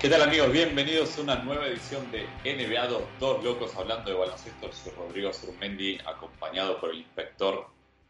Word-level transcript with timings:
¿Qué 0.00 0.08
tal 0.08 0.22
amigos? 0.22 0.52
Bienvenidos 0.52 1.18
a 1.18 1.22
una 1.22 1.42
nueva 1.42 1.66
edición 1.66 2.08
de 2.12 2.24
NBA 2.44 2.86
2, 2.86 3.02
dos 3.18 3.44
locos 3.44 3.74
hablando 3.76 4.08
de 4.08 4.16
baloncesto. 4.16 4.72
Soy 4.72 4.92
Rodrigo 4.92 5.32
Surmendi, 5.32 5.98
acompañado 6.06 6.78
por 6.80 6.90
el 6.90 6.98
inspector 6.98 7.66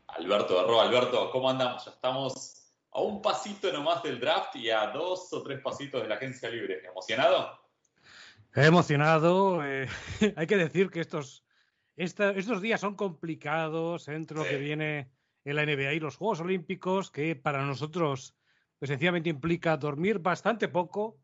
Alberto 0.09 0.56
Berro. 0.56 0.82
Alberto, 0.82 1.30
¿cómo 1.30 1.48
andamos? 1.48 1.86
Ya 1.86 1.92
estamos 1.92 2.70
a 2.92 3.00
un 3.00 3.22
pasito 3.22 3.72
nomás 3.72 4.02
del 4.02 4.20
draft 4.20 4.54
y 4.56 4.68
a 4.68 4.88
dos 4.88 5.32
o 5.32 5.42
tres 5.42 5.62
pasitos 5.62 6.02
de 6.02 6.09
la 6.09 6.16
agencia 6.16 6.50
libre. 6.50 6.82
¿Emocionado? 6.84 7.59
Emocionado. 8.55 9.64
Eh, 9.64 9.88
hay 10.36 10.46
que 10.46 10.59
decir 10.59 10.91
que 10.91 11.00
estos, 11.00 11.42
estos 11.96 12.60
días 12.60 12.82
son 12.82 12.96
complicados 12.96 14.09
entre 14.09 14.36
lo 14.36 14.45
que 14.45 14.59
viene 14.59 15.10
en 15.42 15.56
la 15.56 15.64
NBA 15.64 15.95
y 15.95 16.00
los 16.00 16.16
Juegos 16.16 16.41
Olímpicos, 16.41 17.10
que 17.10 17.34
para 17.34 17.64
nosotros 17.64 18.34
pues, 18.78 18.91
sencillamente 18.91 19.30
implica 19.30 19.78
dormir 19.78 20.18
bastante 20.18 20.68
poco 20.68 21.16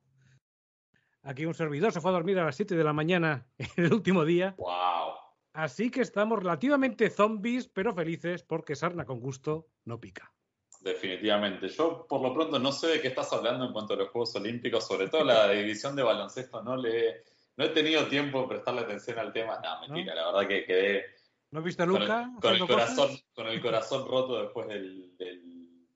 Aquí 1.24 1.46
un 1.46 1.54
servidor 1.54 1.90
se 1.90 2.00
fue 2.00 2.10
a 2.10 2.14
dormir 2.14 2.38
a 2.38 2.44
las 2.44 2.56
7 2.56 2.76
de 2.76 2.84
la 2.84 2.92
mañana 2.92 3.46
el 3.76 3.92
último 3.92 4.24
día. 4.24 4.54
¡Wow! 4.58 5.14
Así 5.54 5.90
que 5.90 6.02
estamos 6.02 6.38
relativamente 6.38 7.08
zombies, 7.08 7.68
pero 7.68 7.94
felices 7.94 8.42
porque 8.42 8.76
sarna 8.76 9.06
con 9.06 9.20
gusto 9.20 9.68
no 9.84 9.98
pica. 9.98 10.32
Definitivamente. 10.80 11.68
Yo, 11.68 12.06
por 12.06 12.20
lo 12.20 12.34
pronto, 12.34 12.58
no 12.58 12.72
sé 12.72 12.88
de 12.88 13.00
qué 13.00 13.08
estás 13.08 13.32
hablando 13.32 13.64
en 13.64 13.72
cuanto 13.72 13.94
a 13.94 13.96
los 13.96 14.10
Juegos 14.10 14.36
Olímpicos, 14.36 14.86
sobre 14.86 15.08
todo 15.08 15.24
la 15.24 15.48
división 15.50 15.96
de 15.96 16.02
baloncesto. 16.02 16.62
No 16.62 16.76
le 16.76 17.24
no 17.56 17.64
he 17.64 17.68
tenido 17.68 18.06
tiempo 18.08 18.42
de 18.42 18.48
prestarle 18.48 18.82
atención 18.82 19.18
al 19.18 19.32
tema. 19.32 19.60
No, 19.62 19.80
mentira, 19.80 20.14
la 20.14 20.26
verdad 20.26 20.48
que 20.48 20.64
quedé. 20.64 21.04
¿No 21.52 21.62
viste 21.62 21.84
a 21.84 21.86
Luca? 21.86 22.32
Con 22.40 22.54
el, 22.54 22.66
corazón, 22.66 23.10
con 23.32 23.46
el 23.46 23.62
corazón 23.62 24.08
roto 24.08 24.42
después 24.42 24.66
del, 24.66 25.16
del, 25.16 25.86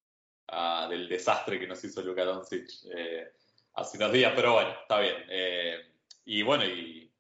ah, 0.47 0.87
del 0.89 1.09
desastre 1.09 1.59
que 1.59 1.67
nos 1.67 1.83
hizo 1.83 2.01
Luca 2.01 2.25
Doncic. 2.25 2.69
Eh, 2.97 3.33
hace 3.79 3.97
unos 3.97 4.13
días, 4.13 4.33
pero 4.35 4.55
bueno, 4.55 4.71
está 4.71 5.01
bien. 5.01 5.17
Eh, 5.29 5.79
y 6.25 6.43
bueno, 6.43 6.65
y 6.65 7.11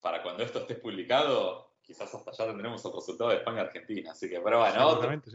para 0.00 0.22
cuando 0.22 0.42
esto 0.42 0.60
esté 0.60 0.74
publicado, 0.74 1.76
quizás 1.80 2.12
hasta 2.14 2.32
ya 2.32 2.46
tendremos 2.46 2.84
el 2.84 2.92
resultado 2.92 3.30
de 3.30 3.36
España-Argentina. 3.36 4.12
Así 4.12 4.28
que, 4.28 4.40
pero 4.40 4.58
bueno, 4.58 4.86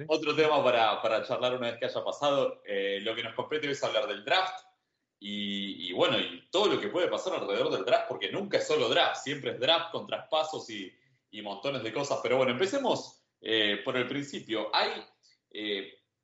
otro, 0.08 0.36
tema 0.36 0.64
para, 0.64 1.02
para, 1.02 1.23
charlar 1.23 1.56
una 1.56 1.72
vez 1.72 1.80
que 1.80 1.86
haya 1.86 2.03
pasado. 2.03 2.61
Eh, 2.66 3.00
lo 3.02 3.16
que 3.16 3.23
nos 3.23 3.34
compete 3.34 3.67
hoy 3.67 3.73
es 3.73 3.84
hablar 3.84 4.08
del 4.08 4.26
draft. 4.26 4.66
Y, 5.22 5.92
bueno, 5.94 6.17
y 6.17 6.48
todo 6.50 6.67
lo 6.67 6.80
que 6.80 6.88
puede 6.88 7.09
pasar 7.09 7.33
alrededor 7.33 7.70
del 7.72 7.83
draft, 7.83 8.08
porque 8.08 8.31
nunca 8.31 8.58
es 8.58 8.66
solo 8.66 8.88
draft, 8.88 9.22
siempre 9.22 9.52
es 9.52 9.59
draft 9.59 9.92
con 9.92 10.08
traspasos 10.08 10.70
y, 10.70 10.94
y 11.31 11.42
montones 11.42 11.83
de 11.83 11.92
cosas. 11.92 12.20
Pero 12.23 12.38
bueno, 12.38 12.54
empecemos 12.54 13.22
eh, 13.42 13.81
por 13.83 13.98
el 13.98 14.08
principio. 14.08 14.70
Hay 14.73 14.92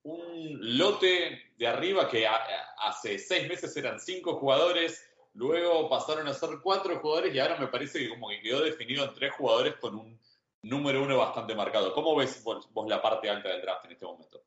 un 0.06 0.78
lote 0.78 1.42
de 1.58 1.68
arriba 1.68 2.08
que 2.08 2.28
hace 2.28 3.18
seis 3.18 3.48
meses 3.50 3.76
eran 3.76 4.00
cinco 4.00 4.36
jugadores, 4.36 5.04
luego 5.34 5.90
pasaron 5.90 6.28
a 6.28 6.34
ser 6.34 6.60
cuatro 6.62 7.00
jugadores 7.00 7.34
y 7.34 7.40
ahora 7.40 7.58
me 7.58 7.68
parece 7.68 8.00
que 8.00 8.10
como 8.10 8.30
que 8.30 8.40
quedó 8.42 8.62
definido 8.62 9.04
en 9.04 9.14
tres 9.16 9.34
jugadores 9.34 9.76
con 9.78 9.96
un 9.96 10.20
número 10.62 11.04
uno 11.04 11.18
bastante 11.18 11.56
marcado. 11.56 11.92
¿Cómo 11.94 12.16
ves 12.16 12.44
vos, 12.44 12.70
la 12.88 13.02
parte 13.02 13.30
alta 13.30 13.50
del 13.50 13.62
draft 13.62 13.86
en 13.86 13.92
este 13.94 14.06
momento? 14.06 14.44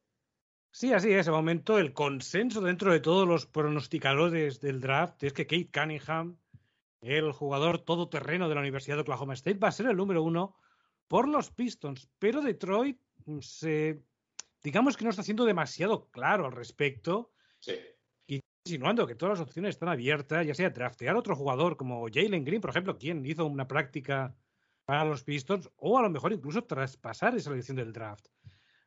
Sí, 0.71 0.93
así 0.93 1.11
es. 1.11 1.21
ese 1.21 1.33
momento 1.33 1.79
el 1.79 1.93
consenso 1.93 2.61
dentro 2.61 2.93
de 2.93 3.01
todos 3.01 3.27
los 3.27 3.47
pronosticadores 3.47 4.61
del 4.61 4.81
draft 4.81 5.25
es 5.25 5.33
que 5.33 5.49
Kate 5.49 5.71
Cunningham, 5.73 6.39
el 7.01 7.33
jugador 7.33 7.79
todoterreno 7.79 8.49
de 8.49 8.55
la 8.55 8.61
Universidad 8.61 8.97
de 8.97 9.03
Oklahoma 9.03 9.35
State, 9.35 9.59
va 9.59 9.69
a 9.69 9.73
ser 9.73 9.87
el 9.87 9.97
número 9.97 10.23
uno 10.23 10.55
por 11.09 11.27
los 11.27 11.51
Pistons. 11.51 12.09
Pero 12.21 12.43
Detroit 12.43 13.01
se 13.41 14.05
digamos 14.63 14.97
que 14.97 15.05
no 15.05 15.11
está 15.11 15.23
siendo 15.23 15.45
demasiado 15.45 16.09
claro 16.11 16.47
al 16.47 16.53
respecto. 16.53 17.33
Sí. 17.61 17.77
Y 18.27 18.41
insinuando 18.65 19.07
que 19.07 19.15
todas 19.15 19.39
las 19.39 19.47
opciones 19.49 19.71
están 19.71 19.89
abiertas, 19.89 20.47
ya 20.47 20.55
sea 20.55 20.71
draftear 20.71 21.17
otro 21.17 21.37
jugador 21.37 21.77
como 21.77 22.07
Jalen 22.13 22.45
Green, 22.45 22.61
por 22.61 22.71
ejemplo, 22.71 22.99
quien 22.99 23.25
hizo 23.25 23.47
una 23.47 23.69
práctica 23.69 24.37
para 24.85 25.05
los 25.05 25.23
Pistons, 25.23 25.71
o 25.77 25.99
a 25.99 26.03
lo 26.03 26.11
mejor 26.11 26.33
incluso 26.33 26.65
traspasar 26.65 27.37
esa 27.37 27.51
elección 27.51 27.77
del 27.77 27.93
draft. 27.93 28.27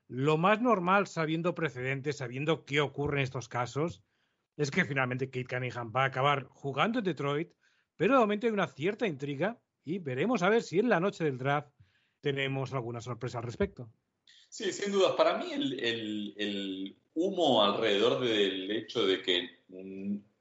Lo 0.08 0.38
más 0.38 0.60
normal, 0.60 1.08
sabiendo 1.08 1.56
precedentes, 1.56 2.18
sabiendo 2.18 2.66
qué 2.66 2.82
ocurre 2.82 3.18
en 3.18 3.24
estos 3.24 3.48
casos, 3.48 4.04
es 4.58 4.72
que 4.72 4.84
finalmente 4.84 5.30
Kate 5.30 5.46
Cunningham 5.46 5.92
va 5.96 6.04
a 6.04 6.08
acabar 6.08 6.46
jugando 6.50 7.00
en 7.00 7.06
Detroit, 7.06 7.54
pero 7.96 8.16
de 8.16 8.20
momento 8.20 8.48
hay 8.48 8.54
una 8.54 8.68
cierta 8.68 9.08
intriga 9.08 9.62
y 9.84 10.00
veremos 10.00 10.44
a 10.44 10.50
ver 10.50 10.64
si 10.64 10.80
en 10.80 10.90
la 10.90 11.00
noche 11.00 11.24
del 11.24 11.38
draft 11.38 11.72
tenemos 12.20 12.74
alguna 12.74 13.00
sorpresa 13.00 13.38
al 13.38 13.46
respecto. 13.46 13.92
Sí, 14.52 14.74
sin 14.74 14.92
dudas. 14.92 15.14
Para 15.14 15.38
mí 15.38 15.50
el, 15.54 16.98
humo 17.14 17.64
alrededor 17.64 18.20
del 18.20 18.70
hecho 18.72 19.06
de 19.06 19.22
que 19.22 19.62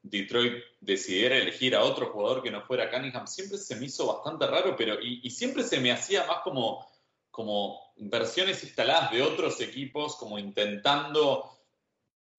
Detroit 0.01 0.63
decidiera 0.81 1.37
elegir 1.37 1.75
a 1.75 1.83
otro 1.83 2.11
jugador 2.11 2.43
que 2.43 2.51
no 2.51 2.61
fuera 2.61 2.89
Cunningham 2.89 3.27
siempre 3.27 3.57
se 3.57 3.75
me 3.77 3.85
hizo 3.85 4.07
bastante 4.07 4.47
raro, 4.47 4.75
pero 4.75 4.97
y, 5.01 5.29
siempre 5.29 5.63
se 5.63 5.79
me 5.79 5.93
hacía 5.93 6.25
más 6.25 6.39
como, 6.43 6.85
como 7.29 7.79
versiones 7.97 8.63
instaladas 8.63 9.11
de 9.11 9.21
otros 9.21 9.61
equipos, 9.61 10.17
como 10.17 10.37
intentando 10.37 11.49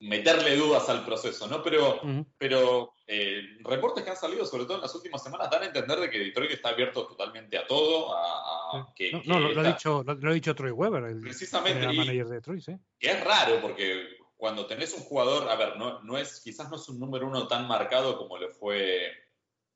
meterle 0.02 0.56
dudas 0.56 0.88
al 0.88 1.04
proceso, 1.04 1.46
¿no? 1.46 1.62
Pero, 1.62 2.00
pero 2.36 2.92
eh, 3.06 3.56
reportes 3.60 4.02
que 4.02 4.10
han 4.10 4.16
salido, 4.16 4.44
sobre 4.44 4.64
todo 4.64 4.76
en 4.76 4.82
las 4.82 4.94
últimas 4.96 5.22
semanas, 5.22 5.48
dan 5.48 5.62
a 5.62 5.66
entender 5.66 6.00
de 6.00 6.10
que 6.10 6.18
Detroit 6.18 6.50
está 6.50 6.70
abierto 6.70 7.06
totalmente 7.06 7.56
a 7.56 7.66
todo, 7.68 8.12
a, 8.12 8.92
que, 8.96 9.12
no, 9.24 9.38
lo, 9.38 9.60
ha 9.60 9.62
dicho, 9.62 10.02
lo, 10.04 10.30
ha 10.30 10.34
dicho 10.34 10.56
Troy 10.56 10.72
Weber, 10.72 11.04
el, 11.04 11.20
precisamente, 11.20 11.86
manager 11.86 12.26
de 12.26 12.34
Detroit, 12.34 12.62
¿sí? 12.64 12.76
es 12.98 13.24
raro 13.24 13.60
porque 13.60 14.16
cuando 14.36 14.66
tenés 14.66 14.92
un 14.94 15.04
jugador, 15.04 15.48
a 15.48 15.54
ver, 15.54 15.76
no, 15.76 16.00
no 16.02 16.18
es, 16.18 16.40
quizás 16.40 16.68
no 16.68 16.76
es 16.76 16.88
un 16.88 16.98
número 16.98 17.28
uno 17.28 17.46
tan 17.46 17.68
marcado 17.68 18.18
como 18.18 18.38
lo 18.38 18.50
fue 18.50 19.12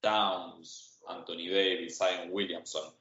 Towns, 0.01 1.05
Anthony 1.07 1.49
Davis, 1.49 1.99
Zion 1.99 2.31
Williamson, 2.31 2.93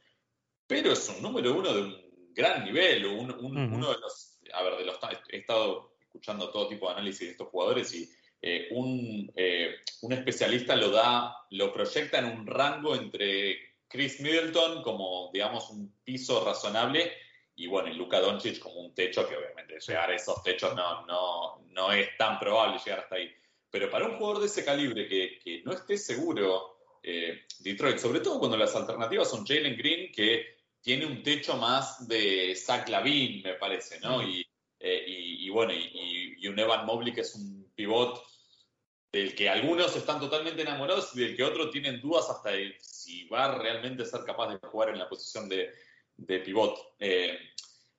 pero 0.68 0.92
es 0.92 1.10
un 1.10 1.24
número 1.24 1.56
uno 1.56 1.74
de 1.74 1.82
un 1.82 2.34
gran 2.36 2.64
nivel, 2.64 3.08
uno 3.08 3.34
de 3.34 4.00
los, 4.00 4.38
a 4.54 4.62
ver, 4.62 4.78
de 4.78 4.86
los, 4.86 5.00
he 5.30 5.38
estado 5.38 5.95
escuchando 6.16 6.50
todo 6.50 6.70
tipo 6.70 6.88
de 6.88 6.94
análisis 6.94 7.22
de 7.22 7.32
estos 7.32 7.50
jugadores 7.50 7.94
y 7.94 8.10
eh, 8.42 8.70
un, 8.72 9.32
eh, 9.36 9.76
un, 10.02 10.14
especialista 10.14 10.76
lo 10.76 10.90
da, 10.90 11.36
lo 11.52 11.74
proyecta 11.74 12.20
en 12.20 12.26
un 12.26 12.48
rango 12.48 12.96
entre 12.96 13.58
Chris 13.88 14.22
Middleton 14.22 14.82
como, 14.82 15.30
digamos, 15.34 15.70
un 15.70 15.94
piso 16.04 16.44
razonable 16.46 17.12
y 17.56 17.68
bueno, 17.68 17.90
y 17.90 17.96
Luka 17.96 18.20
Doncic 18.20 18.60
como 18.60 18.80
un 18.82 18.94
techo 18.94 19.28
que 19.28 19.36
obviamente 19.36 19.80
llegar 19.80 20.10
a 20.10 20.16
esos 20.16 20.42
techos 20.44 20.76
no, 20.76 21.06
no, 21.06 21.66
no 21.72 21.92
es 21.92 22.16
tan 22.18 22.40
probable 22.40 22.80
llegar 22.84 23.00
hasta 23.02 23.16
ahí. 23.16 23.34
Pero 23.70 23.90
para 23.90 24.06
un 24.06 24.18
jugador 24.18 24.40
de 24.42 24.48
ese 24.48 24.64
calibre 24.64 25.08
que, 25.08 25.40
que 25.44 25.62
no 25.64 25.74
esté 25.74 25.98
seguro 25.98 26.78
eh, 27.02 27.46
Detroit, 27.60 27.98
sobre 27.98 28.20
todo 28.20 28.40
cuando 28.40 28.58
las 28.58 28.76
alternativas 28.76 29.30
son 29.30 29.46
Jalen 29.46 29.78
Green, 29.78 30.12
que 30.12 30.56
tiene 30.82 31.06
un 31.06 31.24
techo 31.24 31.58
más 31.58 32.08
de 32.08 32.56
Zach 32.56 32.88
Lavin, 32.90 33.42
me 33.42 33.56
parece, 33.56 34.00
¿no? 34.00 34.22
Y, 34.22 34.45
y, 34.86 35.50
bueno, 35.50 35.74
y, 35.74 36.48
un 36.48 36.60
Evan 36.60 36.86
Mobley 36.86 37.14
que 37.14 37.22
es 37.22 37.34
un 37.36 37.72
pivot 37.76 38.24
del 39.12 39.34
que 39.34 39.50
algunos 39.50 39.96
están 39.96 40.20
totalmente 40.20 40.62
enamorados 40.62 41.16
y 41.16 41.22
del 41.22 41.36
que 41.36 41.44
otros 41.44 41.72
tienen 41.72 42.00
dudas 42.02 42.30
hasta 42.30 42.52
si 42.82 43.28
va 43.28 43.46
a 43.46 43.58
realmente 43.58 44.06
ser 44.06 44.24
capaz 44.24 44.50
de 44.50 44.60
jugar 44.68 44.90
en 44.90 45.00
la 45.00 45.10
posición 45.10 45.50
de, 45.50 45.72
de 46.18 46.40
pivot. 46.40 46.78
Eh, 47.00 47.38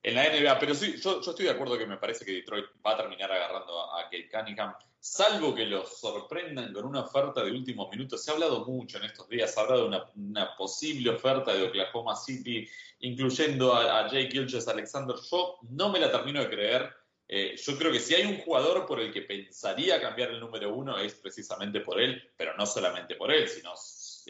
en 0.07 0.15
la 0.15 0.29
NBA. 0.29 0.59
Pero 0.59 0.73
sí, 0.73 0.95
yo, 1.01 1.19
estoy 1.19 1.45
de 1.45 1.51
acuerdo 1.51 1.77
que 1.77 1.85
me 1.85 1.97
parece 1.97 2.23
que 2.23 2.31
Detroit 2.31 2.65
va 2.85 2.93
a 2.93 2.97
terminar 2.97 3.31
agarrando 3.31 3.79
a, 3.79 3.99
a 3.99 4.03
Kate 4.05 4.29
Cunningham, 4.31 4.73
salvo 4.99 5.53
que 5.53 5.65
los 5.65 5.99
sorprendan 5.99 6.71
con 6.73 6.85
una 6.85 7.01
oferta 7.01 7.43
de 7.43 7.51
último 7.51 7.89
minuto. 7.89 8.17
Se 8.17 8.31
ha 8.31 8.33
hablado 8.33 8.65
mucho 8.65 8.97
en 8.97 9.03
estos 9.03 9.27
días, 9.27 9.53
se 9.53 9.59
ha 9.59 9.63
hablado 9.63 9.81
de 9.83 9.87
una, 9.89 10.05
una 10.15 10.55
posible 10.55 11.09
oferta 11.09 11.53
de 11.53 11.63
Oklahoma 11.63 12.15
City, 12.15 12.67
incluyendo 12.99 13.73
a, 13.73 13.99
a 13.99 14.07
Jake 14.07 14.31
Gilches 14.31 14.67
Alexander. 14.67 15.17
Yo 15.29 15.57
no 15.69 15.89
me 15.89 15.99
la 15.99 16.09
termino 16.09 16.39
de 16.39 16.49
creer. 16.49 16.89
Eh, 17.27 17.57
yo 17.57 17.77
creo 17.77 17.91
que 17.91 17.99
si 17.99 18.15
hay 18.15 18.23
un 18.23 18.37
jugador 18.37 18.85
por 18.85 19.01
el 19.01 19.11
que 19.11 19.23
pensaría 19.23 19.99
cambiar 19.99 20.31
el 20.31 20.39
número 20.39 20.73
uno 20.73 20.97
es 20.97 21.15
precisamente 21.15 21.81
por 21.81 21.99
él, 21.99 22.31
pero 22.37 22.55
no 22.55 22.65
solamente 22.65 23.15
por 23.15 23.33
él, 23.33 23.49
sino 23.49 23.73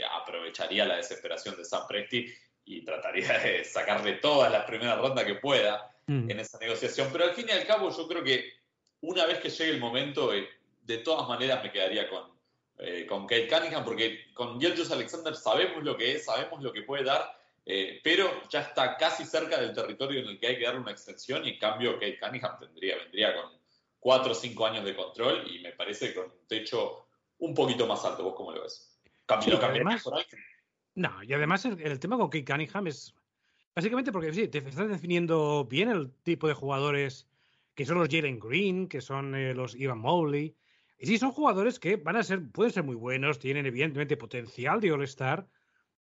aprovecharía 0.04 0.86
la 0.86 0.98
desesperación 0.98 1.56
de 1.56 1.66
Sam 1.66 1.88
Presti 1.88 2.28
y 2.68 2.82
trataría 2.82 3.40
de 3.40 3.64
sacarle 3.64 4.14
todas 4.14 4.52
las 4.52 4.66
primeras 4.66 5.00
rondas 5.00 5.24
que 5.24 5.36
pueda 5.36 5.90
mm. 6.06 6.30
en 6.30 6.40
esa 6.40 6.60
negociación. 6.60 7.08
Pero 7.12 7.24
al 7.24 7.34
fin 7.34 7.46
y 7.48 7.52
al 7.52 7.66
cabo 7.66 7.90
yo 7.90 8.08
creo 8.08 8.24
que 8.24 8.54
una 9.02 9.26
vez 9.26 9.40
que 9.40 9.50
llegue 9.50 9.72
el 9.72 9.80
momento, 9.80 10.34
eh, 10.34 10.50
de 10.84 10.98
todas 10.98 11.28
maneras 11.30 11.64
me 11.64 11.72
quedaría 11.72 12.10
con, 12.10 12.30
eh, 12.80 13.06
con 13.08 13.26
Kate 13.26 13.48
Cunningham, 13.48 13.86
porque 13.86 14.34
con 14.34 14.60
Gilgis 14.60 14.92
Alexander 14.92 15.34
sabemos 15.34 15.82
lo 15.84 15.96
que 15.96 16.14
es, 16.14 16.26
sabemos 16.26 16.62
lo 16.62 16.74
que 16.74 16.82
puede 16.82 17.06
dar, 17.06 17.40
eh, 17.66 18.02
pero 18.04 18.30
ya 18.50 18.62
está 18.62 18.98
casi 18.98 19.24
cerca 19.26 19.60
del 19.60 19.74
territorio 19.74 20.20
en 20.20 20.28
el 20.28 20.40
que 20.40 20.48
hay 20.48 20.58
que 20.58 20.66
darle 20.66 20.82
una 20.82 20.92
extensión 20.92 21.46
y 21.46 21.52
en 21.52 21.60
cambio 21.60 21.94
Kate 21.94 22.20
Cunningham 22.20 22.60
tendría, 22.60 22.98
vendría 22.98 23.34
con 23.34 23.52
cuatro 23.98 24.34
o 24.34 24.36
cinco 24.36 24.66
años 24.66 24.84
de 24.84 24.96
control 24.96 25.50
y 25.50 25.60
me 25.60 25.72
parece 25.72 26.14
con 26.14 26.26
un 26.26 26.48
techo 26.48 27.08
un 27.40 27.54
poquito 27.54 27.88
más 27.88 28.04
alto. 28.04 28.24
¿Vos 28.24 28.36
cómo 28.36 28.52
lo 28.52 28.64
ves? 28.64 29.00
¿Lo 29.28 29.64
además, 29.64 30.04
por 30.04 30.16
alguien? 30.16 30.42
No, 30.98 31.12
y 31.22 31.32
además 31.32 31.64
el, 31.64 32.00
tema 32.00 32.18
con 32.18 32.30
Kate 32.30 32.44
Cunningham 32.44 32.88
es 32.88 33.14
básicamente 33.76 34.12
porque 34.12 34.34
sí, 34.34 34.48
te 34.48 34.58
estás 34.58 34.90
definiendo 34.90 35.64
bien 35.66 35.90
el 35.90 36.12
tipo 36.24 36.48
de 36.48 36.56
jugadores 36.56 37.28
que 37.76 37.86
son 37.86 38.00
los 38.00 38.10
Jalen 38.10 38.40
Green, 38.40 38.88
que 38.88 39.00
son 39.00 39.36
eh, 39.36 39.54
los 39.54 39.76
Ivan 39.76 40.00
Mobley, 40.00 40.56
Y 40.98 41.06
sí, 41.06 41.20
son 41.20 41.32
jugadores 41.32 41.80
que 41.80 41.98
van 41.98 42.16
a 42.16 42.24
ser, 42.24 42.50
pueden 42.50 42.74
ser 42.74 42.84
muy 42.84 42.96
buenos, 42.96 43.38
tienen 43.38 43.68
evidentemente 43.68 44.18
potencial 44.18 44.82
de 44.82 44.92
All-Star, 44.92 45.48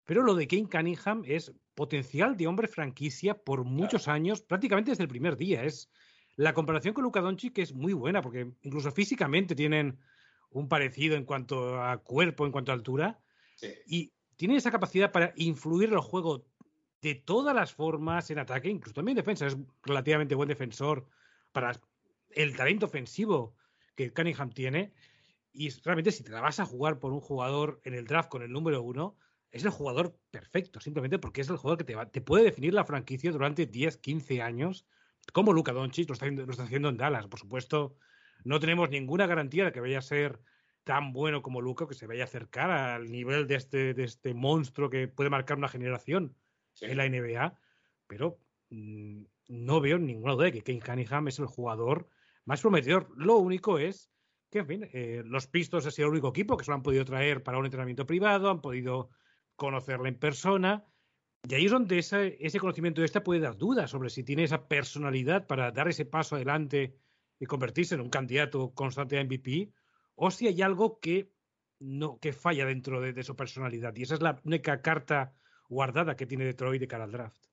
pero 0.05 0.21
lo 0.21 0.35
de 0.35 0.45
Kane 0.45 0.69
Cunningham 0.69 1.23
es 1.25 1.51
potencial 1.73 2.37
de 2.37 2.45
hombre 2.45 2.67
franquicia 2.67 3.33
por 3.33 3.63
muchos 3.63 4.07
años, 4.07 4.43
prácticamente 4.43 4.91
desde 4.91 5.05
el 5.05 5.09
primer 5.09 5.37
día. 5.37 5.63
Es 5.63 5.89
la 6.35 6.53
comparación 6.53 6.93
con 6.93 7.03
Luka 7.03 7.21
Doncic 7.21 7.57
es 7.57 7.73
muy 7.73 7.93
buena, 7.93 8.21
porque 8.21 8.51
incluso 8.61 8.91
físicamente 8.91 9.55
tienen 9.55 9.97
un 10.51 10.67
parecido 10.67 11.15
en 11.15 11.25
cuanto 11.25 11.81
a 11.81 11.97
cuerpo, 11.97 12.45
en 12.45 12.51
cuanto 12.51 12.71
a 12.71 12.75
altura, 12.75 13.19
y 13.87 14.13
tienen 14.43 14.57
esa 14.57 14.71
capacidad 14.71 15.13
para 15.13 15.31
influir 15.37 15.87
en 15.87 15.95
el 15.95 16.01
juego 16.01 16.45
de 17.01 17.15
todas 17.15 17.55
las 17.55 17.71
formas 17.71 18.29
en 18.29 18.39
ataque, 18.39 18.67
incluso 18.67 18.93
también 18.93 19.17
en 19.17 19.23
defensa. 19.23 19.47
Es 19.47 19.55
relativamente 19.83 20.35
buen 20.35 20.49
defensor 20.49 21.07
para 21.53 21.79
el 22.31 22.53
talento 22.53 22.87
ofensivo 22.87 23.55
que 23.95 24.11
Cunningham 24.11 24.49
tiene. 24.49 24.91
Y 25.53 25.69
realmente 25.69 26.11
si 26.11 26.25
te 26.25 26.31
la 26.33 26.41
vas 26.41 26.59
a 26.59 26.65
jugar 26.65 26.99
por 26.99 27.13
un 27.13 27.21
jugador 27.21 27.79
en 27.85 27.93
el 27.93 28.05
draft 28.05 28.27
con 28.27 28.41
el 28.41 28.51
número 28.51 28.83
uno, 28.83 29.15
es 29.49 29.63
el 29.63 29.69
jugador 29.69 30.19
perfecto, 30.29 30.81
simplemente 30.81 31.19
porque 31.19 31.39
es 31.39 31.49
el 31.49 31.55
jugador 31.55 31.77
que 31.77 31.85
te, 31.85 32.05
te 32.07 32.19
puede 32.19 32.43
definir 32.43 32.73
la 32.73 32.83
franquicia 32.83 33.31
durante 33.31 33.65
10, 33.65 33.95
15 33.95 34.41
años, 34.41 34.85
como 35.31 35.53
Luka 35.53 35.71
Doncic 35.71 36.09
lo 36.09 36.15
está 36.15 36.63
haciendo 36.63 36.89
en 36.89 36.97
Dallas. 36.97 37.27
Por 37.27 37.39
supuesto, 37.39 37.95
no 38.43 38.59
tenemos 38.59 38.89
ninguna 38.89 39.25
garantía 39.25 39.63
de 39.63 39.71
que 39.71 39.79
vaya 39.79 39.99
a 39.99 40.01
ser 40.01 40.41
tan 40.83 41.13
bueno 41.13 41.41
como 41.41 41.61
Luka, 41.61 41.87
que 41.87 41.93
se 41.93 42.07
vaya 42.07 42.23
a 42.23 42.25
acercar 42.25 42.71
al 42.71 43.11
nivel 43.11 43.47
de 43.47 43.55
este, 43.55 43.93
de 43.93 44.03
este 44.03 44.33
monstruo 44.33 44.89
que 44.89 45.07
puede 45.07 45.29
marcar 45.29 45.57
una 45.57 45.69
generación 45.69 46.35
en 46.81 46.97
la 46.97 47.07
NBA, 47.07 47.57
pero 48.07 48.39
mmm, 48.69 49.23
no 49.47 49.81
veo 49.81 49.97
ninguna 49.97 50.33
duda 50.33 50.45
de 50.45 50.51
que 50.51 50.61
Kane 50.61 50.81
Cunningham 50.81 51.27
es 51.27 51.39
el 51.39 51.45
jugador 51.45 52.07
más 52.45 52.61
prometedor. 52.61 53.09
Lo 53.15 53.37
único 53.37 53.79
es 53.79 54.11
que, 54.49 54.59
en 54.59 54.67
fin, 54.67 54.89
eh, 54.93 55.23
los 55.25 55.47
Pistons 55.47 55.85
ha 55.85 55.91
sido 55.91 56.07
el 56.07 56.13
único 56.13 56.29
equipo 56.29 56.57
que 56.57 56.65
se 56.65 56.71
lo 56.71 56.75
han 56.75 56.83
podido 56.83 57.05
traer 57.05 57.43
para 57.43 57.57
un 57.57 57.65
entrenamiento 57.65 58.05
privado, 58.05 58.49
han 58.49 58.61
podido 58.61 59.09
conocerla 59.55 60.09
en 60.09 60.19
persona. 60.19 60.85
Y 61.47 61.55
ahí 61.55 61.65
es 61.65 61.71
donde 61.71 61.99
ese, 61.99 62.37
ese 62.39 62.59
conocimiento 62.59 63.01
de 63.01 63.05
esta 63.05 63.23
puede 63.23 63.41
dar 63.41 63.57
dudas 63.57 63.89
sobre 63.89 64.09
si 64.09 64.23
tiene 64.23 64.43
esa 64.43 64.67
personalidad 64.67 65.45
para 65.47 65.71
dar 65.71 65.87
ese 65.87 66.05
paso 66.05 66.35
adelante 66.35 66.97
y 67.39 67.45
convertirse 67.45 67.95
en 67.95 68.01
un 68.01 68.09
candidato 68.09 68.73
constante 68.73 69.17
a 69.17 69.23
MVP, 69.23 69.73
o 70.15 70.31
si 70.31 70.47
hay 70.47 70.61
algo 70.61 70.99
que 70.99 71.31
no 71.79 72.19
que 72.19 72.33
falla 72.33 72.65
dentro 72.65 73.01
de, 73.01 73.13
de 73.13 73.23
su 73.23 73.35
personalidad. 73.35 73.95
Y 73.95 74.03
esa 74.03 74.15
es 74.15 74.21
la 74.21 74.39
única 74.43 74.81
carta 74.81 75.33
guardada 75.69 76.15
que 76.15 76.25
tiene 76.25 76.45
Detroit 76.45 76.79
de 76.79 76.87
cara 76.87 77.03
al 77.03 77.11
draft. 77.11 77.43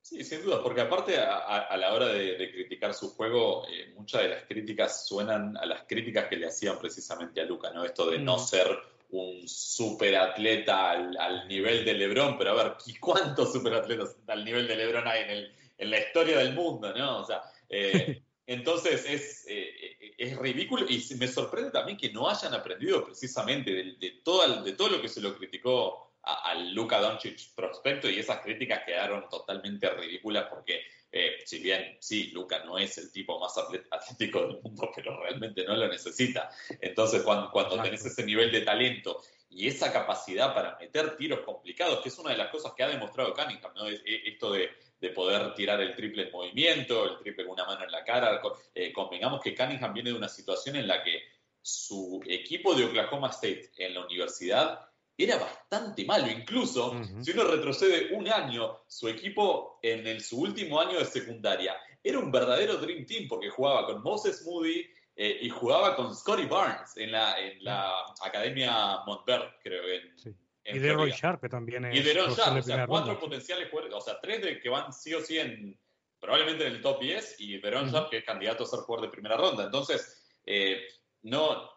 Sí, 0.00 0.24
sin 0.24 0.42
duda, 0.42 0.60
porque 0.62 0.80
aparte 0.80 1.16
a, 1.16 1.36
a 1.38 1.76
la 1.76 1.94
hora 1.94 2.08
de, 2.08 2.36
de, 2.36 2.50
criticar 2.50 2.92
su 2.92 3.10
juego, 3.10 3.64
eh, 3.68 3.92
muchas 3.94 4.22
de 4.22 4.28
las 4.30 4.44
críticas 4.44 5.06
suenan 5.06 5.56
a 5.56 5.64
las 5.64 5.84
críticas 5.84 6.26
que 6.26 6.36
le 6.36 6.48
hacían 6.48 6.76
precisamente 6.80 7.40
a 7.40 7.44
Luca, 7.44 7.70
¿no? 7.72 7.84
Esto 7.84 8.10
de 8.10 8.18
mm. 8.18 8.24
no 8.24 8.36
ser 8.36 8.66
un 9.10 9.46
superatleta 9.46 10.90
al, 10.90 11.16
al, 11.16 11.46
nivel 11.46 11.84
de 11.84 11.94
LeBron, 11.94 12.36
pero 12.36 12.50
a 12.50 12.64
ver, 12.64 12.76
¿cuántos 12.98 13.52
superatletas 13.52 14.16
al 14.26 14.44
nivel 14.44 14.66
de 14.66 14.76
LeBron 14.76 15.06
hay 15.06 15.22
en, 15.22 15.30
el, 15.30 15.52
en 15.78 15.90
la 15.90 16.00
historia 16.00 16.38
del 16.38 16.52
mundo, 16.52 16.92
no? 16.92 17.20
O 17.20 17.24
sea, 17.24 17.42
eh, 17.68 18.22
entonces 18.46 19.04
es, 19.08 19.44
eh, 19.48 20.14
es 20.18 20.36
ridículo 20.36 20.86
y 20.88 21.04
me 21.16 21.28
sorprende 21.28 21.70
también 21.70 21.96
que 21.96 22.12
no 22.12 22.28
hayan 22.28 22.54
aprendido 22.54 23.04
precisamente 23.04 23.70
de, 23.72 23.96
de, 23.98 24.10
todo, 24.24 24.62
de 24.62 24.72
todo 24.72 24.88
lo 24.88 25.00
que 25.00 25.08
se 25.08 25.20
lo 25.20 25.36
criticó 25.36 26.12
al 26.22 26.72
Luka 26.72 27.00
Doncic 27.00 27.52
prospecto 27.54 28.08
y 28.08 28.18
esas 28.18 28.40
críticas 28.40 28.82
quedaron 28.84 29.28
totalmente 29.28 29.90
ridículas 29.90 30.46
porque 30.48 30.82
eh, 31.14 31.42
si 31.44 31.58
bien 31.58 31.98
sí, 32.00 32.30
Luca 32.32 32.64
no 32.64 32.78
es 32.78 32.96
el 32.96 33.12
tipo 33.12 33.38
más 33.38 33.54
atlético 33.58 34.46
del 34.46 34.62
mundo, 34.62 34.90
pero 34.96 35.20
realmente 35.20 35.62
no 35.64 35.76
lo 35.76 35.86
necesita. 35.86 36.50
Entonces, 36.80 37.22
cuando, 37.22 37.50
cuando 37.50 37.82
tenés 37.82 38.04
ese 38.06 38.24
nivel 38.24 38.50
de 38.50 38.62
talento 38.62 39.20
y 39.50 39.68
esa 39.68 39.92
capacidad 39.92 40.54
para 40.54 40.78
meter 40.78 41.16
tiros 41.18 41.40
complicados, 41.40 42.00
que 42.02 42.08
es 42.08 42.18
una 42.18 42.30
de 42.30 42.38
las 42.38 42.50
cosas 42.50 42.72
que 42.74 42.82
ha 42.82 42.88
demostrado 42.88 43.34
Cunningham, 43.34 43.74
¿no? 43.74 43.86
esto 43.86 44.52
de, 44.52 44.70
de 45.02 45.10
poder 45.10 45.52
tirar 45.52 45.80
el 45.80 45.96
triple 45.96 46.22
en 46.22 46.30
movimiento, 46.30 47.04
el 47.04 47.18
triple 47.18 47.44
con 47.44 47.54
una 47.54 47.64
mano 47.64 47.84
en 47.84 47.90
la 47.90 48.04
cara. 48.04 48.40
Eh, 48.72 48.92
convengamos 48.92 49.42
que 49.42 49.52
Cunningham 49.52 49.92
viene 49.92 50.10
de 50.10 50.16
una 50.16 50.28
situación 50.28 50.76
en 50.76 50.86
la 50.86 51.02
que 51.02 51.20
su 51.60 52.22
equipo 52.24 52.72
de 52.76 52.84
Oklahoma 52.84 53.30
State 53.30 53.72
en 53.78 53.94
la 53.94 54.06
universidad 54.06 54.88
era 55.18 55.38
bastante 55.38 56.04
malo. 56.04 56.30
Incluso, 56.30 56.92
uh 56.92 56.94
-huh. 56.94 57.24
si 57.24 57.32
uno 57.32 57.42
retrocede 57.44 58.14
un 58.14 58.28
año, 58.28 58.84
su 58.86 59.08
equipo 59.08 59.80
en 59.82 60.06
el, 60.06 60.22
su 60.22 60.40
último 60.40 60.80
año 60.80 61.00
de 61.00 61.04
secundaria 61.04 61.76
era 62.00 62.20
un 62.20 62.30
verdadero 62.30 62.76
Dream 62.76 63.04
Team 63.04 63.26
porque 63.28 63.50
jugaba 63.50 63.86
con 63.86 64.02
Moses 64.04 64.44
Moody 64.46 64.86
eh, 65.16 65.38
y 65.42 65.48
jugaba 65.48 65.96
con 65.96 66.14
Scotty 66.14 66.46
Barnes 66.46 66.96
en 66.96 67.10
la, 67.10 67.40
en 67.40 67.62
la 67.64 67.90
Academia 68.22 68.98
Montverde, 69.04 69.50
creo. 69.64 69.82
En, 69.82 70.16
sí. 70.16 70.30
En 70.64 70.76
y 70.76 70.78
de 70.78 70.92
Roy 70.92 71.10
Sharp, 71.10 71.40
que 71.40 71.48
también 71.48 71.84
es. 71.86 71.96
Y 71.96 72.02
de 72.02 72.14
Roy 72.14 72.34
Sharp, 72.34 72.58
o 72.58 72.62
sea, 72.62 72.86
cuatro 72.86 73.12
ronda. 73.12 73.20
potenciales 73.20 73.68
jugadores, 73.70 73.94
o 73.94 74.00
sea, 74.00 74.20
tres 74.20 74.42
de 74.42 74.60
que 74.60 74.68
van 74.68 74.92
sí 74.92 75.12
o 75.14 75.20
sí 75.20 75.38
en, 75.38 75.78
probablemente 76.20 76.66
en 76.66 76.74
el 76.74 76.80
top 76.80 77.00
10 77.00 77.40
y 77.40 77.58
de 77.58 77.70
Ron 77.70 77.84
uh 77.84 77.88
-huh. 77.88 77.92
Sharp, 77.92 78.10
que 78.10 78.18
es 78.18 78.24
candidato 78.24 78.64
a 78.64 78.66
ser 78.66 78.80
jugador 78.80 79.06
de 79.06 79.12
primera 79.12 79.36
ronda. 79.36 79.64
Entonces, 79.64 80.24
eh, 80.44 80.86
no, 81.22 81.70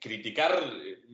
criticar, 0.00 0.62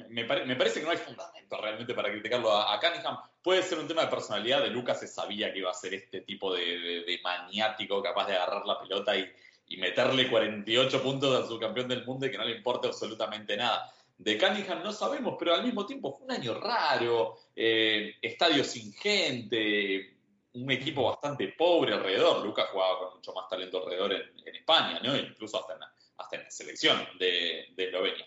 me, 0.08 0.24
me, 0.24 0.56
parece 0.56 0.80
que 0.80 0.86
no 0.86 0.92
hay 0.92 0.98
fundamento 0.98 1.56
realmente 1.60 1.94
para 1.94 2.10
criticarlo 2.10 2.52
a, 2.52 2.74
a, 2.74 2.80
Cunningham. 2.80 3.18
Puede 3.42 3.62
ser 3.62 3.78
un 3.78 3.88
tema 3.88 4.02
de 4.02 4.08
personalidad, 4.08 4.62
de 4.62 4.70
Lucas 4.70 5.00
se 5.00 5.08
sabía 5.08 5.52
que 5.52 5.60
iba 5.60 5.70
a 5.70 5.74
ser 5.74 5.94
este 5.94 6.20
tipo 6.20 6.54
de, 6.54 6.64
de, 6.64 7.04
de 7.04 7.20
maniático 7.22 8.02
capaz 8.02 8.26
de 8.26 8.36
agarrar 8.36 8.64
la 8.66 8.78
pelota 8.78 9.16
y, 9.16 9.30
y, 9.68 9.76
meterle 9.78 10.28
48 10.30 11.02
puntos 11.02 11.44
a 11.44 11.48
su 11.48 11.58
campeón 11.58 11.88
del 11.88 12.04
mundo 12.04 12.26
y 12.26 12.30
que 12.30 12.38
no 12.38 12.44
le 12.44 12.56
importe 12.56 12.88
absolutamente 12.88 13.56
nada. 13.56 13.90
De 14.18 14.38
Cunningham 14.38 14.82
no 14.82 14.92
sabemos, 14.92 15.36
pero 15.38 15.54
al 15.54 15.64
mismo 15.64 15.84
tiempo 15.84 16.16
fue 16.16 16.26
un 16.26 16.32
año 16.32 16.54
raro, 16.54 17.36
eh, 17.56 18.14
estadio 18.22 18.62
sin 18.62 18.92
gente, 18.92 20.16
un 20.54 20.70
equipo 20.70 21.04
bastante 21.04 21.48
pobre 21.48 21.94
alrededor. 21.94 22.44
Lucas 22.44 22.68
jugaba 22.70 22.98
con 22.98 23.14
mucho 23.16 23.32
más 23.32 23.48
talento 23.48 23.82
alrededor 23.82 24.12
en, 24.12 24.46
en 24.46 24.56
España, 24.56 25.00
¿no? 25.02 25.16
incluso 25.16 25.58
hasta 25.58 25.74
en, 25.74 25.80
hasta 26.18 26.36
en 26.36 26.44
la 26.44 26.50
selección 26.50 27.08
de, 27.18 27.66
de 27.74 27.84
Eslovenia. 27.84 28.26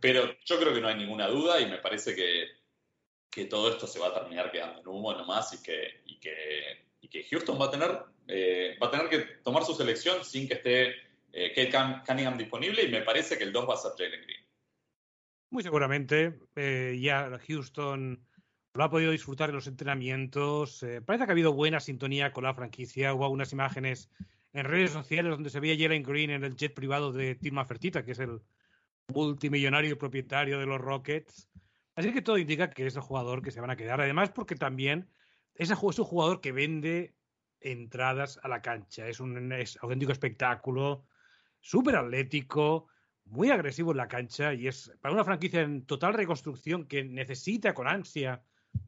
Pero 0.00 0.36
yo 0.44 0.58
creo 0.58 0.74
que 0.74 0.80
no 0.80 0.88
hay 0.88 0.96
ninguna 0.96 1.28
duda 1.28 1.60
y 1.60 1.66
me 1.66 1.78
parece 1.78 2.14
que, 2.14 2.46
que 3.30 3.46
todo 3.46 3.70
esto 3.70 3.86
se 3.86 3.98
va 3.98 4.08
a 4.08 4.14
terminar 4.14 4.50
quedando 4.50 4.80
en 4.80 4.88
humo 4.88 5.12
nomás 5.12 5.52
y 5.54 5.62
que, 5.62 6.02
y 6.06 6.18
que, 6.18 6.86
y 7.00 7.08
que 7.08 7.24
Houston 7.24 7.60
va 7.60 7.66
a, 7.66 7.70
tener, 7.70 7.90
eh, 8.26 8.76
va 8.82 8.88
a 8.88 8.90
tener 8.90 9.08
que 9.08 9.18
tomar 9.42 9.64
su 9.64 9.74
selección 9.74 10.24
sin 10.24 10.46
que 10.46 10.54
esté 10.54 10.94
eh, 11.32 11.52
Kate 11.54 12.02
Cunningham 12.06 12.36
disponible 12.36 12.82
y 12.82 12.88
me 12.88 13.02
parece 13.02 13.38
que 13.38 13.44
el 13.44 13.52
2 13.52 13.68
va 13.68 13.74
a 13.74 13.76
ser 13.78 13.92
Jalen 13.96 14.22
Green. 14.22 14.37
Muy 15.50 15.62
seguramente. 15.62 16.38
Eh, 16.56 16.98
ya 17.00 17.38
Houston 17.46 18.22
lo 18.74 18.84
ha 18.84 18.90
podido 18.90 19.12
disfrutar 19.12 19.48
en 19.48 19.56
los 19.56 19.66
entrenamientos. 19.66 20.82
Eh, 20.82 21.00
parece 21.00 21.24
que 21.24 21.30
ha 21.30 21.32
habido 21.32 21.52
buena 21.52 21.80
sintonía 21.80 22.32
con 22.32 22.44
la 22.44 22.54
franquicia. 22.54 23.14
Hubo 23.14 23.24
algunas 23.24 23.52
imágenes 23.52 24.10
en 24.52 24.64
redes 24.64 24.90
sociales 24.90 25.30
donde 25.30 25.50
se 25.50 25.60
veía 25.60 25.76
Jalen 25.78 26.02
Green 26.02 26.30
en 26.30 26.44
el 26.44 26.56
jet 26.56 26.74
privado 26.74 27.12
de 27.12 27.34
Tim 27.34 27.56
Fertita, 27.64 28.04
que 28.04 28.12
es 28.12 28.18
el 28.18 28.40
multimillonario 29.08 29.96
propietario 29.96 30.58
de 30.58 30.66
los 30.66 30.80
Rockets. 30.80 31.48
Así 31.94 32.12
que 32.12 32.22
todo 32.22 32.38
indica 32.38 32.70
que 32.70 32.86
es 32.86 32.94
el 32.94 33.02
jugador 33.02 33.42
que 33.42 33.50
se 33.50 33.60
van 33.60 33.70
a 33.70 33.76
quedar. 33.76 34.00
Además, 34.00 34.30
porque 34.30 34.54
también 34.54 35.10
es 35.54 35.70
un 35.70 36.04
jugador 36.04 36.40
que 36.40 36.52
vende 36.52 37.14
entradas 37.60 38.38
a 38.42 38.48
la 38.48 38.62
cancha. 38.62 39.08
Es 39.08 39.18
un 39.18 39.52
auténtico 39.80 40.12
espectáculo, 40.12 41.06
súper 41.60 41.96
atlético, 41.96 42.88
muy 43.30 43.50
agresivo 43.50 43.90
en 43.92 43.98
la 43.98 44.08
cancha 44.08 44.54
y 44.54 44.68
es 44.68 44.92
para 45.00 45.14
una 45.14 45.24
franquicia 45.24 45.60
en 45.60 45.84
total 45.84 46.14
reconstrucción 46.14 46.86
que 46.86 47.04
necesita 47.04 47.74
con 47.74 47.86
ansia 47.86 48.42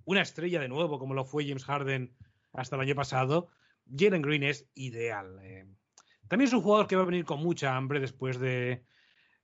una 0.04 0.22
estrella 0.22 0.60
de 0.60 0.68
nuevo, 0.68 0.98
como 0.98 1.14
lo 1.14 1.24
fue 1.24 1.46
James 1.46 1.64
Harden 1.64 2.14
hasta 2.52 2.76
el 2.76 2.82
año 2.82 2.94
pasado. 2.94 3.48
Jalen 3.96 4.22
Green 4.22 4.42
es 4.42 4.68
ideal. 4.74 5.38
Eh, 5.42 5.66
también 6.28 6.48
es 6.48 6.54
un 6.54 6.62
jugador 6.62 6.86
que 6.86 6.96
va 6.96 7.02
a 7.02 7.06
venir 7.06 7.24
con 7.24 7.42
mucha 7.42 7.76
hambre 7.76 8.00
después 8.00 8.38
de, 8.38 8.84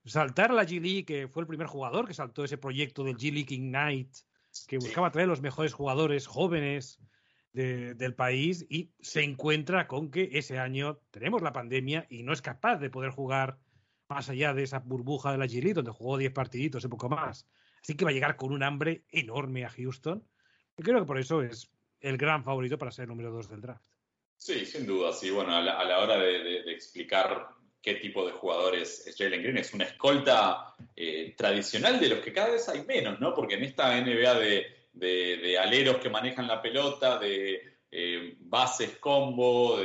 saltar 0.05 0.51
a 0.51 0.53
la 0.53 0.63
G 0.63 0.79
League, 0.81 1.05
que 1.05 1.27
fue 1.27 1.41
el 1.41 1.47
primer 1.47 1.67
jugador 1.67 2.07
que 2.07 2.13
saltó 2.13 2.43
ese 2.43 2.57
proyecto 2.57 3.03
del 3.03 3.17
G 3.17 3.31
League 3.33 3.53
Ignite, 3.53 4.19
que 4.67 4.77
buscaba 4.77 5.11
traer 5.11 5.27
los 5.27 5.41
mejores 5.41 5.73
jugadores 5.73 6.27
jóvenes 6.27 6.99
de, 7.53 7.93
del 7.93 8.15
país 8.15 8.65
y 8.69 8.93
se 8.99 9.23
encuentra 9.23 9.87
con 9.87 10.09
que 10.09 10.29
ese 10.33 10.59
año 10.59 10.99
tenemos 11.11 11.41
la 11.41 11.53
pandemia 11.53 12.07
y 12.09 12.23
no 12.23 12.33
es 12.33 12.41
capaz 12.41 12.77
de 12.77 12.89
poder 12.89 13.11
jugar 13.11 13.57
más 14.09 14.29
allá 14.29 14.53
de 14.53 14.63
esa 14.63 14.79
burbuja 14.79 15.31
de 15.31 15.37
la 15.37 15.45
G 15.45 15.61
League, 15.61 15.73
donde 15.73 15.91
jugó 15.91 16.17
10 16.17 16.31
partiditos 16.31 16.83
y 16.83 16.87
poco 16.87 17.09
más. 17.09 17.45
Así 17.81 17.95
que 17.95 18.05
va 18.05 18.11
a 18.11 18.13
llegar 18.13 18.35
con 18.35 18.51
un 18.51 18.63
hambre 18.63 19.03
enorme 19.11 19.65
a 19.65 19.69
Houston. 19.69 20.23
Y 20.77 20.83
creo 20.83 20.99
que 20.99 21.05
por 21.05 21.19
eso 21.19 21.41
es 21.41 21.69
el 21.99 22.17
gran 22.17 22.43
favorito 22.43 22.77
para 22.77 22.91
ser 22.91 23.07
número 23.07 23.31
2 23.31 23.49
del 23.49 23.61
draft. 23.61 23.85
Sí, 24.37 24.65
sin 24.65 24.85
duda, 24.85 25.13
sí. 25.13 25.29
Bueno, 25.29 25.55
a 25.55 25.61
la, 25.61 25.99
hora 25.99 26.17
de, 26.17 26.71
explicar 26.71 27.47
qué 27.81 27.95
tipo 27.95 28.25
de 28.25 28.33
jugador 28.33 28.75
es, 28.75 29.13
Jalen 29.17 29.41
Green. 29.41 29.57
Es 29.57 29.73
una 29.73 29.85
escolta 29.85 30.75
eh, 30.95 31.33
tradicional 31.35 31.99
de 31.99 32.09
los 32.09 32.19
que 32.19 32.33
cada 32.33 32.51
vez 32.51 32.69
hay 32.69 32.85
menos, 32.85 33.19
¿no? 33.19 33.33
Porque 33.33 33.55
en 33.55 33.63
esta 33.63 33.99
NBA 33.99 34.33
de, 34.35 34.67
de, 34.93 35.57
aleros 35.57 35.97
que 35.97 36.09
manejan 36.09 36.47
la 36.47 36.61
pelota, 36.61 37.17
de 37.17 37.77
eh, 37.91 38.35
bases 38.39 38.97
combo, 38.97 39.79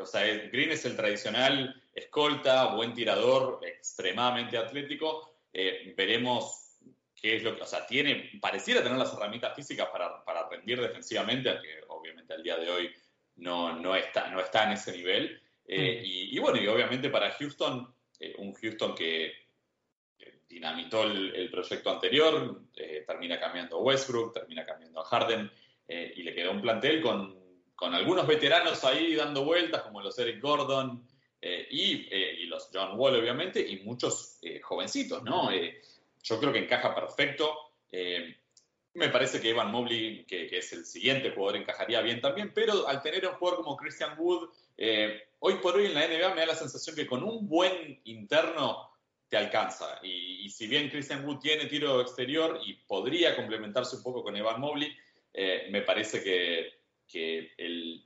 o 0.00 0.06
sea, 0.06 0.24
Green 0.50 0.70
es 0.70 0.84
el 0.84 0.96
tradicional 0.96 1.81
escolta, 1.94 2.74
buen 2.74 2.94
tirador, 2.94 3.60
extremadamente 3.62 4.56
atlético. 4.56 5.36
Eh, 5.52 5.92
veremos 5.96 6.78
qué 7.14 7.36
es 7.36 7.42
lo 7.42 7.54
que, 7.54 7.62
o 7.62 7.66
sea, 7.66 7.86
tiene, 7.86 8.30
pareciera 8.40 8.82
tener 8.82 8.98
las 8.98 9.12
herramientas 9.12 9.54
físicas 9.54 9.88
para, 9.88 10.24
para 10.24 10.48
rendir 10.48 10.80
defensivamente, 10.80 11.50
aunque 11.50 11.80
obviamente 11.88 12.32
al 12.32 12.42
día 12.42 12.56
de 12.56 12.70
hoy 12.70 12.90
no, 13.36 13.78
no, 13.78 13.94
está, 13.94 14.28
no 14.30 14.40
está 14.40 14.64
en 14.64 14.72
ese 14.72 14.92
nivel. 14.92 15.40
Eh, 15.66 16.00
mm. 16.00 16.34
y, 16.34 16.38
bueno, 16.38 16.60
y 16.60 16.66
obviamente 16.66 17.10
para 17.10 17.30
Houston, 17.32 17.94
eh, 18.18 18.34
un 18.38 18.52
Houston 18.54 18.94
que 18.94 19.32
dinamitó 20.48 21.04
el, 21.04 21.50
proyecto 21.50 21.90
anterior, 21.90 22.60
termina 23.06 23.40
cambiando 23.40 23.80
Westbrook, 23.80 24.34
termina 24.34 24.66
cambiando 24.66 25.00
a 25.00 25.04
Harden, 25.04 25.50
y 25.88 26.22
le 26.22 26.34
quedó 26.34 26.50
un 26.50 26.60
plantel 26.60 27.00
con, 27.00 27.38
con, 27.74 27.94
algunos 27.94 28.26
veteranos 28.26 28.84
ahí 28.84 29.14
dando 29.14 29.44
vueltas, 29.44 29.82
como 29.82 30.02
los 30.02 30.18
Eric 30.18 30.42
Gordon, 30.42 31.06
eh, 31.44 31.66
eh, 31.68 32.36
y, 32.38 32.46
los 32.46 32.70
John 32.72 32.96
Wall, 32.96 33.16
obviamente, 33.16 33.60
y 33.60 33.80
muchos 33.80 34.38
eh, 34.42 34.60
jovencitos, 34.60 35.24
¿no? 35.24 35.50
yo 36.22 36.38
creo 36.38 36.52
que 36.52 36.60
encaja 36.60 36.94
perfecto. 36.94 37.52
me 38.94 39.08
parece 39.08 39.40
que 39.40 39.50
Evan 39.50 39.72
Mobley, 39.72 40.24
que, 40.24 40.56
es 40.56 40.72
el 40.72 40.86
siguiente 40.86 41.32
jugador, 41.32 41.56
encajaría 41.56 42.00
bien 42.00 42.20
también, 42.20 42.52
pero 42.54 42.86
al 42.86 43.02
tener 43.02 43.26
un 43.26 43.34
jugador 43.34 43.64
como 43.64 43.76
Christian 43.76 44.16
Wood, 44.16 44.50
hoy 45.40 45.54
por 45.54 45.74
hoy 45.74 45.86
en 45.86 45.94
la 45.94 46.06
NBA 46.06 46.32
me 46.32 46.42
da 46.42 46.46
la 46.46 46.54
sensación 46.54 46.94
que 46.94 47.08
con 47.08 47.24
un 47.24 47.48
buen 47.48 48.00
interno 48.04 48.88
te 49.28 49.36
alcanza. 49.36 49.98
Y, 50.04 50.48
si 50.48 50.68
bien 50.68 50.90
Christian 50.90 51.26
Wood 51.26 51.40
tiene 51.40 51.66
tiro 51.66 52.00
exterior 52.00 52.60
y 52.64 52.74
podría 52.74 53.34
complementarse 53.34 53.96
un 53.96 54.04
poco 54.04 54.22
con 54.22 54.36
Evan 54.36 54.60
Mobley, 54.60 54.96
me 55.70 55.82
parece 55.82 56.22
que, 56.22 56.72
que 57.08 57.50
el, 57.56 58.04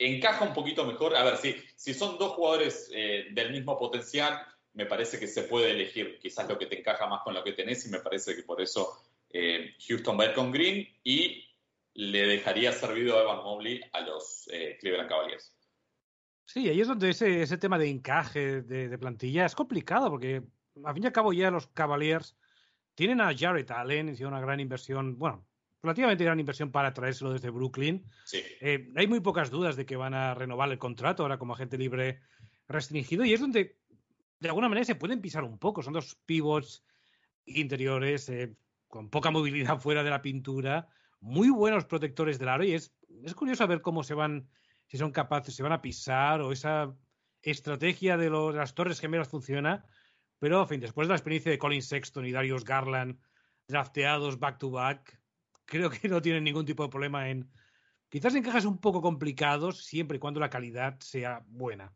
encaja 0.00 0.44
un 0.44 0.54
poquito 0.54 0.84
mejor. 0.84 1.14
A 1.14 1.22
ver, 1.22 1.36
si, 1.36 1.54
si 1.76 1.94
son 1.94 2.18
dos 2.18 2.32
jugadores 2.32 2.90
eh, 2.92 3.28
del 3.32 3.52
mismo 3.52 3.78
potencial, 3.78 4.40
me 4.72 4.86
parece 4.86 5.18
que 5.18 5.26
se 5.26 5.42
puede 5.42 5.70
elegir 5.72 6.18
quizás 6.18 6.48
lo 6.48 6.58
que 6.58 6.66
te 6.66 6.78
encaja 6.78 7.06
más 7.06 7.22
con 7.22 7.34
lo 7.34 7.44
que 7.44 7.52
tenés 7.52 7.86
y 7.86 7.90
me 7.90 8.00
parece 8.00 8.34
que 8.34 8.42
por 8.42 8.60
eso 8.60 8.98
eh, 9.30 9.74
Houston 9.86 10.18
va 10.18 10.24
a 10.24 10.26
ir 10.28 10.34
con 10.34 10.50
Green 10.50 10.88
y 11.04 11.44
le 11.94 12.26
dejaría 12.26 12.72
servido 12.72 13.18
a 13.18 13.22
Evan 13.22 13.44
Mobley 13.44 13.80
a 13.92 14.00
los 14.00 14.48
eh, 14.52 14.78
Cleveland 14.80 15.08
Cavaliers. 15.08 15.54
Sí, 16.46 16.68
ahí 16.68 16.80
es 16.80 16.88
donde 16.88 17.10
ese, 17.10 17.58
tema 17.58 17.78
de 17.78 17.88
encaje 17.88 18.62
de, 18.62 18.98
plantilla 18.98 19.46
es 19.46 19.54
complicado 19.54 20.10
porque 20.10 20.42
a 20.84 20.94
fin 20.94 21.04
y 21.04 21.06
al 21.06 21.12
cabo 21.12 21.32
ya 21.32 21.50
los 21.50 21.68
Cavaliers 21.68 22.36
tienen 22.94 23.20
a 23.20 23.36
Jared 23.36 23.70
Allen, 23.70 24.08
hicieron 24.08 24.34
una 24.34 24.42
gran 24.42 24.58
inversión, 24.58 25.16
bueno, 25.16 25.46
relativamente 25.82 26.24
gran 26.24 26.40
inversión 26.40 26.70
para 26.70 26.92
traérselo 26.92 27.32
desde 27.32 27.50
Brooklyn. 27.50 28.04
Eh, 28.60 28.92
hay 28.96 29.06
muy 29.06 29.20
pocas 29.20 29.50
dudas 29.50 29.76
de 29.76 29.86
que 29.86 29.96
van 29.96 30.14
a 30.14 30.34
renovar 30.34 30.70
el 30.70 30.78
contrato 30.78 31.22
ahora 31.22 31.38
como 31.38 31.54
agente 31.54 31.78
libre 31.78 32.20
restringido 32.68 33.24
y 33.24 33.32
es 33.32 33.40
donde 33.40 33.78
de 34.38 34.48
alguna 34.48 34.68
manera 34.68 34.84
se 34.84 34.94
pueden 34.94 35.20
pisar 35.20 35.44
un 35.44 35.58
poco. 35.58 35.82
Son 35.82 35.92
dos 35.92 36.16
pivots 36.26 36.84
interiores 37.46 38.28
eh, 38.28 38.56
con 38.88 39.08
poca 39.10 39.30
movilidad 39.30 39.78
fuera 39.78 40.02
de 40.02 40.10
la 40.10 40.22
pintura, 40.22 40.88
muy 41.20 41.50
buenos 41.50 41.84
protectores 41.84 42.38
del 42.38 42.48
aro 42.48 42.64
y 42.64 42.72
es, 42.72 42.94
es 43.22 43.34
curioso 43.34 43.66
ver 43.66 43.82
cómo 43.82 44.02
se 44.02 44.14
van, 44.14 44.48
si 44.86 44.98
son 44.98 45.12
capaces, 45.12 45.54
se 45.54 45.62
van 45.62 45.72
a 45.72 45.82
pisar 45.82 46.40
o 46.40 46.52
esa 46.52 46.94
estrategia 47.42 48.16
de, 48.16 48.30
los, 48.30 48.54
las 48.54 48.74
torres 48.74 49.00
gemelas 49.00 49.28
funciona. 49.28 49.84
Pero, 50.38 50.62
en 50.62 50.68
fin, 50.68 50.80
después 50.80 51.06
de 51.06 51.12
la 51.12 51.16
experiencia 51.16 51.52
de 51.52 51.58
Colin 51.58 51.82
Sexton 51.82 52.24
y 52.24 52.32
Darius 52.32 52.64
Garland 52.64 53.18
drafteados 53.68 54.38
back 54.38 54.58
to 54.58 54.70
back, 54.70 55.19
creo 55.70 55.88
que 55.88 56.08
no 56.08 56.20
tienen 56.20 56.44
ningún 56.44 56.66
tipo 56.66 56.82
de 56.82 56.90
problema 56.90 57.30
en 57.30 57.48
quizás 58.10 58.34
encajes 58.34 58.64
un 58.66 58.78
poco 58.78 59.00
complicados 59.00 59.84
siempre 59.84 60.16
y 60.16 60.20
cuando 60.20 60.40
la 60.40 60.50
calidad 60.50 60.98
sea 61.00 61.42
buena. 61.46 61.94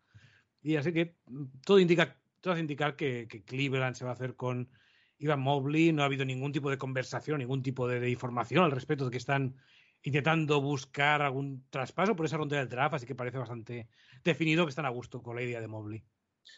Y 0.62 0.76
así 0.76 0.92
que 0.92 1.16
mm, 1.26 1.44
todo 1.66 1.78
indica, 1.78 2.16
todo 2.40 2.54
hace 2.54 2.60
indicar 2.60 2.96
que, 2.96 3.26
Cleveland 3.44 3.96
se 3.96 4.04
va 4.04 4.12
a 4.12 4.14
hacer 4.14 4.36
con 4.36 4.70
Ivan 5.18 5.40
Mobley. 5.40 5.92
No 5.92 6.02
ha 6.02 6.06
habido 6.06 6.24
ningún 6.24 6.52
tipo 6.52 6.70
de 6.70 6.78
conversación, 6.78 7.40
ningún 7.40 7.62
tipo 7.62 7.86
de, 7.86 8.08
información 8.08 8.64
al 8.64 8.70
respecto 8.70 9.04
de 9.04 9.10
que 9.10 9.18
están 9.18 9.56
intentando 10.02 10.60
buscar 10.60 11.22
algún 11.22 11.66
traspaso 11.70 12.14
por 12.14 12.26
esa 12.26 12.36
ronda 12.36 12.58
del 12.58 12.68
draft, 12.68 12.94
así 12.94 13.06
que 13.06 13.14
parece 13.14 13.38
bastante 13.38 13.88
definido 14.22 14.64
que 14.64 14.70
están 14.70 14.86
a 14.86 14.90
gusto 14.90 15.22
con 15.22 15.34
la 15.34 15.42
idea 15.42 15.60
de 15.60 15.66
Mobley. 15.68 16.04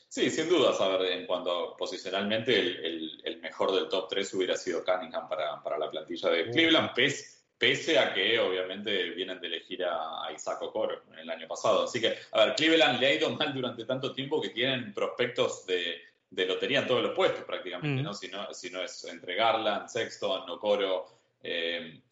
Sí, 0.09 0.31
sin 0.31 0.49
duda, 0.49 0.73
a 0.79 0.89
ver, 0.89 1.13
en 1.13 1.27
cuanto 1.27 1.77
posicionalmente 1.77 2.59
el, 2.59 3.06
mejor 3.57 3.75
del 3.75 3.89
top 3.89 4.09
3 4.11 4.35
hubiera 4.35 4.55
sido 4.55 4.85
Cunningham 4.85 5.29
para, 5.29 5.79
la 5.79 5.91
plantilla 5.91 6.29
de 6.29 6.51
Cleveland, 6.51 6.91
pese, 7.59 7.99
a 7.99 8.13
que 8.13 8.39
obviamente 8.39 9.11
vienen 9.11 9.41
de 9.41 9.47
elegir 9.47 9.83
a, 9.85 10.31
Isaac 10.35 10.61
Okoro 10.61 11.05
el 11.17 11.31
año 11.31 11.49
pasado. 11.49 11.85
Así 11.85 12.01
que, 12.01 12.19
a 12.33 12.45
ver, 12.45 12.55
Cleveland 12.55 13.01
le 13.01 13.07
ha 13.07 13.15
ido 13.15 13.31
mal 13.31 13.55
durante 13.55 13.87
tanto 13.87 14.13
tiempo 14.13 14.43
que 14.43 14.51
tienen 14.51 14.93
prospectos 14.93 15.65
de, 15.67 16.03
lotería 16.31 16.81
en 16.81 16.87
todos 16.87 17.03
los 17.03 17.17
puestos 17.17 17.45
prácticamente, 17.45 18.03
¿no? 18.03 18.13
Si, 18.13 18.29
¿no? 18.29 18.53
Si 18.53 18.69
no 18.69 18.83
es 18.83 19.05
entre 19.05 19.37
Garland, 19.37 19.89
Sexton, 19.89 20.51
Okoro, 20.51 21.07
eh, 21.43 22.03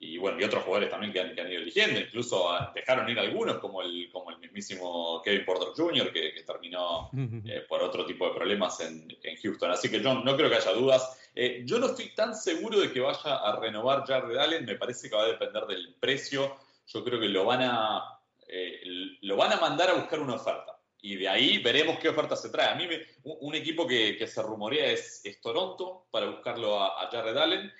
y 0.00 0.16
bueno, 0.16 0.40
y 0.40 0.44
otros 0.44 0.62
jugadores 0.62 0.90
también 0.90 1.12
que 1.12 1.20
han, 1.20 1.50
ido 1.50 1.60
eligiendo, 1.60 1.98
incluso 1.98 2.50
dejaron 2.72 3.08
ir 3.08 3.18
algunos, 3.18 3.58
como 3.58 3.82
el, 3.82 4.08
como 4.12 4.30
el 4.30 4.38
mismísimo 4.38 5.20
Kevin 5.24 5.44
Porter 5.44 5.68
Jr., 5.76 6.12
que, 6.12 6.44
terminó 6.46 7.10
eh, 7.44 7.64
por 7.68 7.82
otro 7.82 8.06
tipo 8.06 8.28
de 8.28 8.34
problemas 8.34 8.78
en, 8.80 9.08
Houston. 9.42 9.72
Así 9.72 9.90
que 9.90 10.00
yo 10.00 10.14
no 10.14 10.36
creo 10.36 10.48
que 10.48 10.56
haya 10.56 10.72
dudas. 10.72 11.30
Eh, 11.34 11.62
yo 11.64 11.80
no 11.80 11.86
estoy 11.86 12.14
tan 12.14 12.34
seguro 12.34 12.78
de 12.78 12.92
que 12.92 13.00
vaya 13.00 13.36
a 13.36 13.58
renovar 13.60 14.04
Jared 14.06 14.36
Allen, 14.36 14.64
me 14.64 14.76
parece 14.76 15.10
que 15.10 15.16
va 15.16 15.24
a 15.24 15.28
depender 15.28 15.66
del 15.66 15.94
precio. 15.98 16.56
Yo 16.86 17.04
creo 17.04 17.18
que 17.18 17.28
lo 17.28 17.44
van 17.44 17.62
a, 17.62 18.20
eh, 18.46 18.80
lo 19.22 19.36
van 19.36 19.52
a 19.52 19.56
mandar 19.56 19.90
a 19.90 19.94
buscar 19.94 20.20
una 20.20 20.34
oferta. 20.34 20.78
Y 21.00 21.16
de 21.16 21.28
ahí 21.28 21.58
veremos 21.58 21.98
qué 21.98 22.08
oferta 22.08 22.36
se 22.36 22.50
trae. 22.50 22.68
A 22.68 22.74
mí 22.76 22.88
un, 23.24 23.54
equipo 23.54 23.86
que, 23.86 24.24
se 24.26 24.42
rumorea 24.42 24.86
es, 24.86 25.22
Toronto 25.42 26.06
para 26.10 26.26
buscarlo 26.26 26.80
a, 26.80 27.02
a 27.02 27.10
Jared 27.10 27.36
Allen 27.36 27.72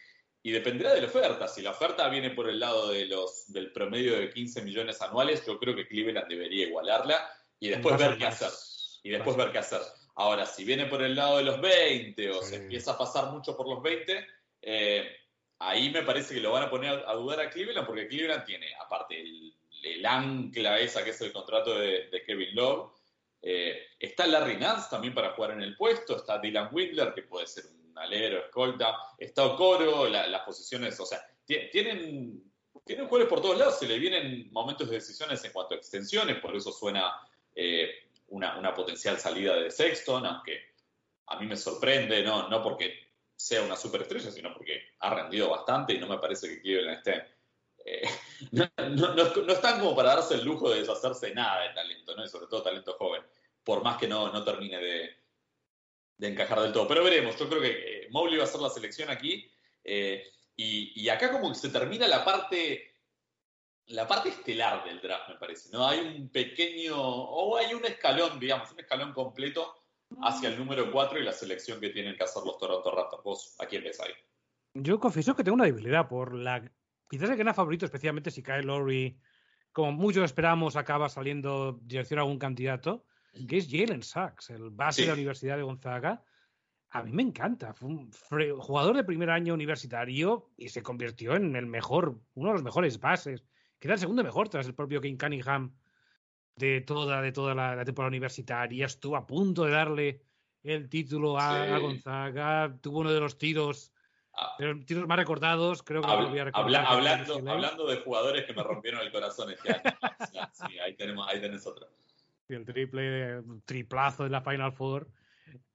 y 0.43 0.51
dependerá 0.51 0.95
de 0.95 1.03
la 1.03 1.09
oferta. 1.09 1.49
Si 1.49 1.63
la 1.63 1.71
oferta 1.71 2.09
viene 2.09 2.31
por 2.31 2.49
el 2.49 2.61
lado 2.61 2.91
de 2.91 3.07
los, 3.07 3.53
del 3.53 3.73
promedio 3.73 4.19
de 4.19 4.31
15 4.31 4.63
millones 4.63 5.03
anuales, 5.03 5.45
yo 5.47 5.59
creo 5.59 5.75
que 5.75 5.87
Cleveland 5.87 6.29
debería 6.29 6.67
igualarla 6.67 7.29
y 7.59 7.69
después 7.69 7.99
ver 7.99 8.17
qué 8.17 8.27
hacer. 8.27 8.51
Y 9.03 9.11
después 9.11 9.37
ver 9.37 9.53
qué 9.53 9.59
hacer. 9.59 9.81
Ahora, 10.15 10.47
si 10.47 10.65
viene 10.65 10.87
por 10.87 11.03
el 11.03 11.15
lado 11.15 11.39
de 11.39 11.45
los 11.45 11.61
20 11.61 12.31
o 12.31 12.43
se 12.43 12.57
empieza 12.57 12.93
a 12.93 12.99
pasar 12.99 13.31
mucho 13.31 13.57
por 13.57 13.69
los 13.69 13.83
20, 13.83 14.27
eh, 14.63 15.17
ahí 15.61 15.91
me 15.91 16.03
parece 16.03 16.35
que 16.35 16.41
lo 16.41 16.53
van 16.53 16.65
a 16.65 16.71
poner 16.71 17.05
a, 17.07 17.13
dudar 17.15 17.41
a 17.41 17.51
Cleveland 17.51 17.87
porque 17.87 18.09
Cleveland 18.09 18.45
tiene, 18.45 18.67
aparte, 18.81 19.21
el, 19.21 20.05
ancla 20.05 20.81
esa 20.81 21.05
que 21.05 21.11
es 21.11 21.21
el 21.21 21.33
contrato 21.33 21.79
de, 21.79 22.23
Kevin 22.27 22.55
Love. 22.55 22.93
Eh, 23.41 23.87
está 23.99 24.27
Larry 24.27 24.57
Nance 24.57 24.89
también 24.91 25.15
para 25.15 25.31
jugar 25.31 25.53
en 25.53 25.63
el 25.63 25.77
puesto, 25.77 26.17
está 26.17 26.39
Dylan 26.39 26.71
Whitler, 26.73 27.15
que 27.15 27.23
puede 27.23 27.47
ser 27.47 27.67
un 27.67 27.78
alero, 28.01 28.39
escolta, 28.39 28.97
está 29.19 29.45
Ocoro, 29.45 30.09
las 30.09 30.43
posiciones, 30.43 30.99
o 31.01 31.07
sea, 31.07 31.21
tienen, 31.45 32.43
tienen 32.85 33.07
jugadores 33.07 33.29
por 33.29 33.41
todos 33.41 33.59
lados, 33.59 33.79
se 33.79 33.89
le 33.89 33.99
vienen 33.99 34.49
momentos 34.53 34.89
de 34.89 34.97
decisiones 34.97 35.45
en 35.45 35.53
cuanto 35.53 35.75
a 35.75 35.79
extensiones, 35.79 36.41
por 36.41 36.55
eso 36.55 36.73
suena 36.73 37.13
eh, 37.55 37.91
una, 38.29 38.75
potencial 38.75 39.19
salida 39.19 39.57
de 39.57 39.71
Sexton, 39.71 40.25
aunque 40.27 40.75
a 41.27 41.39
mí 41.39 41.47
me 41.47 41.57
sorprende, 41.57 42.23
no, 42.23 42.49
no 42.49 42.63
porque 42.63 42.95
sea 43.35 43.63
una 43.63 43.77
superestrella, 43.77 44.31
sino 44.31 44.53
porque 44.53 44.81
ha 45.01 45.15
rendido 45.15 45.51
bastante 45.51 45.95
y 45.95 45.99
no 45.99 46.07
me 46.07 46.19
parece 46.19 46.49
que 46.49 46.61
Cleveland 46.61 46.99
esté... 46.99 47.27
Eh, 47.85 48.09
no, 48.53 48.69
no, 49.15 49.53
están 49.53 49.81
como 49.81 49.95
para 49.95 50.17
darse 50.17 50.35
el 50.35 50.45
lujo 50.45 50.71
de 50.71 50.81
deshacerse 50.81 51.35
nada 51.35 51.63
de 51.63 51.75
talento, 51.75 52.15
¿no? 52.17 52.25
y 52.25 52.29
sobre 52.29 52.47
todo 52.47 52.63
talento 52.63 52.97
joven, 52.99 53.23
por 53.65 53.83
más 53.83 53.97
que 53.97 54.09
no, 54.09 54.33
no 54.33 54.45
termine 54.45 54.79
de, 54.79 55.17
de 56.19 56.29
encajar 56.29 56.61
del 56.61 56.73
todo. 56.73 56.87
Pero 56.87 57.05
veremos, 57.05 57.39
yo 57.39 57.49
creo 57.49 57.63
que 57.63 58.03
eh, 58.05 58.09
va 58.13 58.45
a 58.45 58.47
ser 58.47 58.61
la 58.61 58.69
selección 58.69 59.09
aquí. 59.09 59.51
Eh, 59.85 60.25
y, 60.57 61.09
acá 61.09 61.31
como 61.31 61.49
que 61.51 61.55
se 61.55 61.69
termina 61.69 62.09
la 62.09 62.25
parte, 62.25 62.97
la 63.87 64.09
parte 64.09 64.31
estelar 64.31 64.85
del 64.85 65.01
draft, 65.01 65.29
me 65.29 65.37
parece. 65.37 65.71
¿no? 65.71 65.87
Hay 65.87 66.01
un 66.01 66.29
pequeño, 66.31 67.01
o 67.01 67.57
hay 67.57 67.73
un 67.75 67.85
escalón, 67.85 68.41
digamos, 68.41 68.73
un 68.73 68.81
escalón 68.81 69.13
completo 69.13 69.73
hacia 70.23 70.49
el 70.49 70.59
número 70.59 70.91
4 70.91 71.21
y 71.21 71.23
la 71.23 71.33
selección 71.33 71.81
que 71.81 71.91
tienen 71.91 72.17
que 72.17 72.25
hacer 72.25 72.43
los 72.45 72.59
Toronto 72.59 72.91
Raptors. 72.91 73.23
¿Vos 73.23 73.57
a 73.61 73.67
quién 73.67 73.85
ves 73.85 74.01
ahí? 74.01 74.13
Yo 74.75 74.99
confieso 74.99 75.37
que 75.37 75.45
tengo 75.45 75.55
una 75.55 75.65
debilidad 75.65 76.09
por 76.09 76.35
la... 76.35 76.69
Quizás 77.09 77.31
el 77.31 77.37
gran 77.37 77.55
favorito, 77.55 77.87
especialmente 77.87 78.33
si 78.33 78.43
cae 78.43 78.63
Lowry, 78.63 79.19
como 79.73 79.93
muchos 79.93 80.25
esperamos, 80.25 80.75
acaba 80.75 81.09
saliendo 81.09 81.79
dirección 81.83 82.19
a 82.19 82.23
algún 82.23 82.39
candidato 82.39 83.07
que 83.47 83.59
es 83.59 83.69
Jalen 83.71 84.03
Sachs, 84.03 84.51
el 84.51 84.71
base 84.71 85.03
de 85.03 85.09
la 85.09 85.15
Universidad 85.15 85.57
de 85.57 85.63
Gonzaga. 85.63 86.23
A 86.91 87.03
mí 87.03 87.13
me 87.13 87.23
encanta. 87.23 87.75
Fue 87.75 87.89
un 87.89 88.11
jugador 88.11 88.97
de 88.97 89.05
primer 89.05 89.31
año 89.31 89.55
universitario 89.55 90.51
y 90.57 90.71
se 90.71 90.83
convirtió 90.83 91.35
en 91.37 91.55
el 91.55 91.67
mejor, 91.67 92.19
uno 92.35 92.49
de 92.49 92.55
los 92.55 92.63
mejores 92.63 92.99
bases. 92.99 93.45
Queda 93.79 93.95
el 93.95 93.99
segundo 93.99 94.25
mejor 94.25 94.49
tras 94.49 94.67
el 94.67 94.75
propio 94.75 95.01
King 95.01 95.17
Cunningham 95.17 95.75
de 96.57 96.81
toda, 96.81 97.23
de 97.23 97.33
toda 97.33 97.55
la, 97.55 97.85
temporada 97.85 98.09
universitaria. 98.09 98.87
Estuvo 98.87 99.17
a 99.17 99.27
punto 99.27 99.65
de 99.65 99.71
darle 99.71 100.23
el 100.63 100.89
título 100.89 101.39
a, 101.39 101.79
Gonzaga. 101.79 102.77
Tuvo 102.81 103.01
uno 103.01 103.13
de 103.13 103.21
los 103.21 103.39
tiros, 103.39 103.93
ah. 104.35 104.57
tiros 104.87 105.07
más 105.07 105.19
recordados. 105.19 105.83
Creo 105.83 106.03
que 106.03 106.09
lo 106.09 106.29
voy 106.31 106.39
a 106.39 106.45
recordar. 106.45 106.87
hablando, 106.87 107.35
hablando 107.51 107.87
de 107.87 107.97
jugadores 107.99 108.47
que 108.47 108.55
me 108.55 108.63
rompieron 108.63 109.01
el 109.03 109.13
corazón 109.13 109.51
este 109.53 109.73
año. 109.73 109.83
sí, 110.53 110.79
ahí, 110.79 110.97
tenemos, 110.97 111.29
ahí 111.29 111.41
tenés 111.41 111.63
el 112.49 112.65
triple, 112.65 113.43
triplazo 113.65 114.25
de 114.25 114.31
la 114.31 114.41
Final 114.41 114.73
Four. 114.73 115.11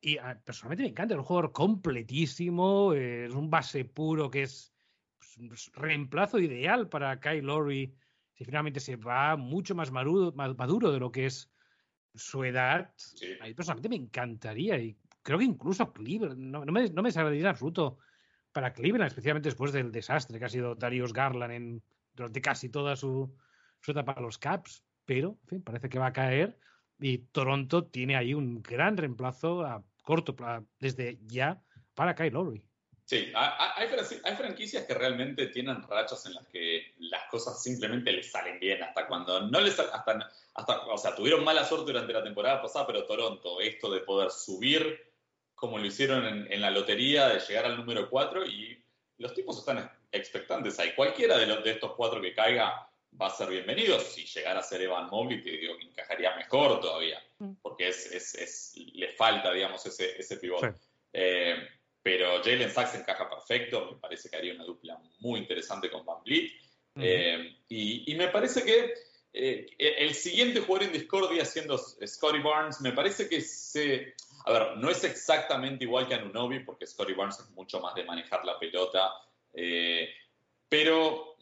Y 0.02 0.18
ah, 0.18 0.40
personalmente 0.44 0.84
me 0.84 0.90
encanta, 0.90 1.14
es 1.14 1.20
un 1.20 1.26
jugador 1.26 1.52
completísimo, 1.52 2.94
es 2.94 3.34
un 3.34 3.50
base 3.50 3.86
puro 3.86 4.30
que 4.30 4.44
es 4.44 4.74
pues, 5.48 5.72
reemplazo 5.74 6.40
ideal 6.40 6.90
para 6.90 7.20
Kyle 7.20 7.46
Lowry 7.46 7.96
si 8.34 8.46
finalmente 8.46 8.80
se 8.80 8.96
va 8.96 9.36
mucho 9.36 9.76
más 9.76 9.92
maduro, 9.92 10.32
más 10.36 10.58
maduro 10.58 10.92
de 10.92 11.00
lo 11.00 11.12
que 11.12 11.28
es 11.28 11.52
su 12.16 12.44
edad. 12.44 12.92
A 13.42 13.46
mí 13.46 13.54
personalmente 13.54 13.90
me 13.90 13.96
encantaría 13.96 14.78
y 14.80 14.98
creo 15.22 15.38
que 15.38 15.46
incluso 15.46 15.92
Cleveland, 15.94 16.38
no, 16.38 16.66
me, 16.66 16.90
no 16.90 17.04
me 17.04 17.10
en 17.10 17.46
absoluto 17.46 18.00
para 18.52 18.74
Cleveland, 18.74 19.08
especialmente 19.08 19.50
después 19.50 19.72
del 19.72 19.92
desastre 19.92 20.40
que 20.40 20.46
ha 20.46 20.50
sido 20.50 20.76
Darius 20.76 21.14
Garland 21.14 21.54
en, 21.54 21.84
durante 22.14 22.42
casi 22.42 22.70
toda 22.70 22.96
su, 22.96 23.36
su 23.80 23.92
etapa 23.92 24.14
para 24.14 24.26
los 24.26 24.38
Caps, 24.38 24.84
pero 25.06 25.38
en 25.44 25.48
fin, 25.48 25.62
parece 25.64 25.90
que 25.90 26.00
va 26.00 26.08
a 26.08 26.14
caer 26.14 26.58
y 27.00 27.18
Toronto 27.18 27.86
tiene 27.86 28.16
ahí 28.16 28.34
un 28.34 28.62
gran 28.62 28.98
reemplazo 28.98 29.62
a 29.62 29.84
corto 30.04 30.36
plazo, 30.36 30.66
desde 30.80 31.20
ya, 31.26 31.62
para 31.94 32.16
Kyle 32.16 32.34
Lowry. 32.34 32.64
Sí, 33.06 33.32
hay, 33.36 34.36
franquicias 34.38 34.86
que 34.86 34.94
realmente 34.94 35.48
tienen 35.48 35.84
rachas 35.84 36.26
en 36.26 36.36
las 36.36 36.48
que 36.48 36.94
las 37.00 37.26
cosas 37.30 37.62
simplemente 37.62 38.12
les 38.12 38.32
salen 38.32 38.60
bien, 38.60 38.82
hasta 38.82 39.08
cuando 39.08 39.42
no 39.42 39.60
les 39.60 39.78
hasta, 39.78 40.32
hasta, 40.54 40.80
o 40.88 40.98
sea, 40.98 41.14
tuvieron 41.14 41.44
mala 41.44 41.66
suerte 41.66 41.92
durante 41.92 42.14
la 42.14 42.24
temporada 42.24 42.62
pasada, 42.62 42.88
pero 42.88 43.06
Toronto, 43.06 43.60
esto 43.60 43.92
de 43.92 44.00
poder 44.00 44.32
subir 44.32 45.14
como 45.64 45.78
lo 45.78 45.86
hicieron 45.86 46.26
en, 46.52 46.62
la 46.62 46.72
lotería, 46.72 47.30
de 47.30 47.40
llegar 47.40 47.66
al 47.66 47.78
número 47.78 48.10
4 48.10 48.46
y 48.46 48.84
los 49.18 49.34
tipos 49.34 49.58
están 49.58 49.90
expectantes 50.12 50.78
ahí. 50.80 50.94
Cualquiera 50.94 51.38
de, 51.38 51.46
los, 51.46 51.64
de 51.64 51.72
estos 51.72 51.94
cuatro 51.94 52.22
que 52.22 52.34
caiga 52.34 52.90
va 53.20 53.28
a 53.28 53.30
ser 53.30 53.50
bienvenido. 53.50 54.00
Si 54.00 54.26
llegara 54.26 54.60
a 54.60 54.64
ser 54.64 54.82
Evan 54.82 55.10
Mobley, 55.10 55.42
te 55.42 55.52
digo 55.52 55.78
que 55.78 55.86
encajaría 55.86 56.36
mejor 56.36 56.80
todavía, 56.80 57.22
mm. 57.40 57.54
porque 57.62 57.90
es, 57.90 58.12
es, 58.12 58.36
es, 58.36 58.74
le 58.94 59.10
falta, 59.10 59.52
digamos, 59.52 59.86
ese, 59.86 60.20
ese 60.20 60.38
pivote. 60.38 60.74
Eh, 61.12 61.56
pero 62.02 62.44
Jalen 62.44 62.72
Sachs 62.72 62.96
encaja 62.96 63.30
perfecto, 63.30 63.92
me 63.92 63.98
parece 64.00 64.30
que 64.30 64.36
haría 64.36 64.54
una 64.54 64.66
dupla 64.66 65.00
muy 65.20 65.40
interesante 65.40 65.90
con 65.90 66.06
Van 66.06 66.24
Vliet. 66.24 66.52
Eh, 66.96 67.58
y, 67.70 68.14
me 68.16 68.28
parece 68.28 68.64
que 68.64 68.94
eh, 69.34 69.68
el 69.78 70.14
siguiente 70.14 70.60
jugador 70.60 70.88
en 70.88 70.94
discordia 70.94 71.46
siendo 71.46 71.78
Scotty 71.78 72.40
Barnes, 72.40 72.82
me 72.82 72.92
parece 72.92 73.28
que 73.30 73.42
se... 73.42 74.16
A 74.46 74.52
ver, 74.52 74.78
no 74.78 74.90
es 74.90 75.04
exactamente 75.06 75.86
igual 75.86 76.08
que 76.08 76.16
Anunobi, 76.16 76.60
porque 76.60 76.86
Scotty 76.86 77.14
Barnes 77.14 77.40
es 77.40 77.50
mucho 77.52 77.80
más 77.80 77.96
de 77.96 78.04
manejar 78.04 78.44
la 78.44 78.60
pelota, 78.60 79.14
pero 80.68 81.33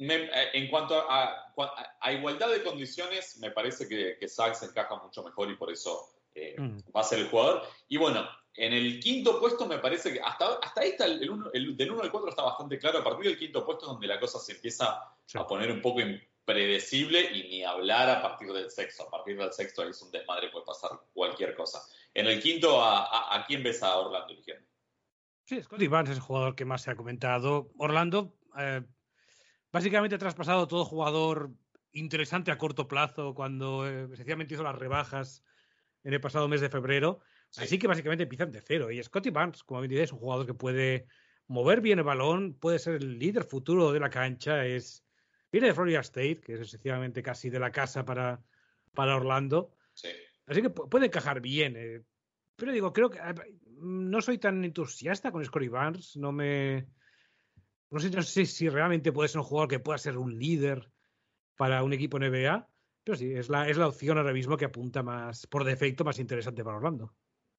eh, 0.00 0.50
en 0.54 0.68
cuanto 0.68 0.98
a, 1.10 1.52
a, 2.00 2.12
igualdad 2.12 2.48
de 2.48 2.62
condiciones, 2.62 3.38
me 3.38 3.50
parece 3.50 3.86
que, 3.86 4.16
que 4.18 4.28
Sachs 4.28 4.62
encaja 4.62 4.96
mucho 4.96 5.22
mejor 5.22 5.50
y 5.50 5.56
por 5.56 5.70
eso 5.70 6.08
eh, 6.34 6.56
mm. 6.58 6.78
va 6.96 7.02
a 7.02 7.04
ser 7.04 7.18
el 7.18 7.28
jugador. 7.28 7.62
Y 7.88 7.98
bueno, 7.98 8.26
en 8.54 8.72
el 8.72 8.98
quinto 8.98 9.38
puesto 9.38 9.66
me 9.66 9.78
parece 9.78 10.12
que 10.12 10.20
hasta, 10.20 10.54
hasta 10.62 10.80
ahí 10.80 10.90
está 10.90 11.04
el, 11.04 11.18
del 11.20 11.90
1 11.90 12.02
al 12.02 12.10
4 12.10 12.30
está 12.30 12.42
bastante 12.42 12.78
claro. 12.78 12.98
A 12.98 13.04
partir 13.04 13.26
del 13.26 13.38
quinto 13.38 13.64
puesto 13.64 13.84
es 13.84 13.92
donde 13.92 14.06
la 14.06 14.18
cosa 14.18 14.38
se 14.38 14.52
empieza 14.52 15.02
a 15.34 15.46
poner 15.46 15.70
un 15.70 15.82
poco 15.82 16.00
impredecible 16.00 17.20
y 17.32 17.48
ni 17.48 17.64
hablar 17.64 18.08
a 18.08 18.22
partir 18.22 18.52
del 18.52 18.70
sexto. 18.70 19.02
A 19.04 19.10
partir 19.10 19.36
del 19.36 19.52
sexto 19.52 19.82
ahí 19.82 19.90
es 19.90 20.00
un 20.00 20.10
desmadre, 20.10 20.48
puede 20.48 20.64
pasar 20.64 20.92
cualquier 21.12 21.54
cosa. 21.54 21.82
En 22.14 22.26
el 22.26 22.40
quinto, 22.40 22.82
¿a, 22.82 23.36
a, 23.36 23.44
quién 23.46 23.62
ves 23.62 23.82
a 23.82 23.98
Orlando 23.98 24.32
eligiendo? 24.32 24.66
Sí, 25.44 25.62
Scotty 25.62 25.88
Barnes 25.88 26.12
es 26.12 26.16
el 26.16 26.22
jugador 26.22 26.54
que 26.54 26.64
más 26.64 26.82
se 26.82 26.90
ha 26.90 26.96
comentado. 26.96 27.70
Orlando, 27.76 28.34
eh, 28.58 28.82
básicamente 29.72 30.16
ha 30.16 30.18
traspasado 30.18 30.66
todo 30.66 30.84
jugador 30.84 31.50
interesante 31.92 32.50
a 32.50 32.58
corto 32.58 32.86
plazo 32.88 33.34
cuando 33.34 33.88
eh, 33.88 34.08
sencillamente 34.14 34.54
hizo 34.54 34.62
las 34.62 34.78
rebajas 34.78 35.44
en 36.04 36.12
el 36.12 36.20
pasado 36.20 36.48
mes 36.48 36.60
de 36.60 36.70
febrero. 36.70 37.20
Así 37.56 37.78
que 37.78 37.88
básicamente 37.88 38.22
empiezan 38.22 38.52
de 38.52 38.60
cero. 38.60 38.90
Y 38.90 39.02
Scotty 39.02 39.30
Barnes, 39.30 39.64
como 39.64 39.80
bien 39.80 40.02
es 40.02 40.12
un 40.12 40.18
jugador 40.18 40.46
que 40.46 40.54
puede 40.54 41.06
mover 41.48 41.80
bien 41.80 41.98
el 41.98 42.04
balón, 42.04 42.54
puede 42.54 42.78
ser 42.78 42.94
el 42.94 43.18
líder 43.18 43.44
futuro 43.44 43.92
de 43.92 44.00
la 44.00 44.08
cancha. 44.08 44.64
Es, 44.64 45.04
viene 45.50 45.66
de 45.66 45.74
Florida 45.74 46.00
State, 46.00 46.40
que 46.40 46.54
es 46.54 46.60
esencialmente 46.60 47.22
casi 47.22 47.50
de 47.50 47.58
la 47.58 47.72
casa 47.72 48.04
para, 48.04 48.40
para 48.94 49.16
Orlando. 49.16 49.74
Así 50.46 50.62
que 50.62 50.70
puede 50.70 51.06
encajar 51.06 51.40
bien. 51.40 51.74
Eh. 51.76 52.02
Pero 52.54 52.72
digo, 52.72 52.92
creo 52.92 53.10
que 53.10 53.18
no 53.80 54.20
soy 54.20 54.38
tan 54.38 54.64
entusiasta 54.64 55.32
con 55.32 55.44
Scotty 55.44 55.68
Barnes. 55.68 56.16
No 56.16 56.30
me 56.30 56.86
no 57.90 58.22
sé, 58.22 58.46
si 58.46 58.68
realmente 58.68 59.12
puede 59.12 59.28
ser 59.28 59.40
un 59.40 59.46
jugador 59.46 59.68
que 59.68 59.80
pueda 59.80 59.98
ser 59.98 60.16
un 60.16 60.38
líder 60.38 60.90
para 61.56 61.82
un 61.82 61.92
equipo 61.92 62.18
NBA, 62.18 62.68
pero 63.04 63.18
sí, 63.18 63.32
es 63.32 63.48
la, 63.48 63.68
es 63.68 63.76
la 63.76 63.88
opción 63.88 64.18
ahora 64.18 64.32
mismo 64.32 64.56
que 64.56 64.66
apunta 64.66 65.02
más, 65.02 65.46
por 65.46 65.64
defecto, 65.64 66.04
más 66.04 66.18
interesante 66.18 66.62
para 66.62 66.76
Orlando. 66.76 67.12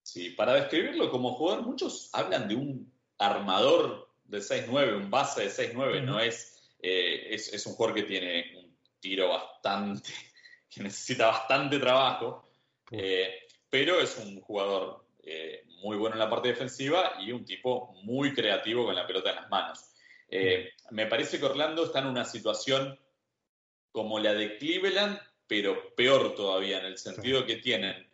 Sí, 0.04 0.32
para 0.32 0.54
describirlo 0.54 1.12
como 1.12 1.36
jugador, 1.36 1.64
muchos 1.64 2.10
hablan 2.14 2.48
de 2.48 2.56
un 2.56 2.92
armador 3.18 4.10
de 4.24 4.40
6-9, 4.40 4.98
un 4.98 5.12
base 5.12 5.44
de 5.44 5.50
6-9, 5.50 6.04
no 6.04 6.20
es, 6.20 6.72
eh, 6.80 7.28
es, 7.30 7.54
es, 7.54 7.66
un 7.68 7.74
jugador 7.74 7.96
que 7.96 8.04
tiene 8.04 8.58
un 8.58 8.76
tiro 9.00 9.30
bastante, 9.30 10.10
que 10.70 10.82
necesita 10.82 11.28
bastante 11.28 11.78
trabajo, 11.78 12.50
eh, 12.92 13.48
pero 13.70 14.00
es 14.00 14.18
un 14.18 14.40
jugador 14.42 15.06
eh, 15.24 15.66
muy 15.84 15.98
bueno 15.98 16.16
en 16.16 16.20
la 16.20 16.30
parte 16.30 16.48
defensiva 16.48 17.14
y 17.20 17.32
un 17.32 17.46
tipo 17.46 17.94
muy 18.04 18.34
creativo 18.34 18.86
con 18.86 18.96
la 18.96 19.06
pelota 19.06 19.30
en 19.30 19.36
las 19.36 19.50
manos. 19.50 19.91
Eh, 20.32 20.72
me 20.92 21.08
parece 21.08 21.40
que 21.40 21.46
Orlando 21.46 21.84
está 21.84 22.00
en 22.00 22.08
una 22.08 22.24
situación 22.24 22.98
como 23.92 24.18
la 24.18 24.34
de 24.34 24.58
Cleveland, 24.58 25.20
pero 25.46 25.94
peor 25.94 26.34
todavía, 26.36 26.80
en 26.80 26.86
el 26.86 26.98
sentido 26.98 27.46
que 27.46 27.58
tienen 27.58 28.10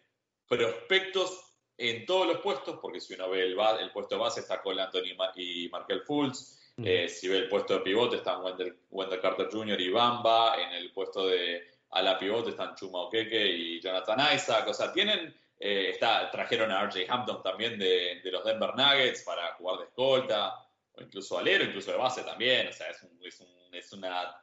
prospectos 0.48 1.48
en 1.78 2.08
todos 2.08 2.26
los 2.26 2.40
puestos, 2.40 2.80
porque 2.82 3.00
si 3.00 3.14
uno 3.14 3.30
ve 3.30 3.44
el, 3.44 3.56
el 3.80 3.92
puesto 3.92 4.16
de 4.16 4.22
base 4.22 4.40
está 4.40 4.64
Cole 4.64 4.82
Anthony 4.82 5.14
y 5.36 5.70
Markel 5.70 6.02
Fultz, 6.02 6.74
eh, 6.84 7.08
si 7.08 7.28
ve 7.28 7.38
el 7.38 7.50
puesto 7.50 7.76
de 7.76 7.80
pivote 7.82 8.18
están 8.18 8.44
Wendell, 8.44 9.22
Carter 9.22 9.48
Jr. 9.52 9.80
y 9.80 9.90
Bamba, 9.90 10.56
en 10.60 10.74
el 10.74 10.92
puesto 10.92 11.28
de 11.28 11.68
ala 11.92 12.18
pivote 12.18 12.50
están 12.52 12.76
Chuma 12.76 13.02
Okeke 13.02 13.48
y 13.48 13.80
Jonathan 13.80 14.36
Isaac, 14.36 14.68
o 14.68 14.74
sea, 14.74 14.92
tienen, 14.92 15.36
eh, 15.60 15.92
está, 15.92 16.32
trajeron 16.32 16.72
a 16.72 16.84
RJ 16.84 17.06
Hampton 17.08 17.44
también 17.44 17.78
de, 17.78 18.22
de 18.24 18.32
los 18.32 18.44
Denver 18.44 18.76
Nuggets 18.76 19.22
para 19.24 19.54
jugar 19.54 19.78
de 19.80 19.86
escolta, 19.86 20.67
incluso 21.02 21.38
alero, 21.38 21.64
incluso 21.64 21.92
de 21.92 21.98
base 21.98 22.24
también, 22.24 22.68
o 22.68 22.74
sea, 22.74 22.90
es, 22.90 22.98
es, 23.22 23.40
un, 23.42 23.76
es 23.76 23.94
una... 23.94 24.36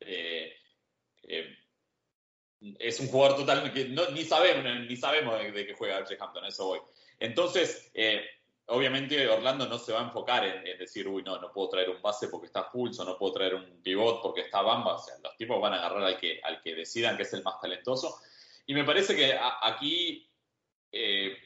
Eh, 0.00 0.52
eh, 1.22 1.56
es 2.60 2.98
un 2.98 3.06
jugador 3.06 3.36
total 3.36 3.72
que 3.72 3.84
ni 3.84 4.24
sabemos, 4.24 4.64
ni 4.88 4.96
sabemos 4.96 5.38
de, 5.38 5.64
qué 5.64 5.74
juega 5.74 5.98
Archie 5.98 6.16
Hampton, 6.18 6.44
eso 6.44 6.66
voy. 6.66 6.80
Entonces, 7.20 7.88
eh, 7.94 8.24
obviamente 8.66 9.28
Orlando 9.28 9.68
no 9.68 9.78
se 9.78 9.92
va 9.92 10.00
a 10.00 10.04
enfocar 10.04 10.44
en, 10.44 10.76
decir, 10.76 11.06
uy, 11.06 11.22
no, 11.22 11.38
no 11.40 11.52
puedo 11.52 11.68
traer 11.68 11.90
un 11.90 12.02
base 12.02 12.26
porque 12.26 12.46
está 12.46 12.68
Pulso, 12.68 13.04
no 13.04 13.16
puedo 13.16 13.34
traer 13.34 13.54
un 13.54 13.80
pivot 13.80 14.20
porque 14.20 14.40
está 14.40 14.60
Bamba. 14.60 14.96
O 14.96 14.98
sea, 14.98 15.14
los 15.22 15.36
tipos 15.36 15.60
van 15.60 15.74
a 15.74 15.76
agarrar 15.76 16.02
al 16.02 16.18
que, 16.18 16.40
al 16.42 16.60
que 16.60 16.74
decidan 16.74 17.16
que 17.16 17.22
es 17.22 17.32
el 17.32 17.44
más 17.44 17.60
talentoso. 17.60 18.20
Y 18.66 18.74
me 18.74 18.82
parece 18.82 19.14
que 19.14 19.38
aquí 19.62 20.28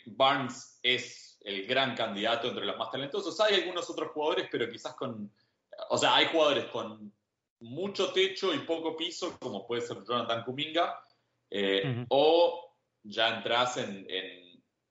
Barnes 0.07 0.79
es 0.83 1.32
el 1.45 1.67
gran 1.67 1.95
candidato 1.95 2.49
entre 2.49 2.65
los 2.65 2.77
más 2.77 2.91
talentosos. 2.91 3.39
Hay 3.41 3.55
algunos 3.55 3.89
otros 3.91 4.11
jugadores, 4.13 4.49
pero 4.51 4.69
quizás 4.71 4.95
con. 4.95 5.31
O 5.91 5.99
sea, 5.99 6.17
hay 6.17 6.27
jugadores 6.27 6.67
con 6.67 7.13
mucho 7.61 8.13
techo 8.13 8.53
y 8.53 8.59
poco 8.59 8.97
piso, 8.97 9.39
como 9.39 9.67
puede 9.67 9.83
ser 9.83 9.99
Jonathan 10.05 10.45
Kuminga, 10.45 11.03
eh, 11.51 12.05
o 12.09 12.75
ya 13.05 13.37
entras 13.37 13.77
en, 13.79 14.07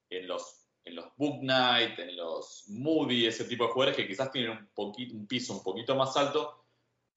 en, 0.10 0.28
los, 0.28 0.66
en 0.84 0.96
los 0.96 1.06
Book 1.18 1.40
Knight, 1.40 2.00
en 2.00 2.16
los 2.16 2.66
Moody, 2.70 3.26
ese 3.26 3.46
tipo 3.46 3.66
de 3.66 3.72
jugadores 3.72 3.98
que 3.98 4.08
quizás 4.08 4.32
tienen 4.32 4.52
un, 4.52 4.68
poquito, 4.74 5.16
un 5.16 5.28
piso 5.28 5.54
un 5.54 5.64
poquito 5.64 5.96
más 5.96 6.16
alto, 6.18 6.66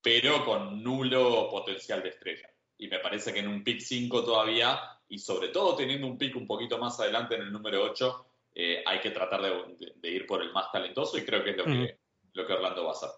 pero 0.02 0.44
con 0.44 0.82
nulo 0.82 1.48
potencial 1.50 2.02
de 2.02 2.10
estrella. 2.10 2.50
Y 2.76 2.88
me 2.88 2.98
parece 2.98 3.32
que 3.32 3.40
en 3.40 3.48
un 3.48 3.62
pick 3.62 3.80
5 3.80 4.24
todavía, 4.24 4.80
y 5.08 5.18
sobre 5.18 5.48
todo 5.48 5.76
teniendo 5.76 6.06
un 6.06 6.18
pick 6.18 6.36
un 6.36 6.46
poquito 6.46 6.78
más 6.78 6.98
adelante 7.00 7.36
en 7.36 7.42
el 7.42 7.52
número 7.52 7.84
8, 7.84 8.26
eh, 8.54 8.82
hay 8.86 9.00
que 9.00 9.10
tratar 9.10 9.42
de, 9.42 10.10
ir 10.10 10.26
por 10.26 10.40
el 10.40 10.52
más 10.52 10.70
talentoso 10.70 11.18
y 11.18 11.24
creo 11.24 11.42
que 11.42 11.50
es 11.50 11.56
lo, 11.56 11.64
que, 11.64 11.98
lo 12.34 12.46
que 12.46 12.52
Orlando 12.52 12.84
va 12.84 12.90
a 12.90 12.92
hacer. 12.92 13.10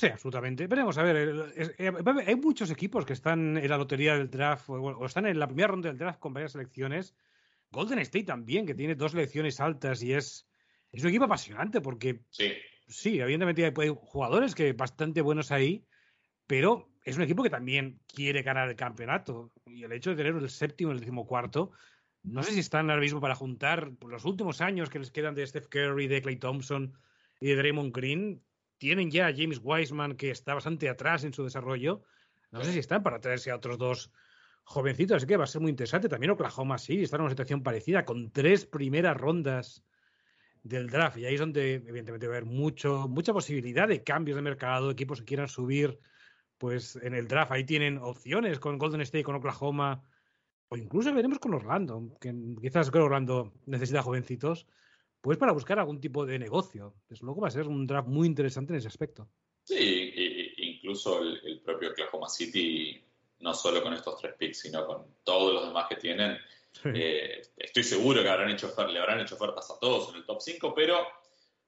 Sí, 0.00 0.06
absolutamente. 0.06 0.66
Veremos, 0.66 0.96
a 0.96 1.02
ver, 1.02 1.52
eh, 1.76 1.92
hay 2.26 2.36
muchos 2.36 2.70
equipos 2.70 3.04
que 3.04 3.12
están 3.12 3.58
en 3.58 3.68
la 3.68 3.76
lotería 3.76 4.16
del 4.16 4.30
draft 4.30 4.70
o, 4.70 5.04
están 5.04 5.26
en 5.26 5.38
la 5.38 5.46
primera 5.46 5.68
ronda 5.68 5.90
del 5.90 5.98
draft 5.98 6.20
con 6.20 6.32
varias 6.32 6.52
selecciones. 6.52 7.14
Golden 7.70 7.98
State 7.98 8.24
también, 8.24 8.64
que 8.64 8.74
tiene 8.74 8.94
dos 8.94 9.12
selecciones 9.12 9.60
altas 9.60 10.02
y 10.02 10.14
es, 10.14 10.48
es 10.90 11.02
un 11.02 11.10
equipo 11.10 11.26
apasionante 11.26 11.82
porque 11.82 12.22
sí, 12.30 12.50
sí 12.88 13.20
evidentemente 13.20 13.64
hay, 13.64 13.94
jugadores 13.94 14.54
que 14.54 14.72
bastante 14.72 15.20
buenos 15.20 15.50
ahí, 15.50 15.84
pero 16.46 16.88
es 17.04 17.18
un 17.18 17.22
equipo 17.22 17.42
que 17.42 17.50
también 17.50 18.00
quiere 18.06 18.40
ganar 18.42 18.70
el 18.70 18.76
campeonato. 18.76 19.52
Y 19.66 19.84
el 19.84 19.92
hecho 19.92 20.10
de 20.10 20.16
tener 20.16 20.34
el 20.34 20.48
séptimo 20.48 20.92
y 20.92 20.94
el 20.94 21.00
decimocuarto 21.00 21.72
no 22.22 22.42
sé 22.42 22.52
si 22.52 22.60
están 22.60 22.90
ahora 22.90 23.00
mismo 23.00 23.20
para 23.20 23.34
juntar 23.34 23.92
los 24.06 24.24
últimos 24.24 24.60
años 24.60 24.90
que 24.90 24.98
les 24.98 25.10
quedan 25.10 25.34
de 25.34 25.46
Steph 25.46 25.68
Curry, 25.68 26.06
de 26.06 26.22
Clay 26.22 26.36
Thompson 26.36 26.92
y 27.40 27.48
de 27.48 27.56
Draymond 27.56 27.94
Green. 27.94 28.42
Tienen 28.78 29.10
ya 29.10 29.26
a 29.26 29.32
James 29.34 29.60
Wiseman, 29.62 30.16
que 30.16 30.30
está 30.30 30.54
bastante 30.54 30.88
atrás 30.88 31.24
en 31.24 31.32
su 31.32 31.44
desarrollo. 31.44 32.02
No 32.50 32.64
sé 32.64 32.72
si 32.72 32.78
están 32.78 33.02
para 33.02 33.20
traerse 33.20 33.50
a 33.50 33.56
otros 33.56 33.78
dos 33.78 34.12
jovencitos, 34.64 35.16
así 35.16 35.26
que 35.26 35.36
va 35.36 35.44
a 35.44 35.46
ser 35.46 35.60
muy 35.60 35.70
interesante. 35.70 36.08
También 36.08 36.30
Oklahoma 36.30 36.78
sí, 36.78 37.02
está 37.02 37.16
en 37.16 37.22
una 37.22 37.30
situación 37.30 37.62
parecida, 37.62 38.04
con 38.04 38.30
tres 38.30 38.66
primeras 38.66 39.16
rondas 39.16 39.84
del 40.62 40.88
draft. 40.88 41.18
Y 41.18 41.26
ahí 41.26 41.34
es 41.34 41.40
donde, 41.40 41.74
evidentemente, 41.74 42.26
va 42.26 42.34
a 42.34 42.36
haber 42.36 42.48
mucho, 42.48 43.08
mucha 43.08 43.32
posibilidad 43.32 43.88
de 43.88 44.02
cambios 44.02 44.36
de 44.36 44.42
mercado, 44.42 44.90
equipos 44.90 45.20
que 45.20 45.26
quieran 45.26 45.48
subir 45.48 45.98
pues 46.58 46.96
en 46.96 47.14
el 47.14 47.26
draft. 47.26 47.52
Ahí 47.52 47.64
tienen 47.64 47.98
opciones 47.98 48.58
con 48.60 48.76
Golden 48.78 49.00
State, 49.00 49.24
con 49.24 49.34
Oklahoma, 49.34 50.02
o 50.70 50.76
incluso 50.76 51.12
veremos 51.12 51.38
con 51.38 51.52
Orlando, 51.52 52.16
que 52.20 52.34
quizás 52.60 52.90
creo 52.90 53.04
Orlando 53.04 53.52
necesita 53.66 54.02
jovencitos, 54.02 54.66
pues 55.20 55.36
para 55.36 55.52
buscar 55.52 55.78
algún 55.78 56.00
tipo 56.00 56.24
de 56.24 56.38
negocio. 56.38 56.94
Desde 57.08 57.26
luego 57.26 57.42
va 57.42 57.48
a 57.48 57.52
ser 57.52 57.68
un 57.68 57.86
draft 57.86 58.08
muy 58.08 58.26
interesante 58.26 58.72
en 58.72 58.78
ese 58.78 58.88
aspecto. 58.88 59.28
Sí, 59.64 60.12
incluso 60.56 61.22
el, 61.22 61.40
el 61.44 61.60
propio 61.60 61.90
Oklahoma 61.90 62.28
City 62.28 63.04
no 63.40 63.54
solo 63.54 63.82
con 63.82 63.92
estos 63.94 64.20
tres 64.20 64.34
picks, 64.38 64.60
sino 64.60 64.86
con 64.86 65.16
todos 65.24 65.54
los 65.54 65.66
demás 65.66 65.86
que 65.88 65.96
tienen. 65.96 66.38
Eh, 66.84 67.42
estoy 67.56 67.82
seguro 67.82 68.22
que 68.22 68.28
habrán 68.28 68.50
hecho, 68.50 68.72
le 68.88 68.98
habrán 68.98 69.20
hecho 69.20 69.34
ofertas 69.34 69.70
a 69.70 69.78
todos 69.80 70.10
en 70.10 70.16
el 70.16 70.24
top 70.24 70.40
5, 70.40 70.72
pero 70.74 71.04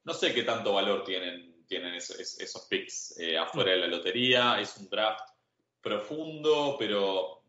no 0.05 0.15
sé 0.15 0.33
qué 0.33 0.45
tanto 0.45 0.75
valor 0.75 1.03
tienen, 1.05 1.65
tienen 1.67 1.95
esos, 1.95 2.67
picks 2.69 3.19
eh, 3.19 3.37
afuera 3.37 3.73
de 3.73 3.79
la 3.79 3.87
lotería. 3.89 4.61
Es 4.61 4.77
un 4.77 4.89
draft 4.89 5.31
profundo, 5.81 6.77
pero 6.79 7.42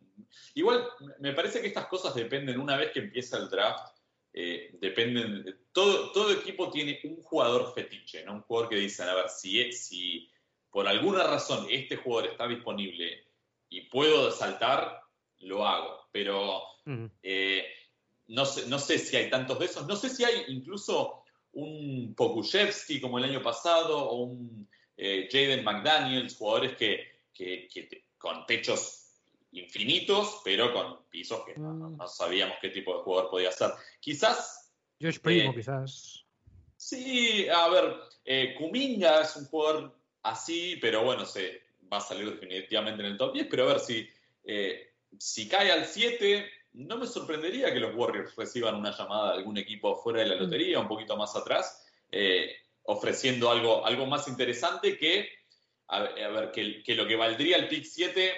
igual 0.56 0.88
me 1.20 1.34
parece 1.34 1.62
que 1.62 1.68
estas 1.68 1.88
cosas 1.88 2.16
dependen, 2.16 2.60
una 2.60 2.78
vez 2.78 2.92
que 2.92 3.00
empieza 3.00 3.38
el 3.38 3.50
draft, 3.50 3.98
eh, 4.34 4.76
dependen, 4.80 5.60
todo, 5.72 6.12
todo 6.12 6.32
equipo 6.32 6.72
tiene 6.72 7.00
un 7.04 7.22
jugador 7.22 7.74
fetiche, 7.74 8.24
¿no? 8.26 8.34
un 8.34 8.42
jugador 8.42 8.70
que 8.70 8.78
dicen, 8.78 9.08
a 9.08 9.14
ver, 9.14 9.30
si, 9.30 9.72
si 9.72 10.30
por 10.72 10.88
alguna 10.88 11.24
razón 11.24 11.68
este 11.70 11.98
jugador 11.98 12.32
está 12.32 12.48
disponible 12.48 13.28
y 13.70 13.82
puedo 13.82 14.32
saltar, 14.32 15.02
lo 15.40 15.68
hago. 15.68 16.08
Pero 16.12 16.64
eh, 17.22 17.66
no, 18.28 18.46
sé, 18.46 18.68
no 18.68 18.80
sé 18.80 18.98
si 18.98 19.16
hay 19.16 19.30
tantos 19.30 19.60
de 19.60 19.66
esos. 19.66 19.88
No 19.88 19.96
sé 19.96 20.10
si 20.10 20.24
hay 20.24 20.46
incluso 20.48 21.24
un 21.54 22.14
Pokushevsky 22.16 23.00
como 23.00 23.18
el 23.18 23.26
año 23.26 23.42
pasado 23.42 24.10
o 24.10 24.24
un 24.24 24.68
eh, 24.98 25.28
Jaden 25.32 25.64
McDaniels, 25.64 26.36
jugadores 26.36 26.76
que, 26.76 27.14
con 28.18 28.46
techos 28.46 29.03
infinitos, 29.54 30.42
pero 30.44 30.74
con 30.74 31.04
pisos 31.10 31.44
que 31.46 31.54
mm. 31.58 31.98
no, 31.98 32.08
sabíamos 32.08 32.58
qué 32.62 32.70
tipo 32.70 32.98
de 32.98 33.04
jugador 33.04 33.30
podía 33.30 33.52
ser. 33.52 33.72
Quizás. 34.00 34.72
Josh 35.02 35.20
Primo, 35.20 35.52
eh, 35.52 35.56
quizás. 35.56 36.26
Sí, 36.76 37.48
a 37.48 37.70
ver, 37.70 38.56
Kuminga 38.58 39.22
es 39.22 39.36
un 39.36 39.46
jugador 39.46 39.96
así, 40.24 40.78
pero 40.82 41.04
bueno, 41.04 41.26
se, 41.26 41.64
va 41.94 41.98
a 41.98 42.02
salir 42.02 42.30
definitivamente 42.30 43.04
en 43.04 43.12
el 43.12 43.18
top 43.18 43.34
10, 43.34 43.48
pero 43.50 43.64
a 43.64 43.74
ver 43.74 43.80
si, 43.80 44.10
eh, 44.44 44.94
si 45.18 45.48
cae 45.48 45.72
al 45.72 45.86
7, 45.86 46.50
no 46.74 46.98
me 46.98 47.06
sorprendería 47.06 47.72
que 47.72 47.80
los 47.80 47.96
Warriors 47.96 48.36
reciban 48.36 48.76
una 48.76 48.96
llamada 48.96 49.32
de 49.32 49.38
algún 49.40 49.58
equipo 49.58 49.96
fuera 49.96 50.22
de 50.22 50.28
la 50.28 50.36
mm. 50.36 50.40
lotería, 50.40 50.80
un 50.80 50.88
poquito 50.88 51.16
más 51.16 51.36
atrás, 51.36 51.86
eh, 52.12 52.56
ofreciendo 52.84 53.50
algo, 53.52 53.86
algo 53.86 54.06
más 54.06 54.28
interesante 54.28 54.98
que, 54.98 55.30
a, 55.88 56.00
ver, 56.02 56.52
que, 56.52 56.96
lo 56.96 57.08
que 57.08 57.16
valdría 57.16 57.58
el 57.58 57.68
pick 57.68 57.86
7 57.86 58.32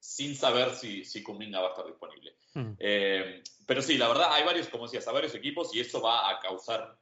sin 0.00 0.34
saber 0.34 0.74
si, 0.74 1.04
si 1.04 1.22
Kuminga 1.22 1.60
va 1.60 1.68
a 1.68 1.70
estar 1.70 1.86
disponible. 1.86 2.34
Mm. 2.54 2.72
Eh, 2.78 3.42
pero 3.66 3.82
sí, 3.82 3.96
la 3.96 4.08
verdad, 4.08 4.32
hay 4.32 4.44
varios, 4.44 4.68
como 4.68 4.84
decías, 4.84 5.06
a 5.06 5.12
varios 5.12 5.34
equipos 5.34 5.72
y 5.74 5.80
eso 5.80 6.00
va 6.00 6.28
a 6.30 6.40
causar 6.40 6.98